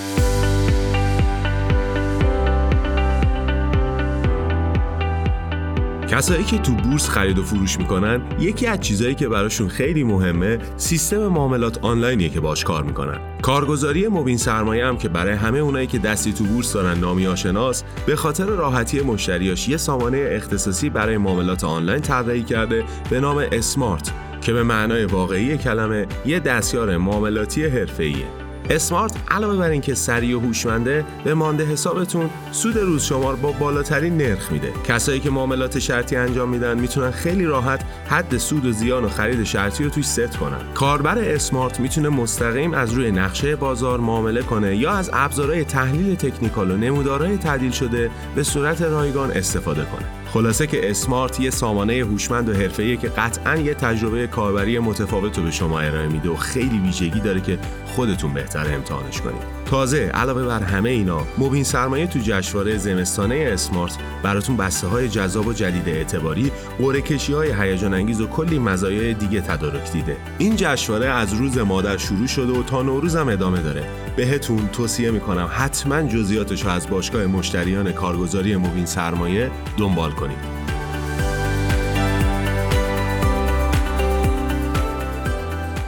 کسایی 6.12 6.44
که 6.44 6.58
تو 6.58 6.72
بورس 6.74 7.10
خرید 7.10 7.40
و 7.40 7.44
فروش 7.44 7.80
می‌کنن 7.80 8.22
یکی 8.40 8.68
از 8.68 8.80
چیزایی 8.80 9.16
که 9.16 9.28
براشون 9.28 9.68
خیلی 9.68 10.04
مهمه 10.04 10.60
سیستم 10.78 11.28
معاملات 11.28 11.78
آنلاینیه 11.78 12.30
که 12.30 12.40
باش 12.40 12.64
کار 12.64 12.84
می‌کنن. 12.84 13.20
کارگزاری 13.42 14.08
مبین 14.08 14.38
سرمایه 14.38 14.86
هم 14.86 14.98
که 14.98 15.10
برای 15.10 15.34
همه 15.34 15.60
اونایی 15.60 15.88
که 15.88 15.98
دستی 15.98 16.34
تو 16.34 16.44
بورس 16.44 16.74
دارن 16.74 17.00
نامی 17.00 17.28
آشناس 17.28 17.84
به 18.06 18.16
خاطر 18.16 18.46
راحتی 18.46 19.02
مشتریاش 19.02 19.70
یه 19.70 19.78
سامانه 19.78 20.28
اختصاصی 20.32 20.90
برای 20.90 21.18
معاملات 21.18 21.64
آنلاین 21.64 22.02
طراحی 22.02 22.44
کرده 22.44 22.84
به 23.10 23.20
نام 23.20 23.46
اسمارت 23.52 24.12
که 24.42 24.54
به 24.54 24.64
معنای 24.64 25.06
واقعی 25.06 25.58
کلمه 25.58 26.08
یه 26.26 26.40
دستیار 26.40 26.98
معاملاتی 26.98 27.66
حرفه‌ایه. 27.66 28.49
اسمارت 28.70 29.18
علاوه 29.32 29.58
بر 29.58 29.70
اینکه 29.70 29.96
سریع 29.96 30.38
و 30.38 30.40
هوشمنده 30.40 31.06
به 31.24 31.34
مانده 31.34 31.66
حسابتون 31.66 32.30
سود 32.52 32.78
روز 32.78 33.04
شمار 33.04 33.36
با 33.36 33.52
بالاترین 33.52 34.18
نرخ 34.18 34.52
میده. 34.52 34.74
کسایی 34.88 35.20
که 35.20 35.30
معاملات 35.30 35.80
شرطی 35.80 36.16
انجام 36.16 36.50
میدن 36.50 36.80
می‌تونن 36.80 37.12
خیلی 37.12 37.46
راحت 37.46 37.82
حد 38.10 38.38
سود 38.38 38.66
و 38.66 38.72
زیان 38.72 39.06
و 39.06 39.10
خرید 39.10 39.44
شرطی 39.44 39.84
رو 39.84 39.90
توش 39.90 40.06
ست 40.06 40.38
کنن. 40.38 40.74
کاربر 40.74 41.18
اسمارت 41.18 41.80
می‌تونه 41.80 42.10
مستقیم 42.10 42.74
از 42.74 42.94
روی 42.94 43.12
نقشه 43.12 43.56
بازار 43.56 44.00
معامله 44.00 44.42
کنه 44.42 44.76
یا 44.76 44.92
از 44.92 45.10
ابزارهای 45.14 45.64
تحلیل 45.64 46.16
تکنیکال 46.16 46.72
و 46.72 46.78
نمودارهای 46.78 47.38
تعدیل 47.38 47.72
شده 47.72 48.12
به 48.36 48.44
صورت 48.44 48.82
رایگان 48.82 49.32
استفاده 49.32 49.86
کنه. 49.86 50.19
خلاصه 50.34 50.68
که 50.68 50.90
اسمارت 50.90 51.40
یه 51.40 51.50
سامانه 51.50 51.94
هوشمند 51.94 52.50
و 52.50 52.54
حرفه‌ایه 52.54 52.98
که 52.98 53.10
قطعا 53.10 53.56
یه 53.56 53.74
تجربه 53.74 54.28
کاربری 54.28 54.80
متفاوت 54.80 55.38
رو 55.38 55.44
به 55.44 55.52
شما 55.52 55.80
ارائه 55.80 56.08
میده 56.08 56.30
و 56.30 56.36
خیلی 56.36 56.80
ویژگی 56.80 57.20
داره 57.20 57.42
که 57.42 57.60
خودتون 57.86 58.34
بهتر 58.34 58.74
امتحانش 58.76 59.22
کنید. 59.22 59.42
تازه 59.66 59.98
علاوه 59.98 60.46
بر 60.46 60.64
همه 60.64 60.90
اینا 60.90 61.22
مبین 61.38 61.64
سرمایه 61.64 62.08
تو 62.08 62.20
جشنواره 62.24 62.78
زمستانه 62.78 63.50
اسمارت 63.54 63.98
براتون 64.24 64.58
بسته 64.58 64.88
های 64.88 65.10
جذاب 65.10 65.48
و 65.48 65.54
جدید 65.54 65.90
اعتباری 65.90 66.52
قرعه 66.80 67.02
کشی 67.02 67.34
های 67.34 67.52
هیجان 67.52 67.94
انگیز 67.94 68.22
و 68.22 68.28
کلی 68.28 68.60
مزایای 68.60 69.14
دیگه 69.14 69.42
تدارک 69.42 69.92
دیده. 69.92 70.18
این 70.38 70.56
جشنواره 70.56 71.06
از 71.06 71.34
روز 71.34 71.58
مادر 71.58 71.98
شروع 71.98 72.28
شده 72.28 72.60
و 72.60 72.64
تا 72.64 72.82
نوروز 72.82 73.16
هم 73.16 73.28
ادامه 73.28 73.62
داره. 73.62 73.84
بهتون 74.18 74.68
توصیه 74.68 75.12
می‌کنم 75.12 75.50
حتما 75.52 76.02
جزئیاتش 76.02 76.64
رو 76.64 76.70
از 76.70 76.90
باشگاه 76.90 77.26
مشتریان 77.26 77.92
کارگزاری 77.92 78.56
مبین 78.56 78.86
سرمایه 78.86 79.52
دنبال 79.78 80.12
کنید. 80.20 80.60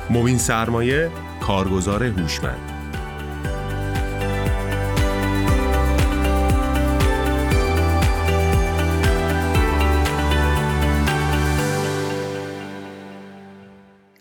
مبین 0.09 0.38
سرمایه 0.38 1.11
کارگزار 1.41 2.03
هوشمند. 2.03 2.71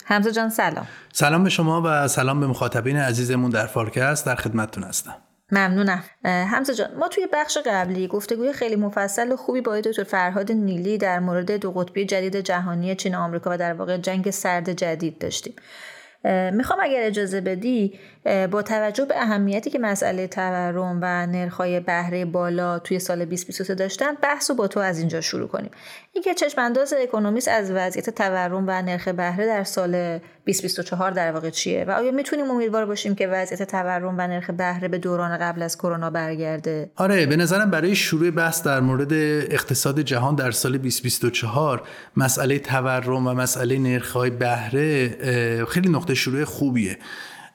حمزه 0.04 0.32
جان 0.32 0.50
سلام. 0.50 0.86
سلام 1.12 1.44
به 1.44 1.50
شما 1.50 1.82
و 1.84 2.08
سلام 2.08 2.40
به 2.40 2.46
مخاطبین 2.46 2.96
عزیزمون 2.96 3.50
در 3.50 3.66
فارکست 3.66 4.26
در 4.26 4.34
خدمتتون 4.34 4.84
هستم. 4.84 5.14
ممنونم. 5.52 6.04
حمزه 6.24 6.74
جان 6.74 6.94
ما 6.98 7.08
توی 7.08 7.28
بخش 7.32 7.58
قبلی 7.66 8.08
گفتگوی 8.08 8.52
خیلی 8.52 8.76
مفصل 8.76 9.32
و 9.32 9.36
خوبی 9.36 9.60
با 9.60 9.80
دکتر 9.80 10.04
فرهاد 10.04 10.52
نیلی 10.52 10.98
در 10.98 11.18
مورد 11.18 11.52
دو 11.52 11.72
قطبی 11.72 12.04
جدید 12.04 12.36
جهانی 12.36 12.94
چین 12.94 13.14
و 13.14 13.18
آمریکا 13.18 13.50
و 13.50 13.56
در 13.56 13.72
واقع 13.72 13.96
جنگ 13.96 14.30
سرد 14.30 14.72
جدید 14.72 15.18
داشتیم. 15.18 15.54
می‌خوام 16.52 16.78
اگر 16.82 17.02
اجازه 17.02 17.40
بدی 17.40 17.98
با 18.24 18.62
توجه 18.62 19.04
به 19.04 19.22
اهمیتی 19.22 19.70
که 19.70 19.78
مسئله 19.78 20.26
تورم 20.26 20.98
و 21.02 21.26
نرخ‌های 21.26 21.80
بهره 21.80 22.24
بالا 22.24 22.78
توی 22.78 22.98
سال 22.98 23.24
2023 23.24 23.74
داشتن 23.74 24.14
بحث 24.22 24.50
رو 24.50 24.56
با 24.56 24.68
تو 24.68 24.80
از 24.80 24.98
اینجا 24.98 25.20
شروع 25.20 25.48
کنیم. 25.48 25.70
اینکه 26.12 26.34
چشم 26.34 26.60
انداز 26.60 26.94
اکونومیست 27.02 27.48
از 27.48 27.70
وضعیت 27.70 28.10
تورم 28.10 28.64
و 28.66 28.82
نرخ 28.82 29.08
بهره 29.08 29.46
در 29.46 29.64
سال 29.64 30.18
2024 30.46 31.10
در 31.10 31.32
واقع 31.32 31.50
چیه؟ 31.50 31.84
و 31.88 31.90
آیا 31.90 32.10
می‌تونیم 32.10 32.50
امیدوار 32.50 32.86
باشیم 32.86 33.14
که 33.14 33.26
وضعیت 33.28 33.62
تورم 33.62 34.14
و 34.18 34.26
نرخ 34.26 34.50
بهره 34.50 34.88
به 34.88 34.98
دوران 34.98 35.38
قبل 35.38 35.62
از 35.62 35.78
کرونا 35.78 36.10
برگرده؟ 36.10 36.90
آره 36.96 37.26
به 37.26 37.36
نظرم 37.36 37.70
برای 37.70 37.94
شروع 37.94 38.30
بحث 38.30 38.62
در 38.62 38.80
مورد 38.80 39.12
اقتصاد 39.52 40.00
جهان 40.00 40.34
در 40.34 40.50
سال 40.50 40.78
2024 40.78 41.82
مسئله 42.16 42.58
تورم 42.58 43.26
و 43.26 43.34
مسئله 43.34 43.78
نرخ‌های 43.78 44.30
بهره 44.30 45.64
خیلی 45.64 45.88
نقطه 45.88 46.14
شروع 46.14 46.44
خوبیه. 46.44 46.98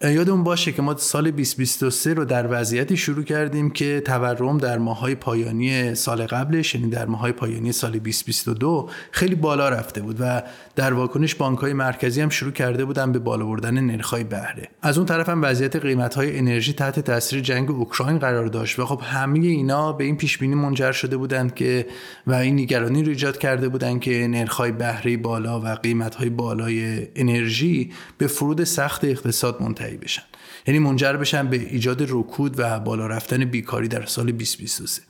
یادمون 0.01 0.43
باشه 0.43 0.71
که 0.71 0.81
ما 0.81 0.97
سال 0.97 1.31
2023 1.31 2.13
رو 2.13 2.25
در 2.25 2.47
وضعیتی 2.49 2.97
شروع 2.97 3.23
کردیم 3.23 3.69
که 3.69 4.01
تورم 4.05 4.57
در 4.57 4.77
ماهای 4.77 5.15
پایانی 5.15 5.95
سال 5.95 6.25
قبلش 6.25 6.75
یعنی 6.75 6.89
در 6.89 7.05
ماهای 7.05 7.31
پایانی 7.31 7.71
سال 7.71 7.91
2022 7.91 8.89
خیلی 9.11 9.35
بالا 9.35 9.69
رفته 9.69 10.01
بود 10.01 10.17
و 10.19 10.43
در 10.75 10.93
واکنش 10.93 11.35
بانک 11.35 11.59
های 11.59 11.73
مرکزی 11.73 12.21
هم 12.21 12.29
شروع 12.29 12.51
کرده 12.51 12.85
بودن 12.85 13.11
به 13.11 13.19
بالا 13.19 13.45
بردن 13.45 13.79
نرخ‌های 13.79 14.23
بهره. 14.23 14.69
از 14.81 14.97
اون 14.97 15.07
طرف 15.07 15.29
هم 15.29 15.41
وضعیت 15.43 15.75
قیمت 15.75 16.15
های 16.15 16.37
انرژی 16.37 16.73
تحت 16.73 16.99
تاثیر 16.99 17.39
جنگ 17.39 17.71
اوکراین 17.71 18.19
قرار 18.19 18.47
داشت 18.47 18.79
و 18.79 18.85
خب 18.85 19.01
همه 19.03 19.39
اینا 19.39 19.93
به 19.93 20.03
این 20.03 20.17
پیش 20.17 20.37
بینی 20.37 20.55
منجر 20.55 20.91
شده 20.91 21.17
بودند 21.17 21.55
که 21.55 21.87
و 22.27 22.33
این 22.33 22.59
نگرانی 22.59 23.03
رو 23.03 23.09
ایجاد 23.09 23.37
کرده 23.37 23.69
بودند 23.69 24.01
که 24.01 24.27
نرخ‌های 24.27 24.71
بهره 24.71 25.17
بالا 25.17 25.59
و 25.59 25.67
قیمت 25.67 26.15
های 26.15 26.29
بالای 26.29 27.07
انرژی 27.15 27.91
به 28.17 28.27
فرود 28.27 28.63
سخت 28.63 29.05
اقتصاد 29.05 29.61
منتهی 29.61 29.94
بشن. 29.97 30.23
یعنی 30.67 30.79
منجر 30.79 31.13
بشن 31.13 31.47
به 31.47 31.57
ایجاد 31.57 32.05
رکود 32.09 32.59
و 32.59 32.79
بالا 32.79 33.07
رفتن 33.07 33.45
بیکاری 33.45 33.87
در 33.87 34.05
سال 34.05 34.25
2023 34.25 35.01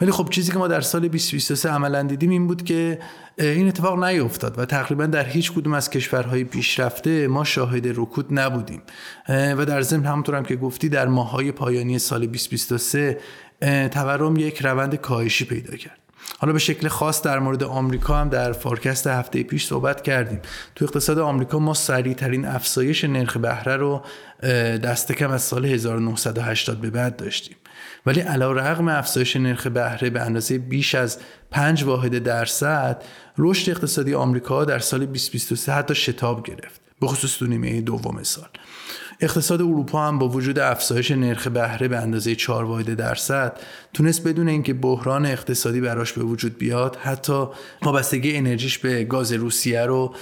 ولی 0.00 0.10
خب 0.10 0.28
چیزی 0.30 0.52
که 0.52 0.58
ما 0.58 0.68
در 0.68 0.80
سال 0.80 1.00
2023 1.00 1.68
عملا 1.68 2.02
دیدیم 2.02 2.30
این 2.30 2.46
بود 2.46 2.64
که 2.64 2.98
این 3.38 3.68
اتفاق 3.68 4.04
نیفتاد 4.04 4.58
و 4.58 4.64
تقریبا 4.64 5.06
در 5.06 5.24
هیچ 5.24 5.52
کدوم 5.52 5.72
از 5.74 5.90
کشورهای 5.90 6.44
پیشرفته 6.44 7.28
ما 7.28 7.44
شاهد 7.44 7.88
رکود 7.88 8.26
نبودیم. 8.30 8.82
و 9.28 9.64
در 9.66 9.82
ضمن 9.82 10.04
همونطور 10.04 10.34
هم 10.34 10.44
که 10.44 10.56
گفتی 10.56 10.88
در 10.88 11.08
ماهای 11.08 11.52
پایانی 11.52 11.98
سال 11.98 12.26
2023 12.26 13.20
تورم 13.90 14.36
یک 14.36 14.62
روند 14.62 14.94
کاهشی 14.94 15.44
پیدا 15.44 15.76
کرد. 15.76 15.98
حالا 16.38 16.52
به 16.52 16.58
شکل 16.58 16.88
خاص 16.88 17.22
در 17.22 17.38
مورد 17.38 17.62
آمریکا 17.62 18.16
هم 18.16 18.28
در 18.28 18.52
فارکست 18.52 19.06
هفته 19.06 19.42
پیش 19.42 19.66
صحبت 19.66 20.02
کردیم. 20.02 20.40
تو 20.74 20.84
اقتصاد 20.84 21.18
آمریکا 21.18 21.58
ما 21.58 21.74
سریع 21.74 22.14
ترین 22.14 22.44
افزایش 22.46 23.04
نرخ 23.04 23.36
بهره 23.36 23.76
رو 23.76 24.02
دست 24.78 25.12
کم 25.12 25.30
از 25.30 25.42
سال 25.42 25.64
1980 25.64 26.80
به 26.80 26.90
بعد 26.90 27.16
داشتیم. 27.16 27.56
ولی 28.06 28.20
علا 28.20 28.52
رغم 28.52 28.88
افزایش 28.88 29.36
نرخ 29.36 29.66
بهره 29.66 30.10
به 30.10 30.20
اندازه 30.20 30.58
بیش 30.58 30.94
از 30.94 31.18
5 31.50 31.84
واحد 31.84 32.18
درصد 32.18 33.02
رشد 33.38 33.70
اقتصادی 33.70 34.14
آمریکا 34.14 34.64
در 34.64 34.78
سال 34.78 35.06
2023 35.06 35.72
حتی 35.72 35.94
شتاب 35.94 36.46
گرفت 36.46 36.80
به 37.00 37.06
خصوص 37.06 37.38
تو 37.38 37.46
نیمه 37.46 37.80
دوم 37.80 38.22
سال. 38.22 38.48
اقتصاد 39.20 39.62
اروپا 39.62 40.08
هم 40.08 40.18
با 40.18 40.28
وجود 40.28 40.58
افزایش 40.58 41.10
نرخ 41.10 41.46
بهره 41.46 41.88
به 41.88 41.98
اندازه 41.98 42.34
4 42.34 42.64
واحد 42.64 42.94
درصد 42.94 43.60
تونست 43.94 44.28
بدون 44.28 44.48
اینکه 44.48 44.74
بحران 44.74 45.26
اقتصادی 45.26 45.80
براش 45.80 46.12
به 46.12 46.22
وجود 46.22 46.58
بیاد 46.58 46.96
حتی 46.96 47.44
وابستگی 47.82 48.36
انرژیش 48.36 48.78
به 48.78 49.04
گاز 49.04 49.32
روسیه 49.32 49.80
رو 49.80 50.14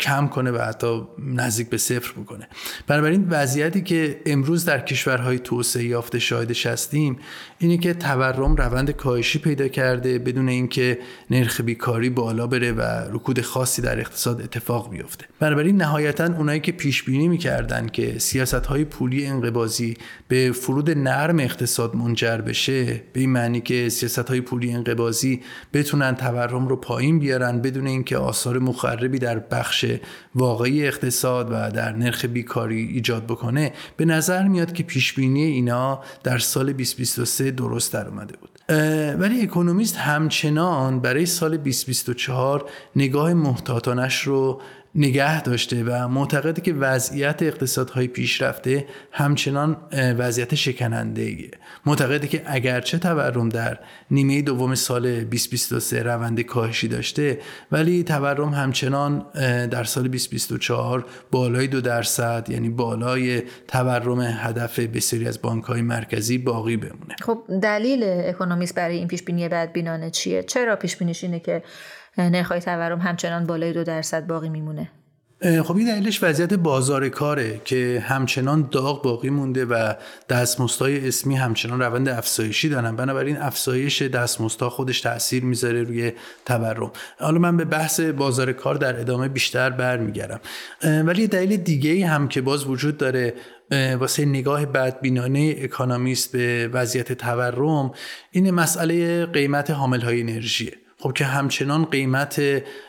کم 0.00 0.28
کنه 0.28 0.50
و 0.50 0.58
حتی 0.58 1.02
نزدیک 1.18 1.70
به 1.70 1.76
صفر 1.76 2.12
بکنه. 2.12 2.48
بنابراین 2.86 3.26
وضعیتی 3.30 3.82
که 3.82 4.20
امروز 4.26 4.64
در 4.64 4.80
کشورهای 4.80 5.38
توسعه 5.38 5.84
یافته 5.84 6.18
شاهدش 6.18 6.66
هستیم 6.66 7.18
اینه 7.58 7.78
که 7.78 7.94
تورم 7.94 8.56
روند 8.56 8.90
کاهشی 8.90 9.38
پیدا 9.38 9.68
کرده 9.68 10.18
بدون 10.18 10.48
اینکه 10.48 10.98
نرخ 11.30 11.60
بیکاری 11.60 12.10
بالا 12.10 12.46
بره 12.46 12.72
و 12.72 12.82
رکود 13.12 13.40
خاصی 13.40 13.82
در 13.82 14.00
اقتصاد 14.00 14.42
اتفاق 14.42 14.90
بیفته. 14.90 15.24
بنابراین 15.40 15.76
نهایتا 15.76 16.24
اونایی 16.24 16.60
که 16.60 16.72
پیش 16.72 17.02
بینی 17.02 17.28
می‌کردن 17.28 17.88
که 17.88 18.18
سیاست 18.18 18.54
های 18.66 18.84
پولی 18.84 19.26
انقباضی 19.26 19.96
به 20.28 20.52
فرود 20.52 20.90
نرم 20.90 21.40
اقتصاد 21.40 21.96
منجر 21.96 22.36
بشه 22.36 22.95
به 23.12 23.20
این 23.20 23.30
معنی 23.30 23.60
که 23.60 23.88
سیاست 23.88 24.18
های 24.18 24.40
پولی 24.40 24.72
انقباضی 24.72 25.40
بتونن 25.72 26.14
تورم 26.14 26.68
رو 26.68 26.76
پایین 26.76 27.18
بیارن 27.18 27.60
بدون 27.60 27.86
اینکه 27.86 28.16
آثار 28.16 28.58
مخربی 28.58 29.18
در 29.18 29.38
بخش 29.38 29.86
واقعی 30.34 30.86
اقتصاد 30.86 31.48
و 31.50 31.70
در 31.70 31.92
نرخ 31.92 32.24
بیکاری 32.24 32.82
ایجاد 32.86 33.24
بکنه 33.24 33.72
به 33.96 34.04
نظر 34.04 34.48
میاد 34.48 34.72
که 34.72 34.82
پیش 34.82 35.12
بینی 35.12 35.44
اینا 35.44 36.00
در 36.24 36.38
سال 36.38 36.72
2023 36.72 37.50
درست 37.50 37.92
در 37.92 38.08
اومده 38.08 38.34
بود. 38.36 38.50
ولی 39.20 39.42
اکونومیست 39.42 39.96
همچنان 39.96 41.00
برای 41.00 41.26
سال 41.26 41.56
2024 41.56 42.70
نگاه 42.96 43.34
محتاطانش 43.34 44.22
رو 44.22 44.60
نگه 44.96 45.42
داشته 45.42 45.84
و 45.84 46.08
معتقده 46.08 46.60
که 46.60 46.72
وضعیت 46.72 47.42
اقتصادهای 47.42 48.08
پیشرفته 48.08 48.86
همچنان 49.12 49.76
وضعیت 49.92 50.54
شکننده. 50.54 51.50
معتقده 51.86 52.28
که 52.28 52.42
اگرچه 52.46 52.98
تورم 52.98 53.48
در 53.48 53.78
نیمه 54.10 54.42
دوم 54.42 54.74
سال 54.74 55.24
2023 55.24 56.02
روند 56.02 56.40
کاهشی 56.40 56.88
داشته 56.88 57.38
ولی 57.72 58.02
تورم 58.02 58.54
همچنان 58.54 59.26
در 59.70 59.84
سال 59.84 60.08
2024 60.08 61.04
بالای 61.30 61.66
دو 61.66 61.80
درصد 61.80 62.46
یعنی 62.50 62.68
بالای 62.68 63.42
تورم 63.68 64.20
هدف 64.20 64.78
بسیاری 64.78 65.28
از 65.28 65.42
بانک 65.42 65.64
های 65.64 65.82
مرکزی 65.82 66.38
باقی 66.38 66.76
بمونه 66.76 67.16
خب 67.22 67.42
دلیل 67.62 68.04
اکونومیست 68.04 68.74
برای 68.74 68.96
این 68.96 69.08
پیش 69.08 69.22
بینی 69.22 69.48
بدبینانه 69.48 70.10
چیه 70.10 70.42
چرا 70.42 70.76
پیش 70.76 70.96
بینیش 70.96 71.24
اینه 71.24 71.40
که 71.40 71.62
نرخ‌های 72.18 72.60
تورم 72.60 72.98
همچنان 72.98 73.46
بالای 73.46 73.72
دو 73.72 73.84
درصد 73.84 74.26
باقی 74.26 74.48
میمونه. 74.48 74.90
خب 75.64 75.76
این 75.76 75.86
دلیلش 75.86 76.22
وضعیت 76.22 76.54
بازار 76.54 77.08
کاره 77.08 77.60
که 77.64 78.04
همچنان 78.06 78.68
داغ 78.72 79.02
باقی 79.02 79.30
مونده 79.30 79.64
و 79.64 79.94
دستمزدهای 80.28 81.08
اسمی 81.08 81.36
همچنان 81.36 81.80
روند 81.80 82.08
افزایشی 82.08 82.68
دارن. 82.68 82.96
بنابراین 82.96 83.36
افزایش 83.36 84.02
دستمزدها 84.02 84.70
خودش 84.70 85.00
تاثیر 85.00 85.44
می‌ذاره 85.44 85.82
روی 85.82 86.12
تورم. 86.46 86.90
حالا 87.18 87.38
من 87.38 87.56
به 87.56 87.64
بحث 87.64 88.00
بازار 88.00 88.52
کار 88.52 88.74
در 88.74 89.00
ادامه 89.00 89.28
بیشتر 89.28 89.70
برمیگردم. 89.70 90.40
ولی 90.82 91.26
دلیل 91.26 91.56
دیگه 91.56 92.06
هم 92.06 92.28
که 92.28 92.40
باز 92.40 92.66
وجود 92.66 92.98
داره 92.98 93.34
واسه 94.00 94.24
نگاه 94.24 94.66
بدبینانه 94.66 95.54
اکانومیست 95.58 96.32
به 96.32 96.70
وضعیت 96.72 97.12
تورم 97.12 97.90
این 98.30 98.50
مسئله 98.50 99.26
قیمت 99.26 99.70
حامل 99.70 100.00
های 100.00 100.20
انرژیه. 100.20 100.72
خب 100.98 101.12
که 101.12 101.24
همچنان 101.24 101.84
قیمت 101.84 102.42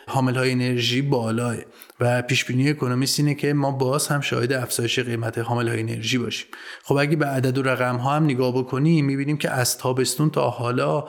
حامل 0.07 0.35
های 0.35 0.51
انرژی 0.51 1.01
بالاه 1.01 1.55
و 1.99 2.21
پیش 2.21 2.45
بینی 2.45 2.69
اکونومیست 2.69 3.19
اینه 3.19 3.35
که 3.35 3.53
ما 3.53 3.71
باز 3.71 4.07
هم 4.07 4.21
شاهد 4.21 4.53
افزایش 4.53 4.99
قیمت 4.99 5.37
حامل 5.37 5.67
های 5.67 5.79
انرژی 5.79 6.17
باشیم. 6.17 6.47
خب 6.83 6.95
اگه 6.95 7.15
به 7.15 7.25
عدد 7.25 7.57
و 7.57 7.63
رقم 7.63 7.95
ها 7.95 8.15
هم 8.15 8.23
نگاه 8.23 8.57
بکنیم 8.57 9.05
می‌بینیم 9.05 9.37
که 9.37 9.49
از 9.49 9.77
تابستون 9.77 10.29
تا 10.29 10.49
حالا 10.49 11.07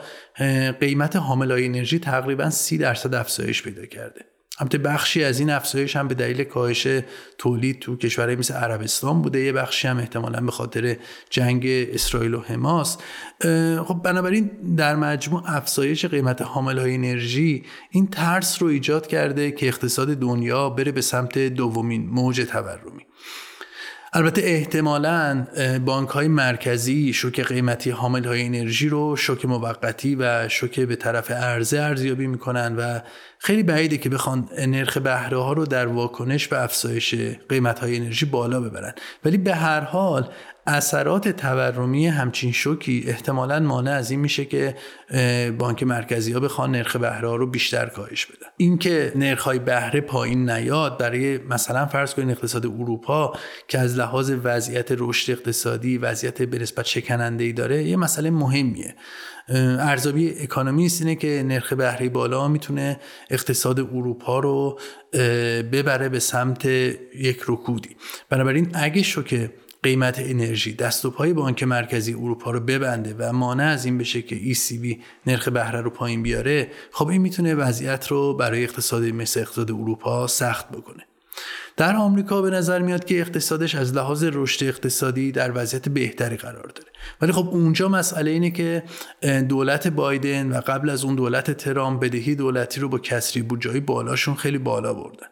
قیمت 0.79 1.15
حامل 1.15 1.51
های 1.51 1.65
انرژی 1.65 1.99
تقریبا 1.99 2.49
30 2.49 2.77
درصد 2.77 3.15
افزایش 3.15 3.63
پیدا 3.63 3.85
کرده. 3.85 4.25
البته 4.59 4.77
بخشی 4.77 5.23
از 5.23 5.39
این 5.39 5.49
افزایش 5.49 5.95
هم 5.95 6.07
به 6.07 6.15
دلیل 6.15 6.43
کاهش 6.43 6.87
تولید 7.37 7.79
تو 7.79 7.97
کشورهای 7.97 8.35
مثل 8.35 8.53
عربستان 8.53 9.21
بوده. 9.21 9.39
یه 9.39 9.51
بخشی 9.51 9.87
هم 9.87 9.97
احتمالا 9.97 10.41
به 10.41 10.51
خاطر 10.51 10.97
جنگ 11.29 11.65
اسرائیل 11.67 12.33
و 12.33 12.41
حماس. 12.41 12.97
خب 13.85 14.01
بنابراین 14.03 14.51
در 14.77 14.95
مجموع 14.95 15.43
افزایش 15.45 16.05
قیمت 16.05 16.41
حامل 16.41 16.79
های 16.79 16.93
انرژی 16.95 17.63
این 17.89 18.07
ترس 18.07 18.61
رو 18.61 18.67
ایجاد 18.67 19.07
کرده 19.07 19.51
که 19.51 19.67
اقتصاد 19.67 20.07
دنیا 20.07 20.69
بره 20.69 20.91
به 20.91 21.01
سمت 21.01 21.37
دومین 21.37 22.09
موج 22.09 22.41
تورمی 22.41 22.98
البته 24.13 24.41
احتمالا 24.45 25.47
بانک 25.85 26.09
های 26.09 26.27
مرکزی 26.27 27.13
شوک 27.13 27.41
قیمتی 27.41 27.89
حامل 27.89 28.25
های 28.25 28.45
انرژی 28.45 28.89
رو 28.89 29.15
شوک 29.15 29.45
موقتی 29.45 30.15
و 30.15 30.49
شوک 30.49 30.79
به 30.79 30.95
طرف 30.95 31.31
عرضه 31.31 31.79
ارزیابی 31.79 32.27
می‌کنن 32.27 32.75
و 32.75 32.99
خیلی 33.39 33.63
بعیده 33.63 33.97
که 33.97 34.09
بخوان 34.09 34.49
نرخ 34.67 34.97
بهره 34.97 35.37
ها 35.37 35.53
رو 35.53 35.65
در 35.65 35.87
واکنش 35.87 36.47
به 36.47 36.63
افزایش 36.63 37.15
قیمت 37.49 37.79
های 37.79 37.97
انرژی 37.97 38.25
بالا 38.25 38.61
ببرن. 38.61 38.93
ولی 39.25 39.37
به 39.37 39.55
هر 39.55 39.81
حال 39.81 40.29
اثرات 40.69 41.27
تورمی 41.27 42.07
همچین 42.07 42.51
شوکی 42.51 43.03
احتمالا 43.07 43.59
مانع 43.59 43.91
از 43.91 44.11
این 44.11 44.19
میشه 44.19 44.45
که 44.45 44.75
بانک 45.57 45.83
مرکزی 45.83 46.31
ها 46.31 46.39
بخوان 46.39 46.71
نرخ 46.71 46.95
بهره 46.95 47.37
رو 47.37 47.47
بیشتر 47.47 47.85
کاهش 47.85 48.25
بدن 48.25 48.47
اینکه 48.57 49.13
نرخ 49.15 49.41
های 49.41 49.59
بهره 49.59 50.01
پایین 50.01 50.49
نیاد 50.49 50.97
برای 50.97 51.37
مثلا 51.37 51.85
فرض 51.85 52.13
کنید 52.13 52.29
اقتصاد 52.29 52.65
اروپا 52.65 53.33
که 53.67 53.79
از 53.79 53.97
لحاظ 53.97 54.31
وضعیت 54.43 54.87
رشد 54.91 55.31
اقتصادی 55.31 55.97
وضعیت 55.97 56.41
به 56.41 56.59
نسبت 56.59 56.85
شکننده 56.85 57.43
ای 57.43 57.53
داره 57.53 57.83
یه 57.83 57.97
مسئله 57.97 58.31
مهمیه. 58.31 58.95
ارزیابی 59.79 60.33
اکانومیست 60.39 61.01
اینه 61.01 61.15
که 61.15 61.43
نرخ 61.45 61.73
بهره 61.73 62.09
بالا 62.09 62.47
می‌تونه 62.47 62.99
اقتصاد 63.29 63.79
اروپا 63.79 64.39
رو 64.39 64.79
ببره 65.71 66.09
به 66.09 66.19
سمت 66.19 66.65
یک 66.65 67.39
رکودی. 67.47 67.95
بنابراین 68.29 68.71
اگه 68.73 69.01
که 69.01 69.49
قیمت 69.83 70.19
انرژی. 70.19 70.73
دست 70.73 71.05
و 71.05 71.11
پای 71.11 71.33
بانک 71.33 71.63
مرکزی 71.63 72.13
اروپا 72.13 72.51
رو 72.51 72.59
ببنده 72.59 73.15
و 73.19 73.33
مانع 73.33 73.63
از 73.63 73.85
این 73.85 73.97
بشه 73.97 74.21
که 74.21 74.53
ECB 74.53 74.97
نرخ 75.27 75.47
بهره 75.47 75.81
رو 75.81 75.89
پایین 75.89 76.23
بیاره 76.23 76.71
خب 76.91 77.07
این 77.07 77.21
می‌تونه 77.21 77.55
وضعیت 77.55 78.07
رو 78.07 78.33
برای 78.33 78.63
اقتصاد 78.63 79.03
مثل 79.03 79.39
اقتصاد 79.39 79.71
اروپا 79.71 80.27
سخت 80.27 80.69
بکنه. 80.69 81.05
در 81.77 81.95
آمریکا 81.95 82.41
به 82.41 82.49
نظر 82.49 82.81
میاد 82.81 83.05
که 83.05 83.19
اقتصادش 83.19 83.75
از 83.75 83.93
لحاظ 83.93 84.23
رشد 84.23 84.65
اقتصادی 84.65 85.31
در 85.31 85.51
وضعیت 85.55 85.89
بهتری 85.89 86.37
قرار 86.37 86.71
داره. 86.75 86.89
ولی 87.21 87.31
خب 87.31 87.49
اونجا 87.49 87.87
مسئله 87.87 88.31
اینه 88.31 88.51
که 88.51 88.83
دولت 89.49 89.87
بایدن 89.87 90.51
و 90.51 90.61
قبل 90.61 90.89
از 90.89 91.03
اون 91.03 91.15
دولت 91.15 91.51
ترامپ 91.51 92.03
بدهی 92.03 92.35
دولتی 92.35 92.79
رو 92.81 92.89
با 92.89 92.99
کسری 92.99 93.41
بودجه 93.41 93.79
بالاشون 93.79 94.35
خیلی 94.35 94.57
بالا 94.57 94.93
بردن. 94.93 95.27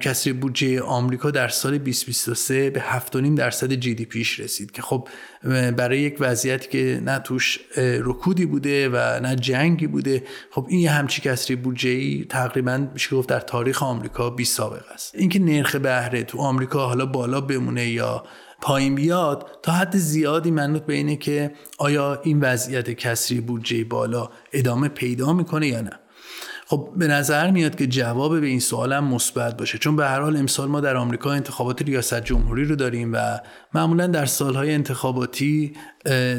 کسری 0.00 0.32
بودجه 0.32 0.80
آمریکا 0.80 1.30
در 1.30 1.48
سال 1.48 1.78
2023 1.78 2.70
به 2.70 2.80
7.5 2.80 3.16
درصد 3.38 3.72
جی 3.72 3.94
دی 3.94 4.04
پیش 4.04 4.40
رسید 4.40 4.70
که 4.70 4.82
خب 4.82 5.08
برای 5.76 6.00
یک 6.00 6.16
وضعیتی 6.20 6.68
که 6.68 7.00
نه 7.04 7.18
توش 7.18 7.60
رکودی 7.76 8.46
بوده 8.46 8.88
و 8.88 9.20
نه 9.20 9.36
جنگی 9.36 9.86
بوده 9.86 10.22
خب 10.50 10.66
این 10.68 10.80
یه 10.80 10.90
همچی 10.90 11.20
کسری 11.22 11.56
بودجه 11.56 11.90
ای 11.90 12.26
تقریبا 12.28 12.88
میشه 12.92 13.16
گفت 13.16 13.28
در 13.28 13.40
تاریخ 13.40 13.82
آمریکا 13.82 14.30
بی 14.30 14.44
سابقه 14.44 14.92
است. 14.94 15.14
اینکه 15.14 15.38
نرخ 15.38 15.76
بهره 15.76 16.22
تو 16.22 16.38
آمریکا 16.38 16.86
حالا 16.86 17.06
بالا 17.06 17.40
بمونه 17.40 17.86
یا 17.88 18.24
پایین 18.60 18.94
بیاد 18.94 19.58
تا 19.62 19.72
حد 19.72 19.96
زیادی 19.96 20.50
منوط 20.50 20.82
به 20.82 20.94
اینه 20.94 21.16
که 21.16 21.52
آیا 21.78 22.20
این 22.24 22.40
وضعیت 22.40 22.90
کسری 22.90 23.40
بودجه 23.40 23.84
بالا 23.84 24.28
ادامه 24.52 24.88
پیدا 24.88 25.32
می‌کنه 25.32 25.66
یا 25.66 25.80
نه. 25.80 26.01
خب 26.72 26.88
به 26.96 27.06
نظر 27.06 27.50
میاد 27.50 27.74
که 27.76 27.86
جواب 27.86 28.40
به 28.40 28.46
این 28.46 28.60
سوال 28.60 28.92
هم 28.92 29.04
مثبت 29.04 29.56
باشه. 29.56 29.78
چون 29.78 29.96
به 29.96 30.06
هر 30.06 30.20
حال 30.20 30.36
امسال 30.36 30.68
ما 30.68 30.80
در 30.80 30.96
آمریکا 30.96 31.32
انتخابات 31.32 31.82
ریاست 31.82 32.24
جمهوری 32.24 32.64
رو 32.64 32.76
داریم 32.76 33.12
و 33.12 33.40
معمولا 33.74 34.06
در 34.06 34.26
سالهای 34.26 34.74
انتخاباتی 34.74 35.72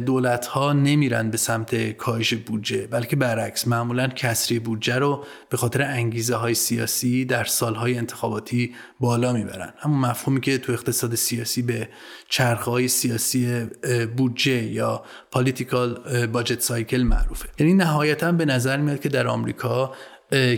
دولت 0.06 0.46
ها 0.46 0.74
نمیرن 0.74 1.30
به 1.30 1.38
سمت 1.38 1.92
کاهش 1.92 2.34
بودجه 2.34 2.88
بلکه 2.88 3.16
برعکس 3.16 3.68
معمولا 3.68 4.08
کسری 4.08 4.60
بودجه 4.60 4.96
رو 4.96 5.26
به 5.50 5.58
خاطر 5.58 5.82
انگیزه 5.82 6.36
های 6.36 6.54
سیاسی 6.54 7.26
در 7.26 7.44
سالهای 7.44 7.98
انتخاباتی 7.98 8.76
بالا 9.00 9.34
می‌برن. 9.34 9.74
همون 9.78 10.00
مفهومی 10.00 10.42
که 10.42 10.58
تو 10.58 10.72
اقتصاد 10.72 11.16
سیاسی 11.16 11.62
به 11.62 11.90
چرخه 12.30 12.72
های 12.72 12.88
سیاسی 12.88 13.66
بودجه 14.18 14.64
یا 14.64 15.04
پالیتیکال 15.32 16.00
باجت 16.28 16.62
سایکل 16.62 17.02
معروفه. 17.02 17.50
یعنی 17.60 17.74
نهایتا 17.74 18.32
به 18.32 18.46
نظر 18.46 18.78
میاد 18.78 19.00
که 19.00 19.10
در 19.10 19.28
آمریکا 19.28 19.94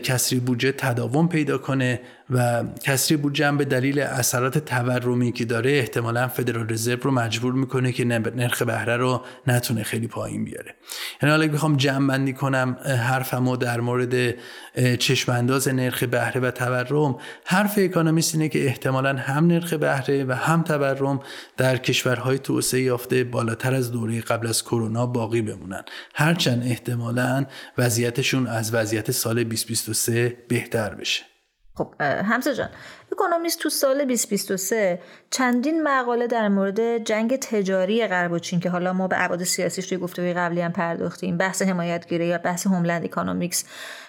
کسری 0.04 0.40
بودجه 0.40 0.72
تداوم 0.72 1.28
پیدا 1.28 1.58
کنه 1.58 2.02
و 2.30 2.64
کسری 2.84 3.18
بودجه 3.18 3.48
هم 3.48 3.58
به 3.58 3.66
دلیل 3.66 4.00
اثرات 4.00 4.58
تورمی 4.58 5.32
که 5.32 5.46
داره 5.46 5.72
احتمالا 5.72 6.28
فدرال 6.28 6.70
رزرو 6.70 7.00
رو 7.02 7.12
مجبور 7.12 7.54
می‌کنه 7.54 7.92
که 7.92 8.06
نرخ 8.06 8.62
بهره 8.62 8.98
رو 8.98 9.22
نتونه 9.48 9.84
خیلی 9.84 10.08
پایین 10.08 10.46
بیاره. 10.46 10.76
یعنی 11.22 11.32
حالا 11.32 11.48
بخوام 11.48 11.78
جمع 11.78 12.08
بندی 12.08 12.34
کنم 12.34 12.78
حرفمو 12.86 13.58
در 13.58 13.80
مورد 13.80 14.36
چشمانداز 15.00 15.68
نرخ 15.68 16.04
بهره 16.04 16.42
و 16.42 16.52
تورم. 16.52 17.18
حرف 17.46 17.74
اکانومیست 17.78 18.36
اینه 18.36 18.50
که 18.50 18.66
احتمالا 18.66 19.16
هم 19.16 19.48
نرخ 19.48 19.74
بهره 19.74 20.24
و 20.24 20.32
هم 20.32 20.64
تورم 20.64 21.20
در 21.58 21.78
کشورهای 21.78 22.40
توسعه 22.40 22.82
یافته 22.82 23.24
بالاتر 23.24 23.74
از 23.74 23.92
دوره 23.92 24.22
قبل 24.22 24.48
از 24.48 24.64
کرونا 24.64 25.06
باقی 25.06 25.42
بمونن. 25.42 25.84
هرچند 26.16 26.64
احتمالا 26.64 27.46
وضعیتشون 27.78 28.48
از 28.48 28.74
وضعیت 28.74 29.12
سال 29.12 29.44
2023 29.44 30.38
بهتر 30.48 30.96
بشه. 30.96 31.24
خب 31.78 32.02
حمزه 32.02 32.56
جان 32.56 32.70
Economist 33.12 33.60
تو 33.60 33.70
سال 33.70 33.98
2023 33.98 35.00
چندین 35.30 35.84
مقاله 35.84 36.28
در 36.28 36.50
مورد 36.50 36.98
جنگ 36.98 37.36
تجاری 37.36 38.08
غرب 38.08 38.32
و 38.32 38.40
چین 38.40 38.60
که 38.60 38.70
حالا 38.70 38.94
ما 38.94 39.08
به 39.08 39.24
ابعاد 39.24 39.44
سیاسیش 39.44 39.88
توی 39.88 39.98
گفتگوی 39.98 40.34
قبلی 40.34 40.62
هم 40.62 40.72
پرداختیم 40.72 41.38
بحث 41.38 41.62
حمایت‌گرایی 41.62 42.26
یا 42.26 42.38
بحث 42.38 42.68
homeland 42.68 43.04
economics 43.04 43.66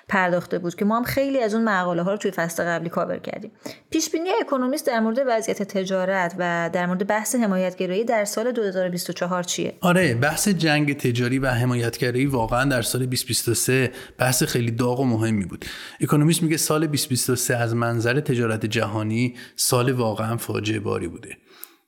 پرداخته 0.09 0.59
بود 0.59 0.75
که 0.75 0.85
ما 0.85 0.97
هم 0.97 1.05
خیلی 1.05 1.41
از 1.41 1.55
اون 1.55 1.65
مقاله 1.65 2.03
ها 2.03 2.11
رو 2.11 2.17
توی 2.17 2.31
فصل 2.31 2.65
قبلی 2.65 2.89
کاور 2.89 3.19
کردیم. 3.19 3.51
پیش 3.91 4.11
بینی 4.11 4.29
اکونومیست 4.41 4.87
در 4.87 5.01
مورد 5.01 5.19
وضعیت 5.27 5.63
تجارت 5.63 6.35
و 6.39 6.71
در 6.73 6.87
مورد 6.87 7.07
بحث 7.07 7.35
حمایتگرایی 7.35 8.05
در 8.05 8.25
سال 8.25 8.53
2024 8.53 9.43
چیه؟ 9.43 9.75
آره 9.81 10.15
بحث 10.15 10.49
جنگ 10.49 10.97
تجاری 10.97 11.39
و 11.39 11.51
حمایتگرایی 11.51 12.27
واقعا 12.27 12.65
در 12.65 12.83
سال 12.83 13.07
2023 13.07 13.93
بحث 14.19 14.43
خیلی 14.43 14.71
داغ 14.71 15.01
و 15.01 15.05
مهمی 15.05 15.45
بود. 15.45 15.65
اکونومیست 16.01 16.43
میگه 16.43 16.57
سال 16.57 16.87
2023 16.87 17.57
از 17.57 17.75
منظر 17.75 18.21
تجارت 18.21 18.67
جهانی 18.67 19.35
سال 19.57 19.93
واقعا 19.93 20.37
فاجعه 20.37 20.81
باری 20.81 21.09
بوده. 21.09 21.37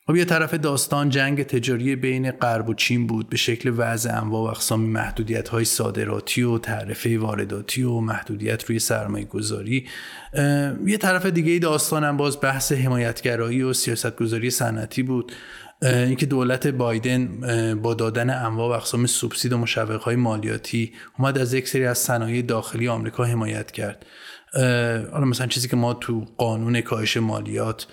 خب 0.08 0.16
یه 0.16 0.24
طرف 0.24 0.54
داستان 0.54 1.08
جنگ 1.08 1.42
تجاری 1.42 1.96
بین 1.96 2.30
غرب 2.30 2.68
و 2.68 2.74
چین 2.74 3.06
بود 3.06 3.28
به 3.28 3.36
شکل 3.36 3.72
وضع 3.76 4.16
انواع 4.16 4.42
و 4.42 4.50
اقسام 4.50 4.80
محدودیت 4.80 5.48
های 5.48 5.64
صادراتی 5.64 6.42
و 6.42 6.58
تعرفه 6.58 7.18
وارداتی 7.18 7.82
و 7.82 8.00
محدودیت 8.00 8.64
روی 8.64 8.78
سرمایه 8.78 9.24
گذاری 9.24 9.86
یه 10.86 10.96
طرف 11.00 11.26
دیگه 11.26 11.58
داستان 11.58 12.04
هم 12.04 12.16
باز 12.16 12.40
بحث 12.40 12.72
حمایتگرایی 12.72 13.62
و 13.62 13.72
سیاستگذاری 13.72 14.50
صنعتی 14.50 15.02
بود. 15.02 15.32
اینکه 15.82 16.26
دولت 16.26 16.66
بایدن 16.66 17.28
با 17.82 17.94
دادن 17.94 18.30
انواع 18.30 18.68
و 18.68 18.72
اقسام 18.72 19.06
سوبسید 19.06 19.52
و 19.52 19.58
مشوق 19.58 20.02
های 20.02 20.16
مالیاتی 20.16 20.92
اومد 21.18 21.38
از 21.38 21.54
یک 21.54 21.68
سری 21.68 21.86
از 21.86 21.98
صنایع 21.98 22.42
داخلی 22.42 22.88
آمریکا 22.88 23.24
حمایت 23.24 23.70
کرد. 23.70 24.06
حالا 25.12 25.24
مثلا 25.24 25.46
چیزی 25.46 25.68
که 25.68 25.76
ما 25.76 25.94
تو 25.94 26.26
قانون 26.36 26.80
کاهش 26.80 27.16
مالیات 27.16 27.86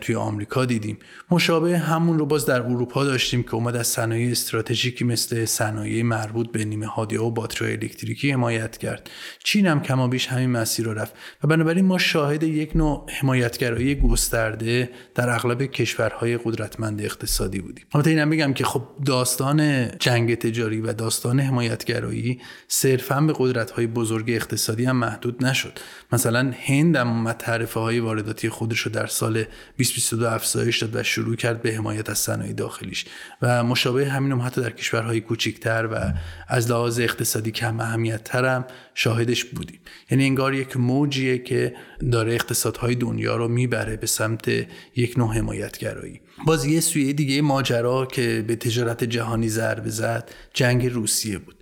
توی 0.00 0.14
آمریکا 0.14 0.64
دیدیم. 0.64 0.98
مشابه 1.30 1.78
همون 1.78 2.18
رو 2.18 2.26
باز 2.26 2.46
در 2.46 2.62
اروپا 2.62 3.04
داشتیم 3.04 3.42
که 3.42 3.54
اومد 3.54 3.76
از 3.76 3.86
صنایع 3.86 4.30
استراتژیکی 4.30 5.04
مثل 5.04 5.44
صنایع 5.44 6.02
مربوط 6.02 6.52
به 6.52 6.64
نیمه 6.64 6.86
هادیه 6.86 7.20
و 7.20 7.30
باتری 7.30 7.72
الکتریکی 7.72 8.32
حمایت 8.32 8.78
کرد. 8.78 9.10
چین 9.44 9.66
هم 9.66 9.82
کما 9.82 10.08
بیش 10.08 10.26
همین 10.26 10.50
مسیر 10.50 10.84
رو 10.84 10.94
رفت. 10.94 11.14
و 11.44 11.48
بنابراین 11.48 11.84
ما 11.84 11.98
شاهد 11.98 12.42
یک 12.42 12.76
نوع 12.76 13.06
حمایتگرایی 13.10 13.94
گسترده 13.94 14.90
در 15.14 15.30
اغلب 15.30 15.62
کشورهای 15.62 16.38
قدرتمند 16.44 17.02
اقتصادی 17.02 17.60
بودیم. 17.60 17.84
البته 17.94 18.10
اینم 18.10 18.30
بگم 18.30 18.52
که 18.52 18.64
خب 18.64 18.82
داستان 19.04 19.88
جنگ 19.98 20.34
تجاری 20.34 20.80
و 20.80 20.92
داستان 20.92 21.40
حمایتگرایی 21.40 22.40
صرفا 22.68 23.20
به 23.20 23.32
قدرت‌های 23.36 23.86
بزرگ 23.86 24.24
اقتصادی 24.28 24.84
هم 24.84 24.96
محدود 24.96 25.44
نشد. 25.44 25.78
مثلا 26.12 26.52
هند 26.66 26.96
هم 26.96 27.32
تعرفه 27.32 27.80
های 27.80 28.00
وارداتی 28.00 28.48
خودش 28.48 28.80
رو 28.80 28.92
در 28.92 29.06
سال 29.06 29.44
2022 29.76 30.26
افزایش 30.26 30.82
داد 30.82 30.96
و 30.96 31.02
شروع 31.02 31.36
کرد 31.36 31.62
به 31.62 31.72
حمایت 31.72 32.10
از 32.10 32.18
صنایع 32.18 32.52
داخلیش. 32.52 33.04
و 33.42 33.64
مشابه 33.64 34.08
همین 34.08 34.32
هم 34.32 34.42
حتی 34.42 34.60
در 34.60 34.70
کشورهای 34.70 35.20
کوچکتر 35.20 35.88
و 35.92 36.12
از 36.48 36.70
لحاظ 36.70 37.00
اقتصادی 37.00 37.50
کم 37.50 37.80
اهمیت 37.80 38.24
تر 38.24 38.44
هم 38.44 38.64
شاهدش 38.94 39.44
بودیم. 39.44 39.80
یعنی 40.10 40.24
انگار 40.24 40.54
یک 40.54 40.76
موجیه 40.76 41.38
که 41.38 41.74
داره 42.12 42.34
اقتصادهای 42.34 42.94
دنیا 42.94 43.36
رو 43.36 43.48
می‌بره 43.48 43.96
به 43.96 44.06
سمت 44.06 44.48
یک 44.96 45.18
نوع 45.18 45.34
حمایتگرایی. 45.34 46.20
باز 46.46 46.64
یه 46.64 46.80
سویه 46.80 47.12
دیگه 47.12 47.42
ماجرا 47.42 48.06
که 48.06 48.44
به 48.46 48.56
تجارت 48.56 49.04
جهانی 49.04 49.48
ضربه 49.48 49.90
زد 49.90 50.30
جنگ 50.54 50.86
روسیه 50.86 51.38
بود. 51.38 51.61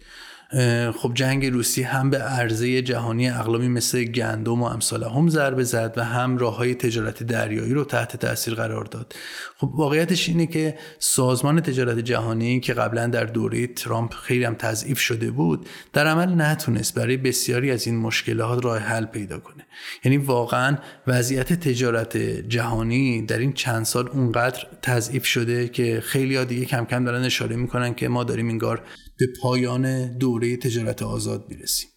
خب 0.96 1.12
جنگ 1.14 1.46
روسی 1.46 1.82
هم 1.82 2.10
به 2.10 2.18
عرضه 2.18 2.82
جهانی 2.82 3.30
اقلامی 3.30 3.68
مثل 3.68 4.04
گندم 4.04 4.62
و 4.62 4.64
امثال 4.64 5.04
هم 5.04 5.28
ضربه 5.28 5.64
زد 5.64 5.94
و 5.96 6.04
هم 6.04 6.38
راه 6.38 6.56
های 6.56 6.74
تجارت 6.74 7.22
دریایی 7.22 7.74
رو 7.74 7.84
تحت 7.84 8.16
تاثیر 8.16 8.54
قرار 8.54 8.84
داد. 8.84 9.14
خب 9.56 9.70
واقعیتش 9.74 10.28
اینه 10.28 10.46
که 10.46 10.78
سازمان 10.98 11.60
تجارت 11.60 11.98
جهانی 11.98 12.60
که 12.60 12.74
قبلا 12.74 13.06
در 13.06 13.24
دوره 13.24 13.66
ترامپ 13.66 14.14
خیلی 14.14 14.44
هم 14.44 14.54
تضعیف 14.54 14.98
شده 14.98 15.30
بود 15.30 15.68
در 15.92 16.06
عمل 16.06 16.42
نتونست 16.42 16.94
برای 16.94 17.16
بسیاری 17.16 17.70
از 17.70 17.86
این 17.86 17.96
مشکلات 17.96 18.64
راه 18.64 18.78
حل 18.78 19.04
پیدا 19.04 19.38
کنه. 19.38 19.66
یعنی 20.04 20.16
واقعا 20.16 20.76
وضعیت 21.06 21.52
تجارت 21.52 22.16
جهانی 22.48 23.22
در 23.22 23.38
این 23.38 23.52
چند 23.52 23.84
سال 23.84 24.08
اونقدر 24.08 24.66
تضعیف 24.82 25.26
شده 25.26 25.68
که 25.68 26.00
خیلی 26.00 26.44
دیگه 26.44 26.64
کم 26.64 26.84
کم 26.84 27.04
دارن 27.04 27.24
اشاره 27.24 27.56
می‌کنن 27.56 27.94
که 27.94 28.08
ما 28.08 28.24
داریم 28.24 28.48
انگار 28.48 28.82
به 29.20 29.26
پایان 29.42 30.12
دوره 30.18 30.56
تجارت 30.56 31.02
آزاد 31.02 31.46
می‌رسیم. 31.48 31.88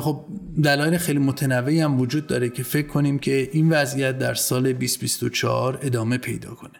خب 0.00 0.24
دلایل 0.64 0.96
خیلی 0.98 1.18
متنوعی 1.18 1.80
هم 1.80 2.00
وجود 2.00 2.26
داره 2.26 2.48
که 2.48 2.62
فکر 2.62 2.86
کنیم 2.86 3.18
که 3.18 3.48
این 3.52 3.70
وضعیت 3.70 4.18
در 4.18 4.34
سال 4.34 4.72
2024 4.72 5.78
ادامه 5.82 6.18
پیدا 6.18 6.54
کنه. 6.54 6.72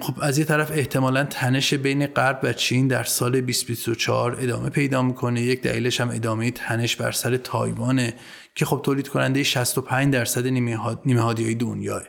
خب 0.00 0.14
از 0.22 0.38
یه 0.38 0.44
طرف 0.44 0.70
احتمالا 0.70 1.24
تنش 1.24 1.74
بین 1.74 2.06
غرب 2.06 2.40
و 2.42 2.52
چین 2.52 2.88
در 2.88 3.04
سال 3.04 3.40
2024 3.40 4.36
ادامه 4.40 4.70
پیدا 4.70 5.02
می‌کنه. 5.02 5.42
یک 5.42 5.62
دلیلش 5.62 6.00
هم 6.00 6.10
ادامه 6.10 6.50
تنش 6.50 6.96
بر 6.96 7.12
سر 7.12 7.36
تایوانه 7.36 8.14
که 8.54 8.64
خب 8.64 8.80
تولید 8.84 9.08
کننده 9.08 9.42
65 9.42 10.12
درصد 10.12 10.46
نیمه 10.46 11.20
هادی 11.20 11.54
دنیاه. 11.54 12.02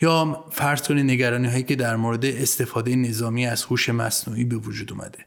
یا 0.00 0.44
فرض 0.50 0.82
کنید 0.82 1.04
نگرانی 1.04 1.48
هایی 1.48 1.62
که 1.62 1.76
در 1.76 1.96
مورد 1.96 2.24
استفاده 2.24 2.96
نظامی 2.96 3.46
از 3.46 3.64
هوش 3.64 3.88
مصنوعی 3.88 4.44
به 4.44 4.56
وجود 4.56 4.92
اومده 4.92 5.18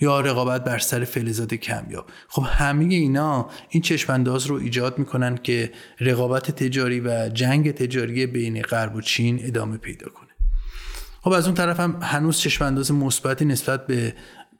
یا 0.00 0.20
رقابت 0.20 0.64
بر 0.64 0.78
سر 0.78 1.04
فلزات 1.04 1.54
کمیاب. 1.54 2.06
خب 2.28 2.42
همه 2.46 2.94
اینا 2.94 3.50
این 3.68 3.82
چشمانداز 3.82 4.46
رو 4.46 4.56
ایجاد 4.56 4.98
می‌کنن 4.98 5.36
که 5.36 5.72
رقابت 6.00 6.50
تجاری 6.50 7.00
و 7.00 7.28
جنگ 7.28 7.72
تجاری 7.72 8.26
بین 8.26 8.62
غرب 8.62 8.94
و 8.94 9.00
چین 9.00 9.40
ادامه 9.42 9.76
پیدا 9.76 10.08
کنه. 10.08 10.28
خب 11.20 11.32
از 11.32 11.46
اون 11.46 11.54
طرف 11.54 11.80
هم 11.80 11.98
هنوز 12.02 12.38
چشمانداز 12.38 12.92
مثبتی 12.92 13.44
نسبت 13.44 13.86
به 13.86 14.14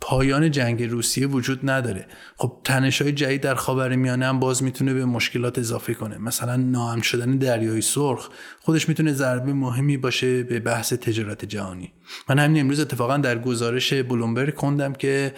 پایان 0.06 0.50
جنگ 0.50 0.82
روسیه 0.82 1.26
وجود 1.26 1.70
نداره. 1.70 2.06
خب 2.36 2.60
تنش 2.64 3.02
های 3.02 3.12
جدید 3.12 3.40
در 3.40 3.54
خاور 3.54 3.96
میانه 3.96 4.26
هم 4.26 4.40
باز 4.40 4.62
می‌تونه 4.62 4.94
به 4.94 5.04
مشکلات 5.04 5.58
اضافه 5.58 5.94
کنه. 5.94 6.18
مثلا 6.18 6.56
ناام 6.56 7.00
شدن 7.00 7.36
دریای 7.36 7.80
سرخ 7.80 8.28
خودش 8.60 8.88
می‌تونه 8.88 9.12
ضربه 9.12 9.52
مهمی 9.52 9.96
باشه 9.96 10.42
به 10.42 10.60
بحث 10.60 10.92
تجارت 10.92 11.44
جهانی. 11.44 11.92
من 12.28 12.38
همین 12.38 12.60
امروز 12.60 12.80
اتفاقا 12.80 13.16
در 13.16 13.38
گزارش 13.38 13.92
بلومبرگ 13.92 14.54
خوندم 14.56 14.92
که 14.92 15.34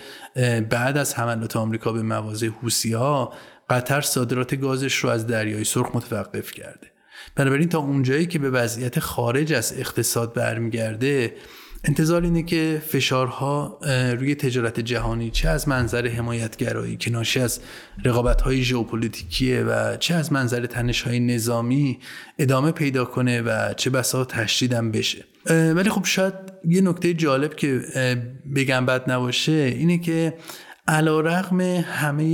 بعد 0.70 0.98
از 0.98 1.14
حملات 1.14 1.56
آمریکا 1.56 1.92
به 1.92 2.02
مواضع 2.02 2.48
حوسی 2.48 2.92
ها 2.92 3.32
قطر 3.70 4.00
صادرات 4.00 4.54
گازش 4.54 4.94
رو 4.94 5.10
از 5.10 5.26
دریای 5.26 5.64
سرخ 5.64 5.90
متوقف 5.94 6.52
کرده. 6.52 6.92
بنابراین 7.36 7.68
تا 7.68 7.78
اونجایی 7.78 8.26
که 8.26 8.38
به 8.38 8.50
وضعیت 8.50 9.00
خارج 9.00 9.52
از 9.52 9.74
اقتصاد 9.78 10.34
برمیگرده 10.34 11.34
انتظار 11.88 12.22
اینه 12.22 12.42
که 12.42 12.82
فشارها 12.88 13.78
روی 14.18 14.34
تجارت 14.34 14.80
جهانی 14.80 15.30
چه 15.30 15.48
از 15.48 15.68
منظر 15.68 16.06
حمایتگرایی 16.06 16.96
که 16.96 17.10
ناشی 17.10 17.40
از 17.40 17.60
رقابت‌های 18.04 18.62
ژئوپلیتیکیه 18.62 19.62
و 19.62 19.96
چه 19.96 20.14
از 20.14 20.32
منظر 20.32 20.66
تنش‌های 20.66 21.20
نظامی 21.20 21.98
ادامه 22.38 22.70
پیدا 22.70 23.04
کنه 23.04 23.42
و 23.42 23.74
چه 23.76 23.90
بسا 23.90 24.24
تشدیدم 24.24 24.90
بشه. 24.90 25.24
ولی 25.50 25.90
خب 25.90 26.04
شاید 26.04 26.34
یه 26.64 26.80
نکته 26.80 27.14
جالب 27.14 27.54
که 27.54 27.80
بگم 28.56 28.86
بد 28.86 29.10
نباشه 29.10 29.52
اینه 29.52 29.98
که 29.98 30.34
علا 30.88 31.20
رقم 31.20 31.60
همه 31.60 32.24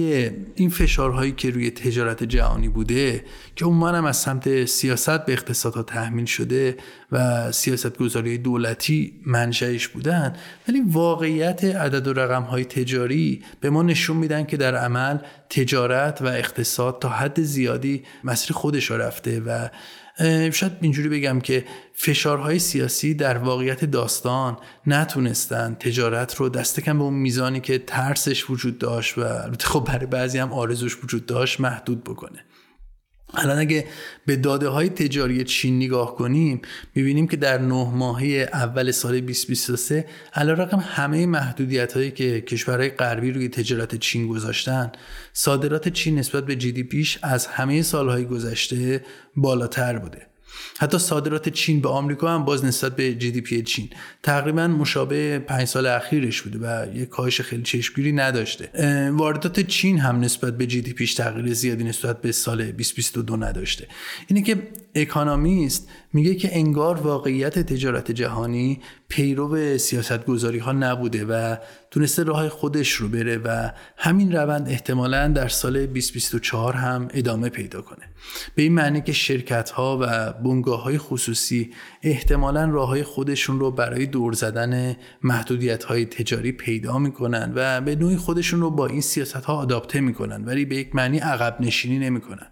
این 0.54 0.70
فشارهایی 0.70 1.32
که 1.32 1.50
روی 1.50 1.70
تجارت 1.70 2.24
جهانی 2.24 2.68
بوده 2.68 3.24
که 3.56 3.64
عموما 3.64 3.88
هم 3.88 4.04
از 4.04 4.16
سمت 4.16 4.64
سیاست 4.64 5.24
به 5.24 5.32
اقتصادها 5.32 5.82
تحمیل 5.82 6.24
شده 6.24 6.76
و 7.12 7.52
سیاست 7.52 7.98
گذاری 7.98 8.38
دولتی 8.38 9.20
منشأش 9.26 9.88
بودن 9.88 10.36
ولی 10.68 10.82
واقعیت 10.86 11.64
عدد 11.64 12.06
و 12.06 12.12
رقم 12.12 12.42
های 12.42 12.64
تجاری 12.64 13.42
به 13.60 13.70
ما 13.70 13.82
نشون 13.82 14.16
میدن 14.16 14.44
که 14.44 14.56
در 14.56 14.76
عمل 14.76 15.18
تجارت 15.50 16.22
و 16.22 16.26
اقتصاد 16.26 16.98
تا 16.98 17.08
حد 17.08 17.42
زیادی 17.42 18.02
مسیر 18.24 18.52
خودش 18.52 18.90
رفته 18.90 19.40
و 19.40 19.68
شاید 20.52 20.72
اینجوری 20.80 21.08
بگم 21.08 21.40
که 21.40 21.64
فشارهای 21.94 22.58
سیاسی 22.58 23.14
در 23.14 23.38
واقعیت 23.38 23.84
داستان 23.84 24.56
نتونستن 24.86 25.74
تجارت 25.80 26.34
رو 26.34 26.48
دست 26.48 26.80
کم 26.80 26.98
به 26.98 27.04
اون 27.04 27.14
میزانی 27.14 27.60
که 27.60 27.78
ترسش 27.78 28.50
وجود 28.50 28.78
داشت 28.78 29.18
و 29.18 29.22
خب 29.60 29.84
برای 29.84 30.06
بعضی 30.06 30.38
هم 30.38 30.52
آرزوش 30.52 30.98
وجود 31.04 31.26
داشت 31.26 31.60
محدود 31.60 32.04
بکنه. 32.04 32.44
الان 33.34 33.58
اگه 33.58 33.84
به 34.26 34.36
داده 34.36 34.68
های 34.68 34.88
تجاری 34.88 35.44
چین 35.44 35.76
نگاه 35.76 36.16
کنیم 36.16 36.62
می‌بینیم 36.94 37.28
که 37.28 37.36
در 37.36 37.58
نه 37.58 37.90
ماهه 37.90 38.48
اول 38.52 38.90
سال 38.90 39.20
2023 39.20 40.06
علا 40.34 40.52
رقم 40.52 40.78
همه 40.78 41.26
محدودیت 41.26 41.92
هایی 41.92 42.10
که 42.10 42.40
کشورهای 42.40 42.90
غربی 42.90 43.30
روی 43.30 43.48
تجارت 43.48 43.94
چین 43.94 44.28
گذاشتن 44.28 44.92
صادرات 45.32 45.88
چین 45.88 46.18
نسبت 46.18 46.46
به 46.46 46.56
جی 46.56 46.82
پیش 46.82 47.18
از 47.22 47.46
همه 47.46 47.82
سالهای 47.82 48.24
گذشته 48.24 49.04
بالاتر 49.36 49.98
بوده. 49.98 50.31
حتی 50.78 50.98
صادرات 50.98 51.48
چین 51.48 51.80
به 51.80 51.88
آمریکا 51.88 52.30
هم 52.30 52.44
باز 52.44 52.64
نسبت 52.64 52.96
به 52.96 53.14
جی 53.14 53.30
دی 53.30 53.40
پی 53.40 53.62
چین 53.62 53.90
تقریبا 54.22 54.66
مشابه 54.68 55.38
پنج 55.38 55.64
سال 55.64 55.86
اخیرش 55.86 56.42
بوده 56.42 56.58
و 56.58 56.96
یک 56.96 57.08
کاهش 57.08 57.40
خیلی 57.40 57.62
چشمگیری 57.62 58.12
نداشته. 58.12 58.70
واردات 59.12 59.60
چین 59.60 59.98
هم 59.98 60.20
نسبت 60.20 60.56
به 60.56 60.66
جی 60.66 60.80
دی 60.80 60.92
پیش 60.92 61.14
تغییر 61.14 61.54
زیادی 61.54 61.84
نسبت 61.84 62.20
به 62.20 62.32
سال 62.32 62.72
2022 62.72 63.36
نداشته. 63.36 63.86
اینه 64.26 64.42
که 64.42 64.68
اکانامیست 64.94 65.88
میگه 66.12 66.34
که 66.34 66.56
انگار 66.58 67.00
واقعیت 67.00 67.58
تجارت 67.58 68.12
جهانی 68.12 68.80
پیرو 69.08 69.78
سیاست 69.78 70.24
گذاری 70.26 70.58
ها 70.58 70.72
نبوده 70.72 71.24
و 71.24 71.56
تونسته 71.90 72.22
راه 72.22 72.48
خودش 72.48 72.92
رو 72.92 73.08
بره 73.08 73.38
و 73.38 73.70
همین 73.96 74.32
روند 74.32 74.68
احتمالا 74.68 75.28
در 75.28 75.48
سال 75.48 75.86
2024 75.86 76.74
هم 76.74 77.08
ادامه 77.14 77.48
پیدا 77.48 77.82
کنه. 77.82 78.04
به 78.54 78.62
این 78.62 78.72
معنی 78.72 79.00
که 79.00 79.12
شرکت 79.12 79.70
ها 79.70 79.98
و 80.02 80.32
بنگاه 80.32 80.82
های 80.82 80.98
خصوصی 80.98 81.70
احتمالا 82.02 82.64
راه 82.64 82.88
های 82.88 83.02
خودشون 83.02 83.60
رو 83.60 83.70
برای 83.70 84.06
دور 84.06 84.32
زدن 84.32 84.96
محدودیت 85.22 85.84
های 85.84 86.06
تجاری 86.06 86.52
پیدا 86.52 86.98
می‌کنن 86.98 87.52
و 87.54 87.80
به 87.80 87.96
نوعی 87.96 88.16
خودشون 88.16 88.60
رو 88.60 88.70
با 88.70 88.86
این 88.86 89.00
سیاست 89.00 89.34
ها 89.36 89.54
آداپته 89.54 90.00
می‌کنن 90.00 90.44
ولی 90.44 90.64
به 90.64 90.76
یک 90.76 90.94
معنی 90.94 91.18
عقب 91.18 91.56
نشینی 91.60 91.98
نمی‌کنن. 91.98 92.51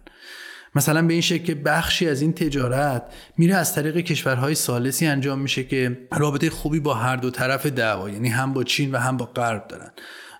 مثلا 0.75 1.01
به 1.01 1.13
این 1.13 1.21
شکل 1.21 1.43
که 1.43 1.55
بخشی 1.55 2.09
از 2.09 2.21
این 2.21 2.33
تجارت 2.33 3.03
میره 3.37 3.55
از 3.55 3.75
طریق 3.75 3.97
کشورهای 3.97 4.55
سالسی 4.55 5.05
انجام 5.05 5.39
میشه 5.39 5.63
که 5.63 5.97
رابطه 6.11 6.49
خوبی 6.49 6.79
با 6.79 6.93
هر 6.93 7.15
دو 7.15 7.29
طرف 7.29 7.65
دعوا 7.65 8.09
یعنی 8.09 8.29
هم 8.29 8.53
با 8.53 8.63
چین 8.63 8.91
و 8.91 8.97
هم 8.97 9.17
با 9.17 9.25
غرب 9.25 9.67
دارن. 9.67 9.91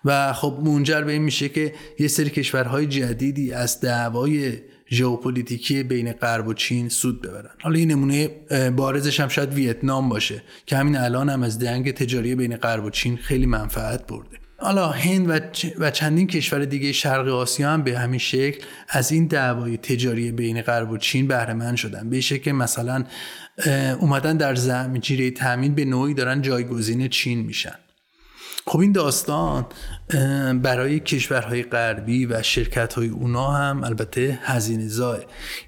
و 0.04 0.32
خب 0.32 0.58
منجر 0.64 1.02
به 1.02 1.12
این 1.12 1.22
میشه 1.22 1.48
که 1.48 1.74
یه 1.98 2.08
سری 2.08 2.30
کشورهای 2.30 2.86
جدیدی 2.86 3.52
از 3.52 3.80
دعوای 3.80 4.58
ژئوپلیتیکی 4.90 5.82
بین 5.82 6.12
غرب 6.12 6.48
و 6.48 6.54
چین 6.54 6.88
سود 6.88 7.22
ببرن. 7.22 7.50
حالا 7.62 7.78
این 7.78 7.90
نمونه 7.90 8.28
بارزش 8.76 9.20
هم 9.20 9.28
شاید 9.28 9.54
ویتنام 9.54 10.08
باشه 10.08 10.42
که 10.66 10.76
همین 10.76 10.96
الان 10.96 11.28
هم 11.28 11.42
از 11.42 11.58
جنگ 11.60 11.92
تجاری 11.92 12.34
بین 12.34 12.56
غرب 12.56 12.84
و 12.84 12.90
چین 12.90 13.16
خیلی 13.16 13.46
منفعت 13.46 14.06
برده. 14.06 14.41
حالا 14.62 14.88
هند 14.88 15.50
و 15.78 15.90
چندین 15.90 16.26
کشور 16.26 16.64
دیگه 16.64 16.92
شرق 16.92 17.28
آسیا 17.28 17.70
هم 17.70 17.82
به 17.82 17.98
همین 17.98 18.18
شکل 18.18 18.64
از 18.88 19.12
این 19.12 19.26
دعوای 19.26 19.76
تجاری 19.76 20.32
بین 20.32 20.62
غرب 20.62 20.90
و 20.90 20.98
چین 20.98 21.26
بهره 21.26 21.54
مند 21.54 21.76
شدن. 21.76 22.10
به 22.10 22.20
شکل 22.20 22.52
مثلا 22.52 23.04
اومدن 24.00 24.36
در 24.36 24.54
زمینگیری 24.54 25.30
تامین 25.30 25.74
به 25.74 25.84
نوعی 25.84 26.14
دارن 26.14 26.42
جایگزین 26.42 27.08
چین 27.08 27.38
میشن. 27.38 27.74
خب 28.66 28.78
این 28.78 28.92
داستان 28.92 29.66
برای 30.62 31.00
کشورهای 31.00 31.62
غربی 31.62 32.26
و 32.26 32.42
شرکت 32.42 32.94
های 32.94 33.08
اونا 33.08 33.50
هم 33.50 33.84
البته 33.84 34.38
هزینه 34.42 34.88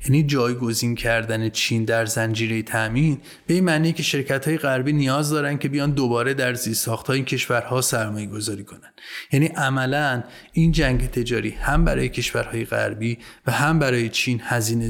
یعنی 0.05 0.23
جایگزین 0.23 0.95
کردن 0.95 1.49
چین 1.49 1.85
در 1.85 2.07
زنجیره 2.07 2.63
تامین 2.63 3.21
به 3.47 3.55
این 3.55 3.65
معنی 3.65 3.93
که 3.93 4.03
شرکت 4.03 4.49
های 4.49 4.59
غربی 4.59 4.93
نیاز 4.93 5.31
دارن 5.31 5.59
که 5.59 5.69
بیان 5.69 5.91
دوباره 5.91 6.35
در 6.35 6.55
زیرساخت 6.55 7.11
این 7.11 7.25
کشورها 7.25 7.81
سرمایه 7.81 8.27
گذاری 8.27 8.65
کنن. 8.65 8.93
یعنی 9.33 9.47
عملا 9.47 10.23
این 10.53 10.73
جنگ 10.73 11.11
تجاری 11.11 11.51
هم 11.51 11.85
برای 11.85 12.09
کشورهای 12.09 12.65
غربی 12.65 13.19
و 13.47 13.53
هم 13.53 13.79
برای 13.79 14.09
چین 14.09 14.41
هزینه 14.45 14.85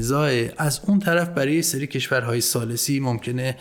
از 0.57 0.81
اون 0.87 0.99
طرف 0.99 1.29
برای 1.29 1.61
سری 1.61 1.87
کشورهای 1.87 2.41
سالسی 2.41 2.99
ممکنه 2.99 3.57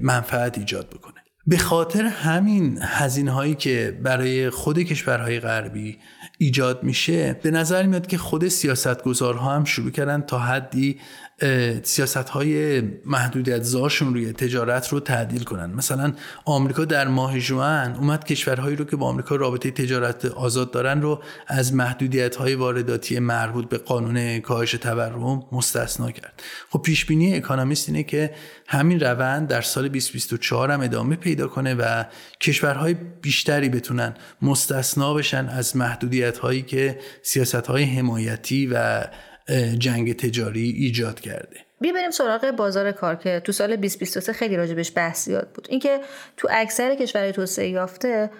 منفعت 0.00 0.58
ایجاد 0.58 0.90
بکنه. 0.90 1.15
به 1.48 1.58
خاطر 1.58 2.04
همین 2.04 2.78
هزینه 2.82 3.30
هایی 3.30 3.54
که 3.54 3.98
برای 4.02 4.50
خود 4.50 4.78
کشورهای 4.78 5.40
غربی 5.40 5.98
ایجاد 6.38 6.82
میشه 6.82 7.40
به 7.42 7.50
نظر 7.50 7.86
میاد 7.86 8.06
که 8.06 8.18
خود 8.18 8.48
سیاستگزارها 8.48 9.54
هم 9.54 9.64
شروع 9.64 9.90
کردن 9.90 10.20
تا 10.20 10.38
حدی 10.38 10.98
سیاست 11.82 12.16
های 12.16 12.80
محدودیت 13.04 13.62
زاشون 13.62 14.14
روی 14.14 14.32
تجارت 14.32 14.88
رو 14.88 15.00
تعدیل 15.00 15.44
کنن. 15.44 15.70
مثلا 15.70 16.12
آمریکا 16.44 16.84
در 16.84 17.08
ماه 17.08 17.40
جوان 17.40 17.94
اومد 17.94 18.24
کشورهایی 18.24 18.76
رو 18.76 18.84
که 18.84 18.96
با 18.96 19.06
آمریکا 19.06 19.36
رابطه 19.36 19.70
تجارت 19.70 20.24
آزاد 20.24 20.70
دارن 20.70 21.02
رو 21.02 21.22
از 21.46 21.74
محدودیت 21.74 22.36
های 22.36 22.54
وارداتی 22.54 23.18
مربوط 23.18 23.68
به 23.68 23.78
قانون 23.78 24.40
کاهش 24.40 24.72
تورم 24.72 25.42
مستثنا 25.52 26.10
کرد. 26.10 26.42
خب 26.70 26.82
پیش 26.82 27.04
بینی 27.04 27.36
اکانومیست 27.36 27.88
اینه 27.88 28.02
که 28.02 28.34
همین 28.66 29.00
روند 29.00 29.48
در 29.48 29.60
سال 29.60 29.88
2024 29.88 30.70
هم 30.70 30.80
ادامه 30.80 31.16
پیدا 31.16 31.48
کنه 31.48 31.74
و 31.74 32.04
کشورهای 32.40 32.94
بیشتری 33.22 33.68
بتونن 33.68 34.14
مستثنا 34.42 35.14
بشن 35.14 35.48
از 35.48 35.76
محدودیت 35.76 36.38
هایی 36.38 36.62
که 36.62 36.98
سیاست 37.22 37.54
های 37.66 37.84
حمایتی 37.84 38.66
و 38.66 39.04
جنگ 39.78 40.16
تجاری 40.16 40.70
ایجاد 40.70 41.20
کرده. 41.20 41.56
بیا 41.80 41.92
بریم 41.92 42.10
سراغ 42.10 42.50
بازار 42.50 42.92
کار 42.92 43.14
که 43.14 43.40
تو 43.44 43.52
سال 43.52 43.76
2023 43.76 44.32
خیلی 44.32 44.56
راجبش 44.56 44.92
بحث 44.96 45.24
زیاد 45.24 45.48
بود. 45.54 45.66
اینکه 45.70 46.00
تو 46.36 46.48
اکثر 46.50 46.94
کشورهای 46.94 47.32
توسعه 47.32 47.68
یافته 47.68 48.30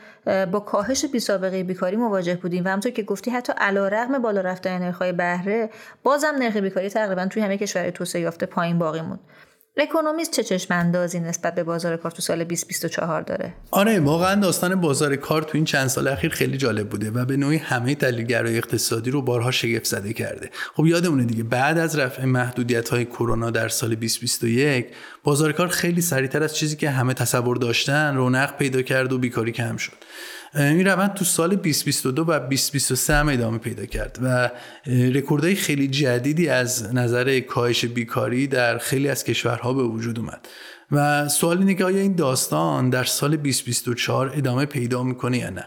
با 0.52 0.60
کاهش 0.60 1.04
بی 1.04 1.20
سابقه 1.20 1.62
بیکاری 1.62 1.96
مواجه 1.96 2.34
بودیم 2.34 2.64
و 2.64 2.68
همونطور 2.68 2.92
که 2.92 3.02
گفتی 3.02 3.30
حتی 3.30 3.52
علیرغم 3.56 4.18
بالا 4.18 4.40
رفتن 4.40 4.78
نرخ‌های 4.78 5.12
بهره 5.12 5.70
بازم 6.02 6.34
نرخ 6.38 6.56
بیکاری 6.56 6.88
تقریبا 6.88 7.26
توی 7.26 7.42
همه 7.42 7.58
کشورهای 7.58 7.92
توسعه 7.92 8.22
یافته 8.22 8.46
پایین 8.46 8.78
باقی 8.78 9.00
موند. 9.00 9.20
اکونومیست 9.78 10.30
چه 10.30 10.42
چشم 10.42 10.74
اندازی 10.74 11.20
نسبت 11.20 11.54
به 11.54 11.64
بازار 11.64 11.96
کار 11.96 12.10
تو 12.10 12.22
سال 12.22 12.44
2024 12.44 13.22
داره؟ 13.22 13.54
آره 13.70 14.00
واقعا 14.00 14.40
داستان 14.40 14.74
بازار 14.80 15.16
کار 15.16 15.42
تو 15.42 15.50
این 15.54 15.64
چند 15.64 15.86
سال 15.86 16.08
اخیر 16.08 16.30
خیلی 16.30 16.56
جالب 16.56 16.88
بوده 16.88 17.10
و 17.10 17.24
به 17.24 17.36
نوعی 17.36 17.56
همه 17.56 17.94
تحلیلگرای 17.94 18.56
اقتصادی 18.56 19.10
رو 19.10 19.22
بارها 19.22 19.50
شگفت 19.50 19.84
زده 19.84 20.12
کرده. 20.12 20.50
خب 20.74 20.86
یادمونه 20.86 21.24
دیگه 21.24 21.42
بعد 21.42 21.78
از 21.78 21.98
رفع 21.98 22.24
محدودیت 22.24 22.88
های 22.88 23.04
کرونا 23.04 23.50
در 23.50 23.68
سال 23.68 23.94
2021 23.94 24.86
بازار 25.24 25.52
کار 25.52 25.68
خیلی 25.68 26.00
سریعتر 26.00 26.42
از 26.42 26.56
چیزی 26.56 26.76
که 26.76 26.90
همه 26.90 27.14
تصور 27.14 27.56
داشتن 27.56 28.14
رونق 28.14 28.56
پیدا 28.56 28.82
کرد 28.82 29.12
و 29.12 29.18
بیکاری 29.18 29.52
کم 29.52 29.76
شد. 29.76 29.92
این 30.56 30.86
روند 30.86 31.14
تو 31.14 31.24
سال 31.24 31.56
2022 31.56 32.22
و 32.22 32.24
2023 32.24 33.14
هم 33.14 33.28
ادامه 33.28 33.58
پیدا 33.58 33.86
کرد 33.86 34.18
و 34.22 34.50
رکوردهای 34.86 35.54
خیلی 35.54 35.88
جدیدی 35.88 36.48
از 36.48 36.94
نظر 36.94 37.40
کاهش 37.40 37.84
بیکاری 37.84 38.46
در 38.46 38.78
خیلی 38.78 39.08
از 39.08 39.24
کشورها 39.24 39.72
به 39.72 39.82
وجود 39.82 40.18
اومد. 40.18 40.48
و 40.92 41.28
سوال 41.28 41.58
اینه 41.58 41.74
که 41.74 41.84
آیا 41.84 41.98
این 41.98 42.14
داستان 42.14 42.90
در 42.90 43.04
سال 43.04 43.36
2024 43.36 44.32
ادامه 44.34 44.66
پیدا 44.66 45.02
می‌کنه 45.02 45.38
یا 45.38 45.50
نه؟ 45.50 45.64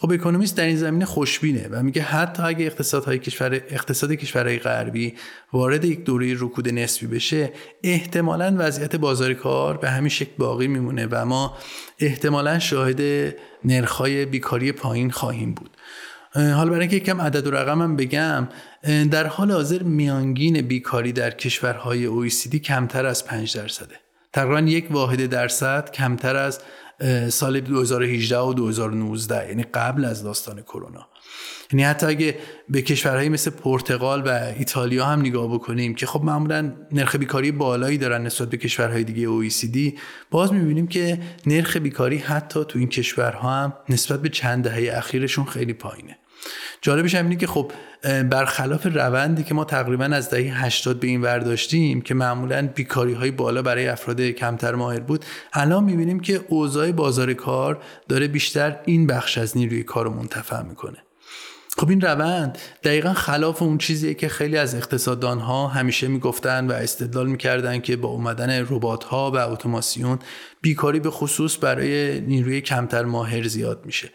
خب 0.00 0.12
اکونومیست 0.12 0.56
در 0.56 0.64
این 0.64 0.76
زمینه 0.76 1.04
خوشبینه 1.04 1.68
و 1.70 1.82
میگه 1.82 2.02
حتی 2.02 2.42
اگه 2.42 2.66
اقتصادهای 2.66 3.18
کشور 3.18 3.54
اقتصاد 3.54 4.12
کشورهای 4.12 4.58
غربی 4.58 5.14
وارد 5.52 5.84
یک 5.84 6.04
دوره 6.04 6.34
رکود 6.38 6.68
نسبی 6.68 7.06
بشه 7.06 7.52
احتمالا 7.82 8.56
وضعیت 8.58 8.96
بازار 8.96 9.34
کار 9.34 9.76
به 9.76 9.90
همین 9.90 10.08
شکل 10.08 10.32
باقی 10.38 10.66
میمونه 10.66 11.06
و 11.10 11.24
ما 11.24 11.56
احتمالا 11.98 12.58
شاهد 12.58 13.34
نرخهای 13.64 14.26
بیکاری 14.26 14.72
پایین 14.72 15.10
خواهیم 15.10 15.54
بود. 15.54 15.70
حالا 16.34 16.64
برای 16.64 16.80
اینکه 16.80 16.96
یکم 16.96 17.20
عدد 17.20 17.46
و 17.46 17.50
رقمم 17.50 17.96
بگم 17.96 18.48
در 19.10 19.26
حال 19.26 19.52
حاضر 19.52 19.82
میانگین 19.82 20.62
بیکاری 20.62 21.12
در 21.12 21.30
کشورهای 21.30 22.08
OECD 22.08 22.56
کمتر 22.56 23.06
از 23.06 23.26
5 23.26 23.56
درصده. 23.56 23.94
تقریبا 24.32 24.60
یک 24.60 24.86
واحد 24.90 25.26
درصد 25.26 25.90
کمتر 25.90 26.36
از 26.36 26.60
سال 27.28 27.60
2018 27.60 28.38
و 28.38 28.54
2019 28.54 29.48
یعنی 29.48 29.62
قبل 29.62 30.04
از 30.04 30.22
داستان 30.22 30.62
کرونا. 30.62 31.06
یعنی 31.72 31.84
حتی 31.84 32.06
اگه 32.06 32.38
به 32.68 32.82
کشورهایی 32.82 33.28
مثل 33.28 33.50
پرتغال 33.50 34.22
و 34.26 34.52
ایتالیا 34.58 35.06
هم 35.06 35.20
نگاه 35.20 35.54
بکنیم 35.54 35.94
که 35.94 36.06
خب 36.06 36.22
معمولا 36.24 36.72
نرخ 36.92 37.16
بیکاری 37.16 37.52
بالایی 37.52 37.98
دارن 37.98 38.22
نسبت 38.22 38.50
به 38.50 38.56
کشورهای 38.56 39.04
دیگه 39.04 39.28
OECD 39.28 39.98
باز 40.30 40.52
می‌بینیم 40.52 40.86
که 40.86 41.20
نرخ 41.46 41.76
بیکاری 41.76 42.18
حتی 42.18 42.64
تو 42.64 42.78
این 42.78 42.88
کشورها 42.88 43.50
هم 43.50 43.72
نسبت 43.88 44.22
به 44.22 44.28
چند 44.28 44.64
دهه 44.64 44.98
اخیرشون 44.98 45.44
خیلی 45.44 45.72
پایینه. 45.72 46.18
جالبش 46.82 47.14
هم 47.14 47.24
اینه 47.24 47.36
که 47.36 47.46
خب 47.46 47.72
برخلاف 48.02 48.86
روندی 48.86 49.42
که 49.42 49.54
ما 49.54 49.64
تقریبا 49.64 50.04
از 50.04 50.30
دهه 50.30 50.64
80 50.64 51.00
به 51.00 51.06
این 51.06 51.22
ور 51.22 51.38
داشتیم 51.38 52.00
که 52.00 52.14
معمولا 52.14 52.68
بیکاری 52.74 53.12
های 53.12 53.30
بالا 53.30 53.62
برای 53.62 53.88
افراد 53.88 54.20
کمتر 54.20 54.74
ماهر 54.74 55.00
بود 55.00 55.24
الان 55.52 55.84
می‌بینیم 55.84 56.20
که 56.20 56.44
اوضاع 56.48 56.92
بازار 56.92 57.34
کار 57.34 57.82
داره 58.08 58.28
بیشتر 58.28 58.76
این 58.84 59.06
بخش 59.06 59.38
از 59.38 59.56
نیروی 59.56 59.82
کار 59.82 60.04
رو 60.04 60.10
منتفع 60.10 60.62
می‌کنه. 60.62 60.98
خب 61.78 61.90
این 61.90 62.00
روند 62.00 62.58
دقیقا 62.84 63.12
خلاف 63.12 63.62
اون 63.62 63.78
چیزیه 63.78 64.14
که 64.14 64.28
خیلی 64.28 64.56
از 64.56 64.74
اقتصاددان 64.74 65.38
ها 65.38 65.66
همیشه 65.66 66.08
می‌گفتن 66.08 66.66
و 66.66 66.72
استدلال 66.72 67.26
می‌کردن 67.26 67.80
که 67.80 67.96
با 67.96 68.08
اومدن 68.08 68.66
ربات 68.70 69.04
ها 69.04 69.30
و 69.30 69.36
اتوماسیون 69.36 70.18
بیکاری 70.60 71.00
به 71.00 71.10
خصوص 71.10 71.64
برای 71.64 72.20
نیروی 72.20 72.60
کمتر 72.60 73.04
ماهر 73.04 73.48
زیاد 73.48 73.86
میشه. 73.86 74.10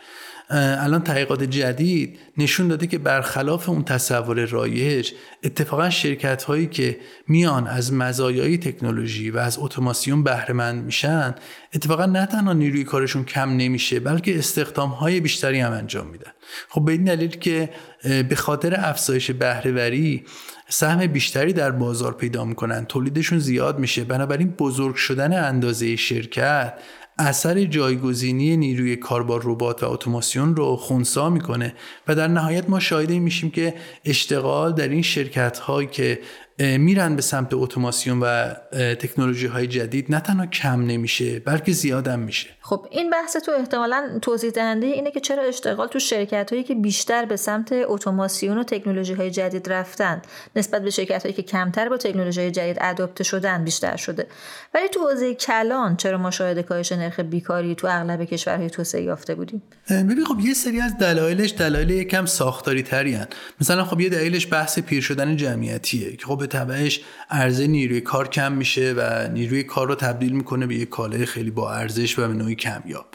الان 0.50 1.04
تحقیقات 1.04 1.44
جدید 1.44 2.20
نشون 2.38 2.68
داده 2.68 2.88
که 2.88 2.98
برخلاف 2.98 3.70
اون 3.70 3.84
تصور 3.84 4.46
رایج 4.46 5.12
اتفاقا 5.44 5.90
شرکت 5.90 6.44
هایی 6.44 6.68
که 6.68 6.98
میان 7.28 7.68
از 7.68 7.94
مزایای 7.94 8.58
تکنولوژی 8.58 9.32
و 9.32 9.38
از 9.38 9.58
اتوماسیون 9.60 10.24
بهره 10.24 10.72
میشن 10.72 11.36
اتفاقا 11.74 12.06
نه 12.06 12.26
تنها 12.26 12.54
نیروی 12.54 12.84
کارشون 12.84 13.24
کم 13.24 13.50
نمیشه 13.50 14.00
بلکه 14.00 14.38
استخدام 14.38 14.90
های 14.90 15.20
بیشتری 15.20 15.60
هم 15.60 15.72
انجام 15.72 16.08
میدن. 16.08 16.32
خب 16.70 16.86
به 16.86 16.92
این 16.92 17.04
دلیل 17.04 17.30
که 17.30 17.70
به 18.04 18.36
خاطر 18.36 18.76
افزایش 18.78 19.32
بهرهوری 19.32 20.26
سهم 20.70 21.08
بیشتری 21.08 21.54
در 21.54 21.72
بازار 21.72 22.14
پیدا 22.14 22.46
می‌کنن 22.46 22.86
تولیدشون 22.86 23.40
زیاد 23.40 23.80
میشه. 23.80 24.04
بنابراین 24.04 24.50
بزرگ 24.50 24.96
شدن 24.96 25.44
اندازه 25.44 25.96
شرکت 25.96 26.74
اثر 27.18 27.64
جایگزینی 27.64 28.58
نیروی 28.58 28.96
کار 28.96 29.24
با 29.24 29.40
ربات 29.44 29.84
و 29.84 29.90
اتوماسیون 29.90 30.56
رو 30.56 30.76
خونسا 30.76 31.30
می‌کنه 31.30 31.74
و 32.08 32.16
در 32.16 32.28
نهایت 32.28 32.70
ما 32.70 32.80
شاهد 32.80 33.12
میشیم 33.12 33.52
که 33.52 33.74
اشتغال 34.06 34.74
در 34.74 34.88
این 34.88 35.02
شرکت 35.02 35.60
هایی 35.60 35.88
که 35.88 36.20
میرن 36.60 37.16
به 37.16 37.22
سمت 37.22 37.54
اتوماسیون 37.54 38.20
و 38.20 38.54
تکنولوژی 38.74 39.48
های 39.48 39.68
جدید 39.68 40.12
نه 40.12 40.20
تنها 40.20 40.46
کم 40.46 40.82
نمیشه 40.82 41.40
بلکه 41.40 41.72
زیادم 41.72 42.20
میشه. 42.20 42.50
خب 42.68 42.88
این 42.92 43.10
بحث 43.10 43.38
تو 43.38 43.52
احتمالا 43.52 44.20
توضیح 44.22 44.50
دهنده 44.50 44.88
اینه 44.88 45.12
که 45.12 45.20
چرا 45.20 45.44
اشتغال 45.44 45.88
تو 45.88 46.00
شرکت 46.00 46.50
هایی 46.52 46.64
که 46.64 46.76
بیشتر 46.76 47.26
به 47.26 47.36
سمت 47.36 47.70
اتوماسیون 47.72 48.58
و 48.58 48.64
تکنولوژی 48.64 49.14
های 49.14 49.32
جدید 49.32 49.70
رفتن 49.70 50.22
نسبت 50.56 50.82
به 50.82 50.90
شرکت 50.90 51.24
هایی 51.24 51.34
که 51.34 51.42
کمتر 51.42 51.90
با 51.90 51.98
تکنولوژی 51.98 52.42
های 52.42 52.52
جدید 52.52 52.78
اداپته 52.82 53.24
شدن 53.24 53.64
بیشتر 53.64 53.96
شده. 53.96 54.28
ولی 54.74 54.88
تو 54.88 55.00
حوزه 55.00 55.34
کلان 55.34 55.98
چرا 55.98 56.18
ما 56.18 56.32
شاهد 56.32 56.60
کاهش 56.60 56.92
نرخ 56.92 57.20
بیکاری 57.20 57.76
تو 57.76 57.88
اغلب 57.88 58.24
کشورهای 58.24 58.70
توسعه 58.70 59.02
یافته 59.02 59.36
بودیم؟ 59.36 59.62
ببین 59.90 60.26
خب 60.26 60.40
یه 60.40 60.54
سری 60.54 60.82
از 60.82 60.98
دلایلش 60.98 61.54
دلایل 61.54 61.90
یکم 61.90 62.26
ساختاری 62.26 62.84
تری 62.84 63.20
مثلا 63.62 63.86
خب 63.86 64.02
یه 64.02 64.10
دلیلش 64.10 64.54
بحث 64.54 64.80
پیر 64.80 65.02
شدن 65.02 65.38
جمعیتیه 65.38 66.16
که 66.16 66.26
خب 66.26 66.38
به 66.38 66.48
تبعش 66.48 67.02
عرضه 67.30 67.68
نیروی 67.68 68.02
کار 68.02 68.28
کم 68.28 68.52
میشه 68.52 68.94
و 68.98 69.28
نیروی 69.28 69.64
کار 69.64 69.88
رو 69.88 69.96
تبدیل 69.96 70.32
می‌کنه 70.32 70.68
به 70.68 70.76
یه 70.76 70.86
کالای 70.86 71.26
خیلی 71.26 71.52
با 71.52 71.74
ارزش 71.74 72.20
و 72.20 72.28
به 72.28 72.34
کمیاب. 72.56 73.06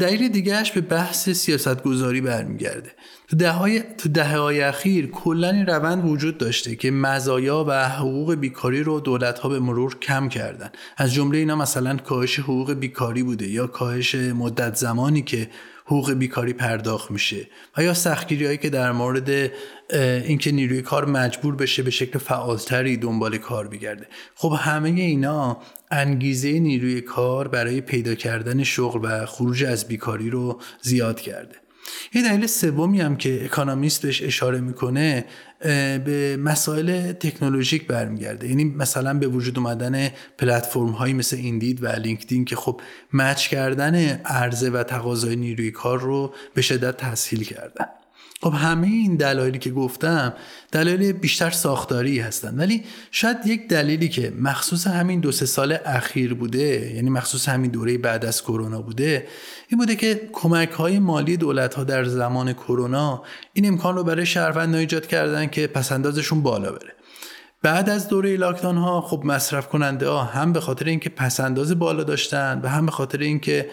دلیل 0.00 0.28
دیگهش 0.28 0.70
به 0.70 0.80
بحث 0.80 1.28
سیاست 1.28 1.82
گذاری 1.82 2.20
برمیگرده. 2.20 2.90
تو 3.28 3.36
دههای 3.36 3.82
تو 3.98 4.08
دهه 4.08 4.36
های 4.36 4.60
اخیر 4.60 5.06
کلا 5.06 5.50
این 5.50 5.66
روند 5.66 6.04
وجود 6.04 6.38
داشته 6.38 6.76
که 6.76 6.90
مزایا 6.90 7.64
و 7.68 7.88
حقوق 7.88 8.34
بیکاری 8.34 8.82
رو 8.82 9.00
دولت 9.00 9.38
ها 9.38 9.48
به 9.48 9.58
مرور 9.58 9.98
کم 9.98 10.28
کردن. 10.28 10.70
از 10.96 11.12
جمله 11.12 11.38
اینا 11.38 11.56
مثلا 11.56 11.96
کاهش 11.96 12.38
حقوق 12.38 12.72
بیکاری 12.72 13.22
بوده 13.22 13.48
یا 13.48 13.66
کاهش 13.66 14.14
مدت 14.14 14.74
زمانی 14.76 15.22
که 15.22 15.48
حقوق 15.88 16.12
بیکاری 16.12 16.52
پرداخت 16.52 17.10
میشه 17.10 17.46
و 17.76 17.82
یا 17.82 17.94
سختگیری 17.94 18.46
هایی 18.46 18.58
که 18.58 18.70
در 18.70 18.92
مورد 18.92 19.52
اینکه 20.24 20.52
نیروی 20.52 20.82
کار 20.82 21.04
مجبور 21.04 21.56
بشه 21.56 21.82
به 21.82 21.90
شکل 21.90 22.18
فعالتری 22.18 22.96
دنبال 22.96 23.38
کار 23.38 23.68
بگرده 23.68 24.06
خب 24.34 24.52
همه 24.58 24.88
اینا 24.88 25.58
انگیزه 25.90 26.58
نیروی 26.60 27.00
کار 27.00 27.48
برای 27.48 27.80
پیدا 27.80 28.14
کردن 28.14 28.62
شغل 28.62 29.00
و 29.02 29.26
خروج 29.26 29.64
از 29.64 29.88
بیکاری 29.88 30.30
رو 30.30 30.60
زیاد 30.82 31.20
کرده. 31.20 31.54
یه 32.14 32.22
دلیل 32.22 32.46
سومی 32.46 33.00
هم 33.00 33.16
که 33.16 33.44
اکانومیست 33.44 34.02
بهش 34.02 34.22
اشاره 34.22 34.60
می‌کنه 34.60 35.24
به 36.04 36.38
مسائل 36.40 37.12
تکنولوژیک 37.12 37.86
برمیگرده. 37.86 38.48
یعنی 38.48 38.64
مثلا 38.64 39.14
به 39.14 39.26
وجود 39.26 39.58
اومدن 39.58 40.10
پلتفرم 40.38 40.90
هایی 40.90 41.14
مثل 41.14 41.36
ایندید 41.36 41.84
و 41.84 41.88
لینکدین 41.88 42.44
که 42.44 42.56
خب 42.56 42.80
مچ 43.12 43.48
کردن 43.48 43.94
عرضه 44.24 44.70
و 44.70 44.82
تقاضای 44.82 45.36
نیروی 45.36 45.70
کار 45.70 46.00
رو 46.00 46.34
به 46.54 46.62
شدت 46.62 46.96
تسهیل 46.96 47.44
کردن. 47.44 47.86
خب 48.40 48.52
همه 48.54 48.86
این 48.86 49.16
دلایلی 49.16 49.58
که 49.58 49.70
گفتم 49.70 50.32
دلایل 50.72 51.12
بیشتر 51.12 51.50
ساختاری 51.50 52.20
هستن. 52.20 52.58
ولی 52.58 52.84
شاید 53.10 53.36
یک 53.46 53.68
دلیلی 53.68 54.08
که 54.08 54.32
مخصوص 54.38 54.86
همین 54.86 55.20
دو 55.20 55.32
سه 55.32 55.46
سال 55.46 55.78
اخیر 55.84 56.34
بوده 56.34 56.92
یعنی 56.94 57.10
مخصوص 57.10 57.48
همین 57.48 57.70
دوره 57.70 57.98
بعد 57.98 58.24
از 58.24 58.42
کرونا 58.42 58.82
بوده 58.82 59.26
این 59.68 59.78
بوده 59.78 59.96
که 59.96 60.28
کمک 60.32 60.70
های 60.70 60.98
مالی 60.98 61.36
دولت 61.36 61.74
ها 61.74 61.84
در 61.84 62.04
زمان 62.04 62.52
کرونا 62.52 63.22
این 63.52 63.66
امکان 63.66 63.96
رو 63.96 64.04
برای 64.04 64.26
شهروندان 64.26 64.80
ایجاد 64.80 65.06
کردن 65.06 65.46
که 65.46 65.66
پسندازشون 65.66 66.42
بالا 66.42 66.72
بره. 66.72 66.97
بعد 67.62 67.90
از 67.90 68.08
دوره 68.08 68.36
لاکدان 68.36 68.76
ها 68.76 69.00
خب 69.00 69.22
مصرف 69.24 69.68
کننده 69.68 70.08
ها 70.08 70.24
هم 70.24 70.52
به 70.52 70.60
خاطر 70.60 70.84
اینکه 70.84 71.10
پسنداز 71.10 71.78
بالا 71.78 72.04
داشتن 72.04 72.60
و 72.62 72.68
هم 72.68 72.86
به 72.86 72.92
خاطر 72.92 73.18
اینکه 73.18 73.70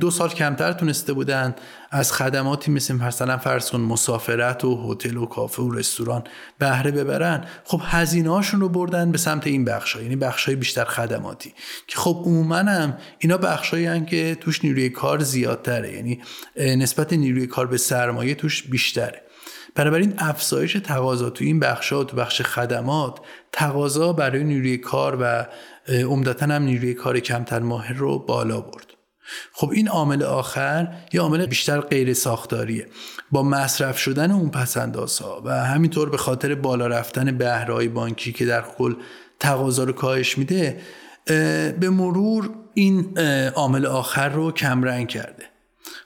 دو 0.00 0.10
سال 0.10 0.28
کمتر 0.28 0.72
تونسته 0.72 1.12
بودن 1.12 1.54
از 1.90 2.12
خدماتی 2.12 2.70
مثل 2.70 2.94
مثلا 2.94 3.38
فرض 3.38 3.70
کن 3.70 3.80
مسافرت 3.80 4.64
و 4.64 4.92
هتل 4.92 5.16
و 5.16 5.26
کافه 5.26 5.62
و 5.62 5.70
رستوران 5.70 6.24
بهره 6.58 6.90
ببرن 6.90 7.44
خب 7.64 7.80
هزینه 7.84 8.30
هاشون 8.30 8.60
رو 8.60 8.68
بردن 8.68 9.12
به 9.12 9.18
سمت 9.18 9.46
این 9.46 9.64
بخش 9.64 9.96
ها. 9.96 10.02
یعنی 10.02 10.16
بخش 10.16 10.44
های 10.44 10.56
بیشتر 10.56 10.84
خدماتی 10.84 11.54
که 11.86 11.98
خب 11.98 12.22
عموما 12.24 12.56
هم 12.56 12.96
اینا 13.18 13.36
بخش 13.36 13.70
که 14.06 14.36
توش 14.40 14.64
نیروی 14.64 14.88
کار 14.88 15.22
زیادتره 15.22 15.92
یعنی 15.92 16.20
نسبت 16.56 17.12
نیروی 17.12 17.46
کار 17.46 17.66
به 17.66 17.76
سرمایه 17.76 18.34
توش 18.34 18.62
بیشتره 18.62 19.23
بنابراین 19.74 20.14
افزایش 20.18 20.72
تقاضا 20.72 21.30
تو 21.30 21.44
این 21.44 21.60
بخش 21.60 21.92
ها 21.92 22.04
تو 22.04 22.16
بخش 22.16 22.42
خدمات 22.42 23.18
تقاضا 23.52 24.12
برای 24.12 24.44
نیروی 24.44 24.78
کار 24.78 25.18
و 25.20 25.46
عمدتا 25.92 26.46
هم 26.46 26.62
نیروی 26.62 26.94
کار 26.94 27.20
کمتر 27.20 27.58
ماهر 27.58 27.92
رو 27.92 28.18
بالا 28.18 28.60
برد. 28.60 28.86
خب 29.52 29.70
این 29.70 29.88
عامل 29.88 30.22
آخر 30.22 30.94
یه 31.12 31.20
عامل 31.20 31.46
بیشتر 31.46 31.80
غیر 31.80 32.14
ساختاریه. 32.14 32.86
با 33.30 33.42
مصرف 33.42 33.98
شدن 33.98 34.30
اون 34.30 34.50
پسندازها 34.50 35.42
و 35.44 35.64
همینطور 35.64 36.10
به 36.10 36.16
خاطر 36.16 36.54
بالا 36.54 36.86
رفتن 36.86 37.38
بهرهای 37.38 37.88
بانکی 37.88 38.32
که 38.32 38.46
در 38.46 38.62
کل 38.78 38.94
تقاضا 39.40 39.84
رو 39.84 39.92
کاهش 39.92 40.38
میده 40.38 40.80
به 41.80 41.90
مرور 41.90 42.50
این 42.74 43.18
عامل 43.54 43.86
آخر 43.86 44.28
رو 44.28 44.52
کمرنگ 44.52 45.08
کرده. 45.08 45.53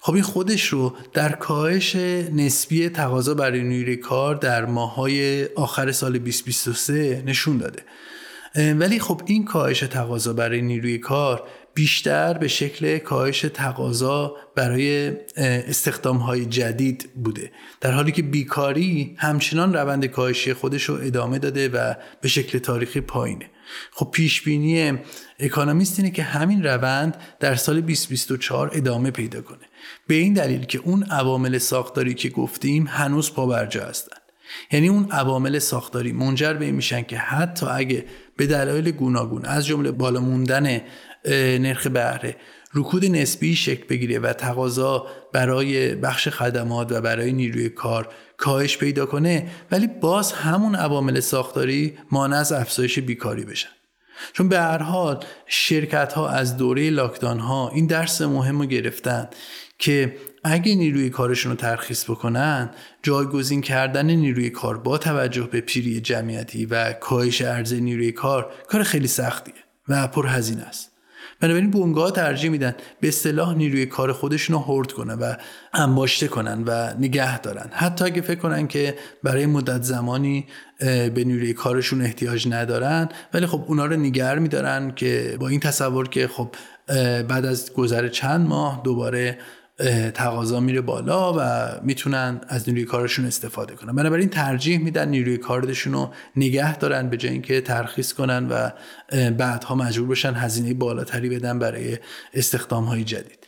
خب 0.01 0.15
این 0.15 0.23
خودش 0.23 0.67
رو 0.67 0.97
در 1.13 1.33
کاهش 1.33 1.97
نسبی 2.33 2.89
تقاضا 2.89 3.35
برای 3.35 3.63
نیروی 3.63 3.97
کار 3.97 4.35
در 4.35 4.65
ماهای 4.65 5.45
آخر 5.45 5.93
سال 5.93 6.19
2023 6.19 7.23
نشون 7.27 7.59
داده. 7.59 7.83
ولی 8.57 8.99
خب 8.99 9.23
این 9.27 9.45
کاهش 9.45 9.81
تقاضا 9.81 10.33
برای 10.33 10.63
نیروی 10.63 10.99
کار 10.99 11.43
بیشتر 11.75 12.39
به 12.39 12.49
شکل 12.49 12.99
کاهش 12.99 13.41
تقاضا 13.41 14.37
برای 14.55 15.13
استخدام 15.37 16.17
های 16.17 16.47
جدید 16.47 17.11
بوده. 17.25 17.53
در 17.81 17.93
حالی 17.93 18.13
که 18.13 18.23
بیکاری 18.23 19.15
همچنان 19.19 19.75
روند 19.75 20.07
کاهشی 20.07 20.53
خودش 20.53 20.85
رو 20.85 20.95
ادامه 20.95 21.39
داده 21.39 21.69
و 21.69 21.95
به 22.21 22.29
شکل 22.29 22.59
تاریخی 22.59 23.01
پایینه. 23.01 23.51
خب 23.93 24.09
پیش 24.13 24.43
بینی 24.43 24.99
اکانومیست 25.39 25.99
اینه 25.99 26.11
که 26.11 26.23
همین 26.23 26.65
روند 26.65 27.17
در 27.41 27.55
سال 27.55 27.81
2024 27.81 28.71
ادامه 28.75 29.11
پیدا 29.11 29.43
کنه. 29.43 29.65
به 30.07 30.15
این 30.15 30.33
دلیل 30.33 30.65
که 30.65 30.79
اون 30.79 31.03
عوامل 31.03 31.59
ساختاری 31.59 32.15
که 32.15 32.29
گفتیم 32.29 32.87
هنوز 32.87 33.33
پابرجا 33.33 33.87
هستن. 33.87 34.17
یعنی 34.73 34.89
اون 34.89 35.11
عوامل 35.11 35.59
ساختاری 35.59 36.13
منجر 36.13 36.53
به 36.53 36.65
این 36.65 36.75
میشن 36.75 37.03
که 37.03 37.19
حتی 37.19 37.67
اگه 37.67 38.05
به 38.37 38.47
دلایل 38.47 38.91
گوناگون 38.91 39.45
از 39.45 39.67
جمله 39.67 39.91
بالا 39.91 40.21
موندن 40.21 40.81
نرخ 41.61 41.87
بهره 41.87 42.37
رکود 42.75 43.05
نسبی 43.05 43.57
شکل 43.57 43.85
بگیره 43.89 44.19
و 44.19 44.33
تقاضا 44.33 45.07
برای 45.33 45.95
بخش 45.95 46.29
خدمات 46.29 46.93
و 46.93 47.01
برای 47.01 47.33
نیروی 47.33 47.69
کار 47.69 48.09
کاهش 48.37 48.79
پیدا 48.79 49.07
کنه 49.07 49.51
ولی 49.71 49.87
باز 49.87 50.33
همون 50.33 50.75
عوامل 50.75 51.21
ساختاری 51.21 51.99
مانع 52.11 52.37
از 52.37 52.53
افزایش 52.53 52.99
بیکاری 52.99 53.45
بشن. 53.45 53.69
چون 54.33 54.49
به 54.49 54.61
هر 54.61 54.83
حال 54.83 55.25
شرکت 55.47 56.13
ها 56.13 56.29
از 56.29 56.57
دوره 56.57 56.91
لاکدان 56.91 57.39
ها 57.39 57.69
این 57.69 57.87
درس 57.87 58.23
مهم 58.23 58.61
رو 58.61 58.67
گرفتن 58.67 59.29
که 59.79 60.17
اگه 60.45 60.75
نیروی 60.75 61.11
کارشون 61.11 61.53
رو 61.53 61.57
ترخیص 61.57 62.05
بکنن 62.05 62.71
جایگزین 63.03 63.61
کردن 63.61 64.11
نیروی 64.11 64.51
کار 64.51 64.79
با 64.79 64.99
توجه 64.99 65.43
به 65.43 65.61
پیری 65.61 66.01
جمعیتی 66.01 66.67
و 66.67 66.93
کاهش 66.93 67.43
عرضه 67.43 67.81
نیروی 67.81 68.13
کار 68.13 68.53
کار 68.69 68.83
خیلی 68.83 69.09
سختیه 69.09 69.55
و 69.89 70.09
پرهزینه 70.09 70.63
است. 70.63 70.88
بنابراین 71.41 71.71
بونگاه 71.71 72.11
ترجیح 72.11 72.51
میدن 72.51 72.75
به 73.01 73.09
اصطلاح 73.09 73.55
نیروی 73.55 73.87
کار 73.87 74.13
خودشون 74.13 74.57
رو 74.57 74.83
کنن 74.85 75.15
و 75.15 75.35
انباشته 75.73 76.29
کنن 76.29 76.65
و 76.67 76.95
نگه 76.99 77.41
دارن. 77.41 77.71
حتی 77.73 78.05
اگه 78.05 78.21
فکر 78.21 78.39
کنن 78.39 78.67
که 78.67 78.95
برای 79.23 79.47
مدت 79.47 79.83
زمانی 79.83 80.47
به 80.79 81.25
نیروی 81.27 81.53
کارشون 81.53 82.03
احتیاج 82.03 82.49
ندارن 82.49 83.09
ولی 83.35 83.47
خب 83.47 83.65
اونا 83.67 83.87
رو 83.87 83.97
نگر 83.97 84.39
میدارن 84.39 84.93
که 84.97 85.37
با 85.41 85.49
این 85.49 85.61
تصور 85.61 86.09
که 86.09 86.29
خب 86.29 86.49
بعد 87.29 87.45
از 87.45 87.73
گذر 87.73 88.09
چند 88.09 88.49
ماه 88.49 88.81
دوباره 88.85 89.39
تقاضا 90.15 90.61
میره 90.61 90.81
بالا 90.81 91.35
و 91.39 91.41
می‌تونن 91.83 92.41
از 92.49 92.69
نیروی 92.69 92.85
کارشون 92.85 93.25
استفاده 93.25 93.75
کنن. 93.75 93.93
بنابراین 93.93 94.29
ترجیح 94.29 94.79
میدن 94.79 95.09
نیروی 95.09 95.37
کارشون 95.37 95.93
رو 95.93 96.11
نگه 96.37 96.77
دارن 96.77 97.09
به 97.09 97.17
جای 97.17 97.33
اینکه 97.33 97.61
ترخیص 97.61 98.13
کنن 98.13 98.49
و 98.49 98.71
بعدها 99.31 99.75
مجبور 99.75 100.09
بشن 100.09 100.35
هزینه 100.35 100.75
بالاتری 100.75 101.29
بدن 101.29 101.59
برای 101.59 101.99
استخدام 102.35 102.85
های 102.85 103.05
جدید. 103.05 103.39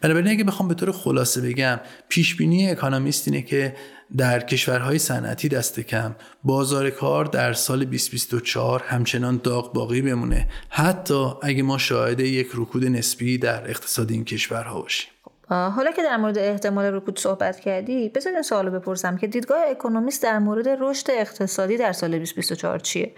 بنابراین 0.00 0.28
اگه 0.28 0.44
بخوام 0.44 0.68
به 0.68 0.74
طور 0.74 0.92
خلاصه 0.92 1.40
بگم 1.40 1.80
پیش 2.08 2.36
بینی 2.36 2.70
اکانومیست 2.70 3.28
اینه 3.28 3.42
که 3.42 3.76
در 4.16 4.40
کشورهای 4.40 4.98
صنعتی 4.98 5.48
دست 5.48 5.80
کم 5.80 6.16
بازار 6.44 6.90
کار 6.90 7.24
در 7.24 7.52
سال 7.52 7.84
2024 7.84 8.82
همچنان 8.82 9.40
داغ 9.44 9.72
باقی 9.72 10.02
بمونه. 10.02 10.48
حتی 10.68 11.30
اگه 11.42 11.62
ما 11.62 11.78
شاهد 11.78 12.20
یک 12.20 12.48
رکود 12.54 12.84
نسبی 12.84 13.38
در 13.38 13.70
اقتصاد 13.70 14.10
این 14.10 14.24
کشورها 14.24 14.80
باشیم. 14.80 15.10
حالا 15.48 15.90
که 15.90 16.02
در 16.02 16.16
مورد 16.16 16.38
احتمال 16.38 16.84
رکود 16.84 17.18
صحبت 17.18 17.60
کردی 17.60 18.08
بذار 18.08 18.32
این 18.32 18.42
سوالو 18.42 18.70
بپرسم 18.70 19.16
که 19.16 19.26
دیدگاه 19.26 19.58
اکونومیست 19.70 20.22
در 20.22 20.38
مورد 20.38 20.68
رشد 20.68 21.10
اقتصادی 21.10 21.76
در 21.76 21.92
سال 21.92 22.10
2024 22.10 22.78
چیه؟ 22.78 23.12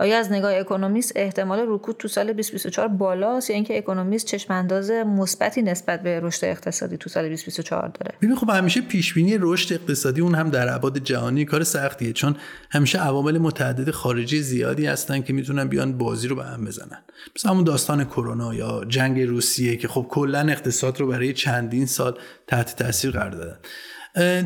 آیا 0.00 0.18
از 0.18 0.32
نگاه 0.32 0.54
اکونومیست 0.54 1.12
احتمال 1.16 1.64
رکود 1.68 1.96
تو 1.96 2.08
سال 2.08 2.32
2024 2.32 2.88
بالاست 2.88 3.50
یا 3.50 3.56
اینکه 3.56 3.78
اکونومیست 3.78 4.26
چشم 4.26 4.52
انداز 4.52 4.90
مثبتی 4.90 5.62
نسبت 5.62 6.02
به 6.02 6.20
رشد 6.20 6.44
اقتصادی 6.44 6.96
تو 6.96 7.10
سال 7.10 7.22
2024 7.22 7.88
داره؟ 7.88 8.14
ببین 8.22 8.36
خب 8.36 8.50
همیشه 8.50 8.80
پیش 8.80 9.14
بینی 9.14 9.38
رشد 9.40 9.72
اقتصادی 9.72 10.20
اون 10.20 10.34
هم 10.34 10.50
در 10.50 10.74
ابعاد 10.74 10.98
جهانی 10.98 11.44
کار 11.44 11.64
سختیه 11.64 12.12
چون 12.12 12.36
همیشه 12.70 12.98
عوامل 12.98 13.38
متعدد 13.38 13.90
خارجی 13.90 14.40
زیادی 14.40 14.86
هستن 14.86 15.22
که 15.22 15.32
می‌تونن 15.32 15.68
بیان 15.68 15.98
بازی 15.98 16.28
رو 16.28 16.36
به 16.36 16.44
هم 16.44 16.64
بزنن. 16.64 17.02
مثل 17.36 17.48
همون 17.48 17.64
داستان 17.64 18.04
کرونا 18.04 18.54
یا 18.54 18.84
جنگ 18.88 19.20
روسیه 19.20 19.76
که 19.76 19.88
خب 19.88 20.06
کلا 20.10 20.40
اقتصاد 20.40 21.00
رو 21.00 21.06
برای 21.06 21.32
چندین 21.32 21.86
سال 21.86 22.18
تحت 22.46 22.76
تاثیر 22.76 23.10
قرار 23.10 23.30
دادن. 23.30 23.56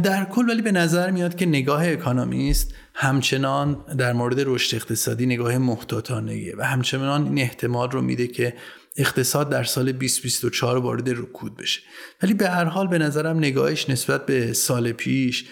در 0.02 0.24
کل 0.24 0.48
ولی 0.48 0.62
به 0.62 0.72
نظر 0.72 1.10
میاد 1.10 1.36
که 1.36 1.46
نگاه 1.46 1.88
اکانومیست 1.88 2.74
همچنان 2.94 3.84
در 3.98 4.12
مورد 4.12 4.40
رشد 4.40 4.76
اقتصادی 4.76 5.26
نگاه 5.26 5.58
محتاطانه 5.58 6.56
و 6.56 6.66
همچنان 6.66 7.24
این 7.24 7.38
احتمال 7.38 7.90
رو 7.90 8.02
میده 8.02 8.26
که 8.26 8.54
اقتصاد 8.96 9.50
در 9.50 9.64
سال 9.64 9.92
2024 9.92 10.78
وارد 10.78 11.10
رکود 11.10 11.56
بشه. 11.56 11.80
ولی 12.22 12.34
به 12.34 12.48
هر 12.48 12.64
حال 12.64 12.88
به 12.88 12.98
نظرم 12.98 13.38
نگاهش 13.38 13.90
نسبت 13.90 14.26
به 14.26 14.52
سال 14.52 14.92
پیش 14.92 15.44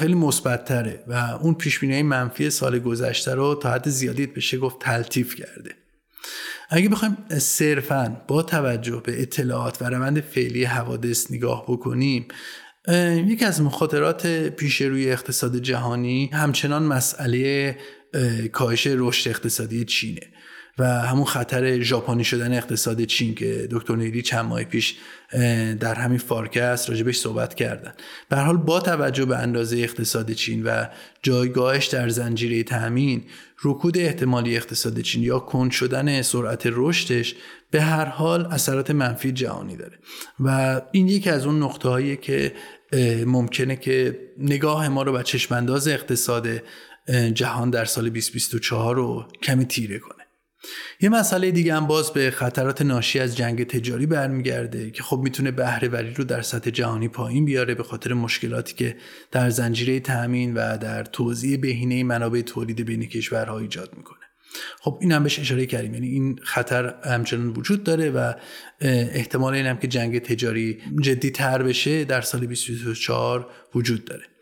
خیلی 0.00 0.14
مثبت 0.14 0.70
و 1.08 1.14
اون 1.14 1.54
پیش 1.54 1.84
منفی 1.84 2.50
سال 2.50 2.78
گذشته 2.78 3.34
رو 3.34 3.54
تا 3.54 3.70
حد 3.70 3.88
زیادی 3.88 4.26
بشه 4.26 4.58
گفت 4.58 4.78
تلطیف 4.78 5.34
کرده. 5.34 5.74
اگه 6.70 6.88
بخوایم 6.88 7.16
صرفا 7.38 8.16
با 8.28 8.42
توجه 8.42 9.02
به 9.04 9.22
اطلاعات 9.22 9.82
و 9.82 9.84
روند 9.84 10.20
فعلی 10.20 10.64
حوادث 10.64 11.30
نگاه 11.30 11.64
بکنیم 11.68 12.28
یکی 13.26 13.44
از 13.44 13.62
مخاطرات 13.62 14.26
پیش 14.26 14.80
روی 14.80 15.10
اقتصاد 15.10 15.56
جهانی 15.56 16.30
همچنان 16.32 16.82
مسئله 16.82 17.76
کاهش 18.52 18.86
رشد 18.86 19.30
اقتصادی 19.30 19.84
چینه 19.84 20.20
و 20.78 21.00
همون 21.00 21.24
خطر 21.24 21.80
ژاپنی 21.80 22.24
شدن 22.24 22.52
اقتصاد 22.52 23.04
چین 23.04 23.34
که 23.34 23.68
دکتر 23.70 23.96
نیلی 23.96 24.22
چند 24.22 24.44
ماه 24.44 24.64
پیش 24.64 24.94
در 25.80 25.94
همین 25.94 26.18
فارکست 26.18 26.90
راجبش 26.90 27.18
صحبت 27.18 27.54
کردن. 27.54 27.92
به 28.28 28.36
حال 28.36 28.56
با 28.56 28.80
توجه 28.80 29.24
به 29.24 29.36
اندازه 29.36 29.76
اقتصاد 29.78 30.32
چین 30.32 30.62
و 30.62 30.84
جایگاهش 31.22 31.86
در 31.86 32.08
زنجیره 32.08 32.62
تامین 32.62 33.24
رکود 33.64 33.98
احتمالی 33.98 34.56
اقتصاد 34.56 35.00
چین 35.00 35.22
یا 35.22 35.38
کند 35.38 35.70
شدن 35.70 36.22
سرعت 36.22 36.62
رشدش 36.66 37.34
به 37.70 37.80
هر 37.80 38.04
حال 38.04 38.46
اثرات 38.46 38.90
منفی 38.90 39.32
جهانی 39.32 39.76
داره. 39.76 39.98
و 40.40 40.80
این 40.92 41.08
یکی 41.08 41.30
از 41.30 41.46
اون 41.46 41.62
نقطه 41.62 42.16
که 42.16 42.54
ممکنه 43.26 43.76
که 43.76 44.20
نگاه 44.38 44.88
ما 44.88 45.02
رو 45.02 45.12
به 45.12 45.22
چشمانداز 45.22 45.88
اقتصاد 45.88 46.48
جهان 47.34 47.70
در 47.70 47.84
سال 47.84 48.08
2024 48.08 48.96
رو 48.96 49.28
کمی 49.42 49.64
تیره 49.64 49.98
کنه. 49.98 50.23
یه 51.00 51.08
مسئله 51.08 51.50
دیگه 51.50 51.74
هم 51.74 51.86
باز 51.86 52.12
به 52.12 52.30
خطرات 52.30 52.82
ناشی 52.82 53.20
از 53.20 53.36
جنگ 53.36 53.66
تجاری 53.66 54.06
برمیگرده 54.06 54.90
که 54.90 55.02
خب 55.02 55.20
می‌تونه 55.24 55.50
بهره 55.50 55.88
وری 55.88 56.14
رو 56.14 56.24
در 56.24 56.42
سطح 56.42 56.70
جهانی 56.70 57.08
پایین 57.08 57.44
بیاره 57.44 57.74
به 57.74 57.82
خاطر 57.82 58.12
مشکلاتی 58.12 58.74
که 58.74 58.96
در 59.30 59.50
زنجیره 59.50 60.00
تامین 60.00 60.54
و 60.54 60.78
در 60.78 61.04
توزیع 61.04 61.56
بهینه 61.56 62.04
منابع 62.04 62.40
تولید 62.40 62.84
بین 62.84 63.06
کشورها 63.06 63.58
ایجاد 63.58 63.94
می‌کنه. 63.96 64.18
خب 64.80 64.98
این 65.00 65.12
هم 65.12 65.22
بهش 65.22 65.38
اشاره 65.38 65.66
کردیم. 65.66 65.94
یعنی 65.94 66.08
این 66.08 66.38
خطر 66.42 66.94
همچنان 67.04 67.48
وجود 67.48 67.84
داره 67.84 68.10
و 68.10 68.32
احتمال 68.80 69.54
این 69.54 69.66
هم 69.66 69.76
که 69.76 69.88
جنگ 69.88 70.18
تجاری 70.18 70.78
جدی 71.00 71.30
تر 71.30 71.62
بشه 71.62 72.04
در 72.04 72.20
سال 72.20 72.40
2024 72.40 73.50
وجود 73.74 74.04
داره. 74.04 74.33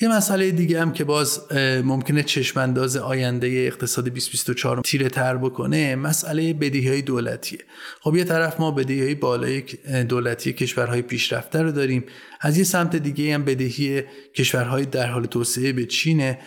یه 0.00 0.08
مسئله 0.08 0.50
دیگه 0.50 0.80
هم 0.80 0.92
که 0.92 1.04
باز 1.04 1.52
ممکنه 1.84 2.22
چشمانداز 2.22 2.96
آینده 2.96 3.46
اقتصاد 3.46 4.04
2024 4.04 4.80
تیره 4.80 5.08
تر 5.08 5.36
بکنه 5.36 5.96
مسئله 5.96 6.52
بدهی 6.52 6.88
های 6.88 7.02
دولتیه. 7.02 7.58
خب 8.00 8.16
یه 8.16 8.24
طرف 8.24 8.60
ما 8.60 8.70
بدهی 8.70 9.02
های 9.02 9.14
بالای 9.14 9.62
دولتی 10.08 10.52
کشورهای 10.52 11.02
پیشرفته 11.02 11.62
رو 11.62 11.72
داریم. 11.72 12.04
از 12.40 12.58
یه 12.58 12.64
سمت 12.64 12.96
دیگه 12.96 13.34
هم 13.34 13.44
بدهی 13.44 14.02
کشورهای 14.34 14.84
در 14.84 15.06
حال 15.06 15.26
توسعه 15.26 15.72
به 15.72 15.86
چینه. 15.86 16.38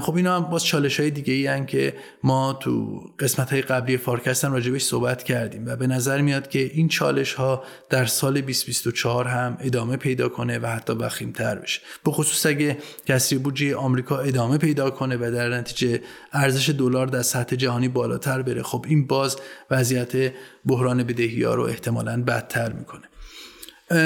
خب 0.00 0.14
اینا 0.16 0.36
هم 0.36 0.50
باز 0.50 0.64
چالش 0.64 1.00
های 1.00 1.10
دیگه 1.10 1.34
ای 1.34 1.66
که 1.66 1.94
ما 2.22 2.52
تو 2.52 3.00
قسمت 3.18 3.52
های 3.52 3.62
قبلی 3.62 3.96
فارکست 3.96 4.44
هم 4.44 4.52
راجبش 4.52 4.82
صحبت 4.82 5.22
کردیم 5.22 5.66
و 5.66 5.76
به 5.76 5.86
نظر 5.86 6.20
میاد 6.20 6.48
که 6.48 6.58
این 6.58 6.88
چالش 6.88 7.34
ها 7.34 7.64
در 7.88 8.04
سال 8.04 8.40
2024 8.40 9.28
هم 9.28 9.56
ادامه 9.60 9.96
پیدا 9.96 10.28
کنه 10.28 10.58
و 10.58 10.66
حتی 10.66 10.94
تر 11.34 11.54
بشه. 11.54 11.80
به 12.04 12.10
خصوص 12.10 12.46
اگه 12.46 12.78
کسری 13.06 13.38
بودجه 13.38 13.76
آمریکا 13.76 14.18
ادامه 14.18 14.58
پیدا 14.58 14.90
کنه 14.90 15.16
و 15.16 15.30
در 15.34 15.48
نتیجه 15.48 16.00
ارزش 16.32 16.70
دلار 16.70 17.06
در 17.06 17.22
سطح 17.22 17.56
جهانی 17.56 17.88
بالاتر 17.88 18.42
بره 18.42 18.62
خب 18.62 18.84
این 18.88 19.06
باز 19.06 19.36
وضعیت 19.70 20.32
بحران 20.66 21.02
بدهی 21.02 21.42
ها 21.42 21.54
رو 21.54 21.62
احتمالا 21.62 22.22
بدتر 22.22 22.72
می‌کنه. 22.72 23.04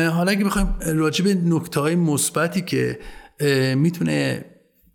حالا 0.08 0.30
اگه 0.30 0.44
بخوایم 0.44 0.76
راجع 0.86 1.24
به 1.24 1.34
نکته 1.34 1.80
های 1.80 1.96
مثبتی 1.96 2.62
که 2.62 2.98
می‌تونه 3.76 4.44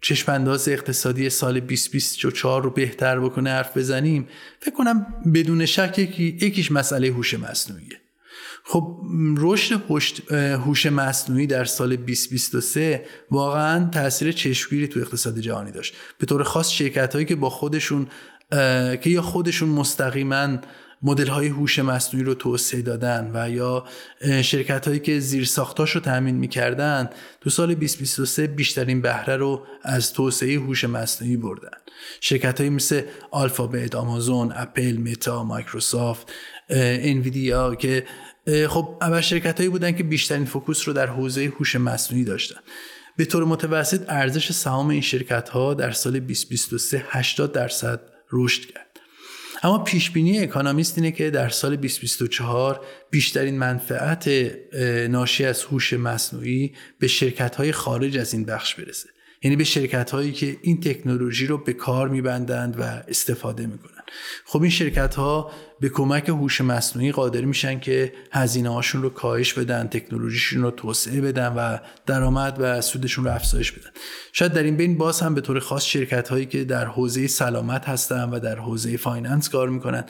چشمانداز 0.02 0.70
اقتصادی 0.70 1.30
سال 1.30 1.60
2024 1.60 2.64
رو 2.64 2.70
بهتر 2.70 3.20
بکنه 3.20 3.50
حرف 3.50 3.78
بزنیم 3.78 4.28
فکر 4.60 4.76
کنم 4.76 5.06
بدون 5.34 5.66
شک 5.66 6.00
یکی 6.00 6.38
یکیش 6.42 6.72
مسئله 6.72 7.08
هوش 7.08 7.34
مصنوعیه. 7.34 8.02
خب 8.64 9.02
رشد 9.38 9.92
هوش 10.32 10.86
مصنوعی 10.86 11.48
در 11.48 11.66
سال 11.66 11.96
2023 11.96 13.06
واقعا 13.32 13.90
تاثیر 13.90 14.32
چشمگیری 14.32 14.88
تو 14.88 15.00
اقتصاد 15.00 15.40
جهانی 15.40 15.72
داشت. 15.72 15.94
به 16.18 16.26
طور 16.26 16.44
خاص 16.44 16.72
شرکت 16.72 17.14
هایی 17.14 17.26
که 17.26 17.36
با 17.36 17.50
خودشون 17.50 18.08
که 19.02 19.02
یا 19.06 19.22
خودشون 19.22 19.70
مستقیما 19.70 20.58
مدل 21.02 21.28
های 21.28 21.48
هوش 21.48 21.80
مصنوعی 21.80 22.26
رو 22.26 22.34
توسعه 22.34 22.82
دادن 22.82 23.32
و 23.34 23.50
یا 23.50 23.86
شرکت 24.42 24.88
هایی 24.88 25.00
که 25.00 25.20
زیر 25.20 25.46
ساختاش 25.46 25.92
رو 25.92 26.02
تامین 26.02 26.36
می‌کردن 26.36 27.10
تو 27.42 27.50
سال 27.50 27.74
2023 27.74 28.48
بیشترین 28.48 29.02
بهره 29.02 29.36
رو 29.36 29.66
از 29.84 30.14
توسعه 30.14 30.60
هوش 30.60 30.84
مصنوعی 30.84 31.38
بردن. 31.38 31.78
شرکت 32.22 32.58
هایی 32.58 32.70
مثل 32.70 33.02
آلفابت، 33.32 33.96
آمازون، 33.96 34.54
اپل، 34.56 34.98
متا، 34.98 35.44
مایکروسافت، 35.44 36.32
Nvidia 36.70 37.76
که 37.76 38.06
خب 38.68 38.98
اول 39.02 39.22
شرکت 39.22 39.58
هایی 39.58 39.70
بودن 39.70 39.92
که 39.92 40.04
بیشترین 40.04 40.46
focus 40.46 40.88
رو 40.88 40.94
در 40.94 41.08
حوزه 41.08 41.54
هوش 41.60 41.76
مصنوعی 41.76 42.24
داشتن. 42.24 42.60
به 43.18 43.26
طور 43.26 43.46
متوسط 43.46 44.10
ارزش 44.10 44.52
سهام 44.52 44.90
این 44.90 45.02
شرکت 45.02 45.50
ها 45.50 45.74
در 45.74 45.92
سال 45.92 46.20
2023 46.20 47.06
80 47.10 47.52
درصد 47.52 48.02
رشد 48.32 48.66
کرد. 48.66 48.89
اما 49.64 49.78
پیش 49.84 50.12
بینی 50.12 50.40
Economist 50.40 50.98
اینه 50.98 51.12
که 51.12 51.30
در 51.30 51.50
سال 51.50 51.76
2024 51.76 52.86
بیشترین 53.12 53.58
منفعت 53.58 54.30
ناشی 55.10 55.46
از 55.46 55.64
هوش 55.64 55.94
مصنوعی 55.94 56.74
به 57.00 57.08
شرکت 57.08 57.56
های 57.56 57.72
خارج 57.72 58.18
از 58.18 58.34
این 58.34 58.46
بخش 58.46 58.76
برسه. 58.76 59.10
یعنی 59.44 59.56
به 59.56 59.64
شرکت 59.64 60.12
هایی 60.12 60.32
که 60.32 60.58
این 60.62 60.80
تکنولوژی 60.80 61.48
رو 61.48 61.58
به 61.58 61.74
کار 61.74 62.10
میبندند 62.10 62.80
و 62.80 62.84
استفاده 62.84 63.68
می‌کنن 63.68 63.99
خب 64.46 64.62
این 64.62 64.72
شرکت 64.72 65.16
ها 65.16 65.52
به 65.80 65.90
کمک 65.90 66.30
هوش 66.30 66.62
مصنوعی 66.62 67.12
قادر 67.12 67.42
میشن 67.42 67.80
که 67.80 68.14
هزینه 68.32 68.70
هاشون 68.70 69.02
رو 69.02 69.10
کاهش 69.10 69.54
بدن 69.54 69.88
تکنولوژیشون 69.88 70.62
رو 70.62 70.72
توسعه 70.72 71.22
بدن 71.22 71.48
و 71.48 71.78
درآمد 72.06 72.58
و 72.60 72.82
سودشون 72.82 73.26
رو 73.26 73.32
افزایش 73.32 73.72
بدن. 73.72 73.90
شاید 74.34 74.54
در 74.54 74.64
این 74.64 74.78
بین 74.78 74.98
باز 74.98 75.20
هم 75.20 75.36
به 75.36 75.42
طور 75.42 75.60
خاص 75.60 75.86
شرکت 75.86 76.30
هایی 76.30 76.46
که 76.46 76.64
در 76.64 76.86
حوزه 76.86 77.28
سلامت 77.28 77.90
هستن 77.90 78.30
و 78.30 78.40
در 78.40 78.56
حوزه 78.56 78.98
finance 78.98 79.50
کار 79.50 79.70
می‌کنن. 79.70 80.04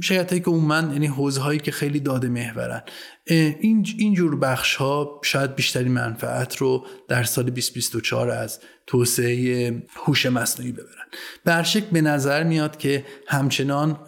شرکت 0.00 0.30
هایی 0.30 0.42
که 0.42 0.50
عموما 0.50 0.92
یعنی 0.92 1.06
حوزه 1.06 1.40
هایی 1.40 1.58
که 1.58 1.70
خیلی 1.70 2.00
داده 2.00 2.28
محورن. 2.28 2.82
این 3.26 3.86
اینجور 3.98 4.36
بخش 4.36 4.76
ها 4.76 5.20
شاید 5.24 5.54
بیشترین 5.54 5.92
منفعت 5.92 6.56
رو 6.56 6.86
در 7.08 7.24
سال 7.24 7.44
2024 7.44 8.30
از 8.30 8.60
توسعه 8.90 9.82
هوش 9.96 10.26
مصنوعی 10.26 10.72
ببرن. 10.72 11.06
برشک 11.44 11.84
به 11.84 12.00
نظر 12.00 12.44
میاد 12.44 12.76
که 12.76 13.04
همچنان 13.26 13.98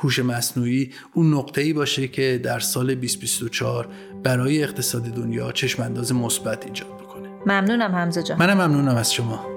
هوش 0.00 0.18
مصنوعی 0.18 0.90
اون 1.14 1.34
نقطه‌ای 1.34 1.72
باشه 1.72 2.08
که 2.08 2.40
در 2.44 2.58
سال 2.60 2.94
2024 2.94 3.88
برای 4.24 4.62
اقتصاد 4.62 5.02
دنیا 5.02 5.52
چشمانداز 5.52 6.12
مثبت 6.14 6.66
ایجاد 6.66 6.98
بکنه. 6.98 7.28
ممنونم 7.46 7.92
حمزه 7.92 8.22
جان. 8.22 8.38
منم 8.38 8.66
ممنونم 8.66 8.96
از 8.96 9.12
شما. 9.12 9.51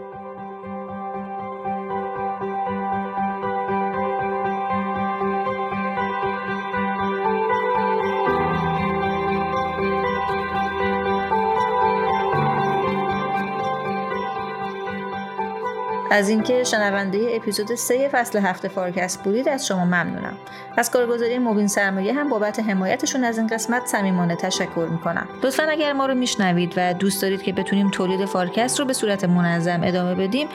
از 16.16 16.30
اینکه 16.30 16.64
شنونده 16.64 17.28
اپیزود 17.32 17.76
3 17.76 18.10
فصل 18.12 18.40
هفت 18.40 18.68
فارکست 18.68 19.24
بودید 19.24 19.50
از 19.50 19.68
شما 19.68 19.86
ممنونم. 19.86 20.38
از 20.78 20.92
کارگزاری 20.92 21.38
موبین 21.38 21.68
سرمایه 21.68 22.14
هم 22.14 22.30
بابت 22.30 22.60
حمایتشون 22.60 23.24
از 23.24 23.38
این 23.38 23.48
قسمت 23.48 23.86
صمیمانه 23.86 24.36
تشکر 24.36 24.88
می‌کنم. 24.92 25.28
لطفا 25.44 25.64
اگر 25.64 25.94
ما 25.94 26.06
رو 26.06 26.16
میشنوید 26.16 26.74
و 26.78 26.94
دوست 26.94 27.22
دارید 27.22 27.42
که 27.42 27.54
بتونیم 27.54 27.90
تولید 27.90 28.26
فارکست 28.26 28.80
رو 28.80 28.86
به 28.86 28.94
صورت 28.94 29.24
منظم 29.24 29.82
ادامه 29.84 30.16
بدیم 30.16 30.48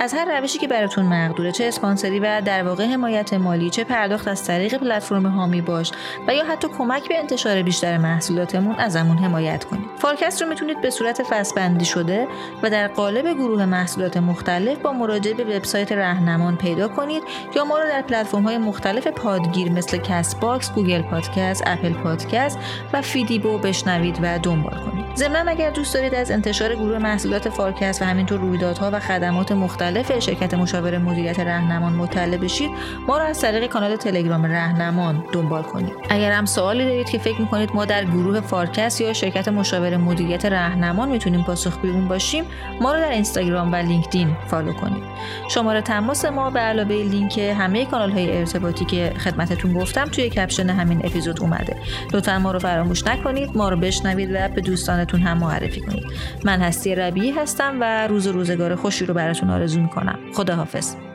از 0.00 0.14
هر 0.14 0.38
روشی 0.38 0.58
که 0.58 0.68
براتون 0.68 1.04
مقدوره 1.04 1.52
چه 1.52 1.64
اسپانسری 1.64 2.20
و 2.20 2.40
در 2.44 2.62
واقع 2.62 2.86
حمایت 2.86 3.34
مالی 3.34 3.70
چه 3.70 3.84
پرداخت 3.84 4.28
از 4.28 4.44
طریق 4.44 4.74
پلتفرم 4.74 5.26
حامی 5.26 5.60
باش 5.60 5.92
و 6.28 6.34
یا 6.34 6.44
حتی 6.44 6.68
کمک 6.78 7.08
به 7.08 7.18
انتشار 7.18 7.62
بیشتر 7.62 7.98
محصولاتمون 7.98 8.74
ازمون 8.74 9.18
حمایت 9.18 9.64
کنید. 9.64 9.84
فارکست 9.96 10.42
رو 10.42 10.48
می‌تونید 10.48 10.80
به 10.80 10.90
صورت 10.90 11.22
فصل 11.22 11.78
شده 11.78 12.28
و 12.62 12.70
در 12.70 12.88
قالب 12.88 13.34
گروه 13.34 13.64
محصولات 13.64 14.16
مختلف 14.16 14.78
با 14.78 14.92
مراجعه 14.98 15.34
به 15.34 15.56
وبسایت 15.56 15.92
رهنمان 15.92 16.56
پیدا 16.56 16.88
کنید 16.88 17.22
یا 17.56 17.64
ما 17.64 17.78
رو 17.78 17.88
در 17.88 18.02
پلتفرم 18.02 18.42
های 18.42 18.58
مختلف 18.58 19.06
پادگیر 19.06 19.72
مثل 19.72 19.98
Castbox، 19.98 20.72
Google 20.72 21.02
Podcast، 21.02 21.62
Apple 21.66 21.92
Podcast 21.92 22.58
و 22.92 23.02
فیدیبو 23.02 23.58
بشنوید 23.58 24.18
و 24.22 24.38
دنبال 24.38 24.78
کنید. 24.78 25.16
ضمنا 25.16 25.48
اگر 25.48 25.70
دوست 25.70 25.94
دارید 25.94 26.14
از 26.14 26.30
انتشار 26.30 26.74
گروه 26.74 26.98
محصولات 26.98 27.48
فارکست 27.48 28.02
و 28.02 28.04
همینطور 28.04 28.40
رویدادها 28.40 28.90
و 28.92 29.00
خدمات 29.00 29.52
مختلف 29.52 30.18
شرکت 30.18 30.54
مشاور 30.54 30.98
مدیریت 30.98 31.40
رهنمان 31.40 31.92
مطلع 31.92 32.36
بشید 32.36 32.70
ما 33.06 33.18
را 33.18 33.24
از 33.24 33.40
طریق 33.40 33.66
کانال 33.66 33.96
تلگرام 33.96 34.46
رهنمان 34.46 35.24
دنبال 35.32 35.62
کنید 35.62 35.92
اگر 36.10 36.32
هم 36.32 36.46
سوالی 36.46 36.84
دارید 36.84 37.10
که 37.10 37.18
فکر 37.18 37.40
می‌کنید 37.40 37.70
ما 37.74 37.84
در 37.84 38.04
گروه 38.04 38.40
فارکست 38.40 39.00
یا 39.00 39.12
شرکت 39.12 39.48
مشاور 39.48 39.96
مدیریت 39.96 40.44
رهنمان 40.44 41.08
می‌تونیم 41.08 41.42
پاسخگوی 41.42 41.93
اون 41.93 42.08
باشیم 42.08 42.44
ما 42.80 42.94
رو 42.94 43.00
در 43.00 43.10
اینستاگرام 43.10 43.72
و 43.72 43.76
لینکدین 43.76 44.36
follow 44.46 44.72
کنید 44.88 45.02
شماره 45.48 45.80
تماس 45.82 46.24
ما 46.24 46.50
به 46.50 46.60
علاوه 46.60 46.94
لینک 46.94 47.38
همه 47.38 47.86
کانال 47.86 48.10
های 48.10 48.38
ارتباطی 48.38 48.84
که 48.84 49.12
خدمتتون 49.18 49.72
گفتم 49.72 50.04
توی 50.04 50.28
caption 50.28 50.70
همین 50.70 51.00
اپیزود 51.04 51.40
اومده. 51.40 51.76
لطفا 52.12 52.38
ما 52.38 52.52
رو 52.52 52.58
فراموش 52.58 53.06
نکنید 53.06 53.56
ما 53.56 53.68
رو 53.68 53.76
بشنوید 53.76 54.30
و 54.34 54.48
به 54.48 54.60
دوستانتون 54.60 55.20
هم 55.20 55.38
معرفی 55.38 55.80
کنید. 55.80 56.04
من 56.44 56.60
هستی 56.60 56.94
ربیعی 56.94 57.30
هستم 57.30 57.76
و 57.80 58.08
روز 58.08 58.26
و 58.26 58.32
روزگار 58.32 58.74
خوشی 58.74 59.06
رو 59.06 59.14
براتون 59.14 59.50
آرزو 59.50 59.80
می‌کنم. 59.80 60.18
خداحافظ. 60.34 61.07